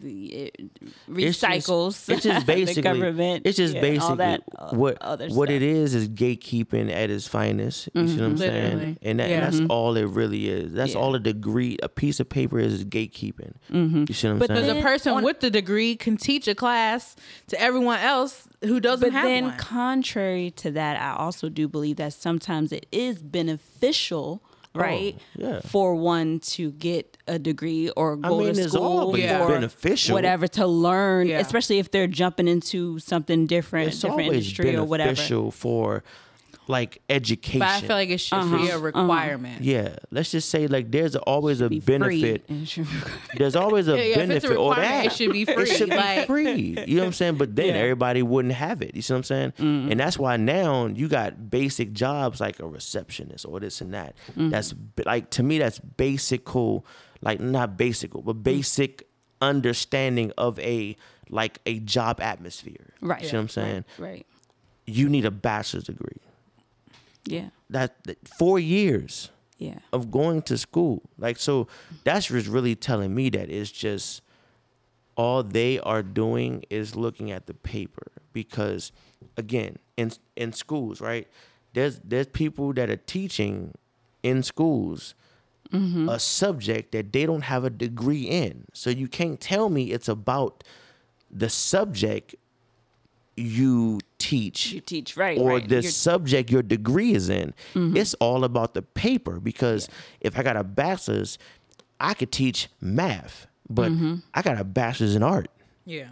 [0.01, 0.55] the it
[1.09, 2.73] It's just- recycles It's just basically.
[2.75, 3.41] the government.
[3.45, 5.69] It's just yeah, all basically that, uh, what other what it stuff.
[5.83, 7.89] is is gatekeeping at its finest.
[7.93, 8.37] You see what I'm mm-hmm.
[8.37, 8.97] saying?
[9.01, 9.35] And, that, Yeah.
[9.35, 9.71] and that's mm-hmm.
[9.71, 10.73] all it really is.
[10.73, 10.99] That's Yeah.
[10.99, 13.53] all a degree, a piece of paper is, is gatekeeping.
[13.71, 14.05] Mm-hmm.
[14.07, 14.67] You see what I'm But saying?
[14.67, 17.15] the Then person on- with the degree can teach a class
[17.47, 19.57] to everyone else who doesn't But have then, one.
[19.57, 24.43] contrary to that, I also do believe that sometimes it is beneficial,
[24.75, 25.59] Oh, right, Oh, yeah.
[25.61, 29.45] for one to get a degree or I go mean, to it's school always Yeah.
[29.45, 30.13] for beneficial.
[30.13, 31.39] whatever to learn, Yeah.
[31.39, 35.09] especially if they're jumping into something different, It's different always industry or whatever.
[35.09, 36.03] beneficial for
[36.69, 37.59] like education.
[37.61, 39.63] but I feel like it should Uh-huh, be a requirement.
[39.63, 42.45] yeah, let's just say like there's always a Be benefit.
[42.47, 45.11] It should be- There's always a Yeah, yeah, if it's a benefit or that it
[45.13, 45.63] should be free.
[45.63, 46.77] It should like, be free.
[46.85, 47.37] You know what I'm saying?
[47.37, 47.81] But then Yeah.
[47.81, 48.95] everybody wouldn't have it.
[48.95, 49.51] You see what I'm saying?
[49.57, 49.91] Mm-hmm.
[49.91, 54.15] And that's why now you got basic jobs like a receptionist or this and that.
[54.33, 54.49] Mm-hmm.
[54.51, 54.75] That's
[55.05, 56.85] like to me that's basic cool.
[57.21, 58.41] Like not basic, but Mm-hmm.
[58.43, 59.07] basic
[59.41, 60.95] understanding of a
[61.31, 62.93] like a job atmosphere.
[63.01, 63.23] Right.
[63.23, 63.85] You see what I'm saying?
[63.97, 64.25] right.
[64.85, 66.17] You need a bachelor's degree.
[67.31, 67.49] Yeah.
[67.69, 69.79] That, that four years Yeah.
[69.91, 71.01] of going to school.
[71.17, 71.67] Like so
[72.03, 74.21] that's just really telling me that it's just
[75.15, 78.91] all they are doing is looking at the paper because
[79.37, 81.27] again, in in schools, right?
[81.73, 83.73] There's there's people that are teaching
[84.23, 85.15] in schools
[85.71, 86.09] mm-hmm.
[86.09, 88.65] a subject that they don't have a degree in.
[88.73, 90.63] So you can't tell me it's about
[91.29, 92.35] the subject
[93.39, 95.37] you teach You teach right.
[95.37, 95.67] or right.
[95.67, 97.53] the You're- subject your degree is in.
[97.73, 97.97] Mm-hmm.
[97.97, 99.87] It's all about the paper because
[100.21, 101.37] if I got a bachelor's,
[101.99, 104.15] I could teach math, but Mm-hmm.
[104.33, 105.49] I got a bachelor's in art.
[105.85, 106.09] yeah.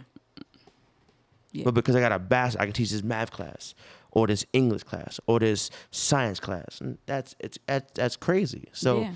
[1.52, 1.64] Yeah.
[1.64, 3.74] But because I got a bachelor, I can teach this math class
[4.10, 6.78] or this English class or this science class.
[6.80, 8.68] And that's it's that's, that's crazy.
[8.72, 9.12] So yeah.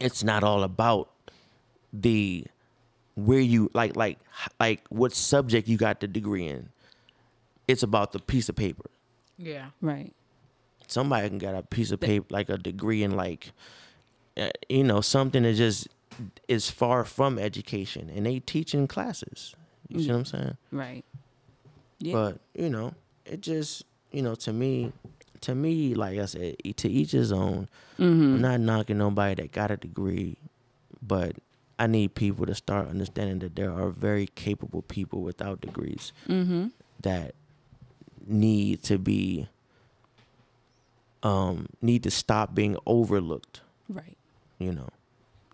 [0.00, 1.10] it's not all about
[1.92, 2.46] the
[3.16, 4.18] where you like like
[4.58, 6.70] like what subject you got the degree in.
[7.68, 8.90] It's about the piece of paper.
[9.38, 9.66] Yeah.
[9.80, 10.12] Right.
[10.88, 13.52] somebody can get a piece of paper like a degree in like
[14.36, 15.88] uh, you know something that just
[16.48, 19.54] is far from education and they teach in classes
[19.88, 21.04] you see what i'm saying Right.
[21.98, 22.12] Yeah.
[22.14, 22.94] but you know
[23.24, 24.92] it just you know to me
[25.40, 27.68] to me like i said e- to each his own
[27.98, 30.36] i'm not knocking nobody that got a degree
[31.00, 31.36] but
[31.78, 36.12] i need people to start understanding that there are very capable people without degrees
[37.02, 37.34] that
[38.26, 39.48] need to be
[41.22, 44.16] um need to stop being overlooked right.
[44.58, 44.88] you know.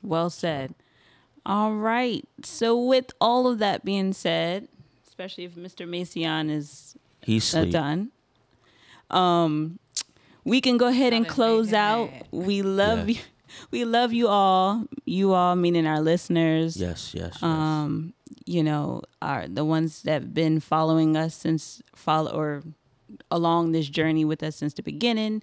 [0.02, 0.74] Well said.
[1.44, 2.24] All right.
[2.44, 4.68] So with all of that being said,
[5.06, 5.88] especially if Mr.
[5.88, 8.10] Mason is He's uh, done,
[9.10, 9.78] um,
[10.44, 12.10] we can go ahead and close out.
[12.30, 13.16] We love Yeah.
[13.16, 13.20] you.
[13.70, 14.84] We love you all.
[15.06, 16.76] You all meaning our listeners.
[16.76, 17.42] Yes, yes, yes.
[17.42, 18.12] um
[18.48, 22.62] you know are the ones that have been following us since follow or
[23.30, 25.42] along this journey with us since the beginning.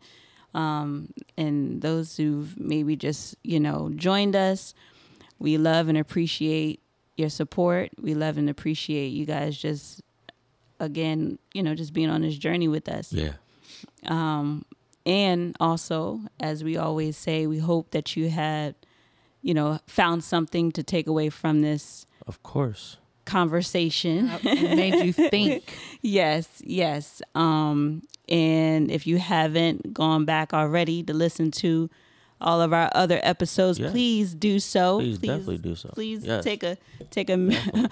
[0.53, 4.73] Um and those who've maybe just you know joined us
[5.37, 6.79] we love and appreciate
[7.17, 7.89] your support.
[8.01, 10.01] We love and appreciate you guys just
[10.79, 13.13] again you know just being on this journey with us.
[13.13, 13.33] Yeah.
[14.07, 14.65] um,
[15.05, 18.73] and also, as we always say, we hope that you had,
[19.43, 22.97] you know, found something to take away from this Of course.
[23.25, 24.29] conversation.
[24.43, 25.75] It made you think.
[26.01, 27.21] yes, yes.
[27.33, 31.89] Um, and if you haven't gone back already to listen to
[32.41, 33.91] all of our other episodes, Yes.
[33.91, 34.99] please do so.
[34.99, 35.89] Please definitely do so.
[35.89, 36.43] Please Yes.
[36.43, 36.77] take a
[37.09, 37.37] take a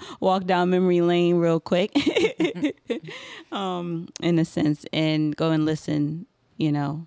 [0.20, 1.90] walk down memory lane real quick,
[3.52, 6.26] um, in a sense, and go and listen.
[6.56, 7.06] You know,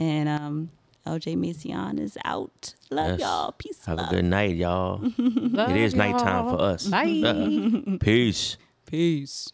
[0.00, 0.70] and um,
[1.08, 2.74] LJ Mason is out.
[2.90, 3.20] Love Yes.
[3.20, 3.52] y'all.
[3.52, 3.84] Peace.
[3.86, 4.08] Have love.
[4.08, 5.00] a good night, y'all.
[5.18, 6.56] It is nighttime y'all.
[6.56, 6.86] for us.
[6.86, 7.96] Bye.
[8.00, 8.56] Peace.
[8.86, 9.48] Peace.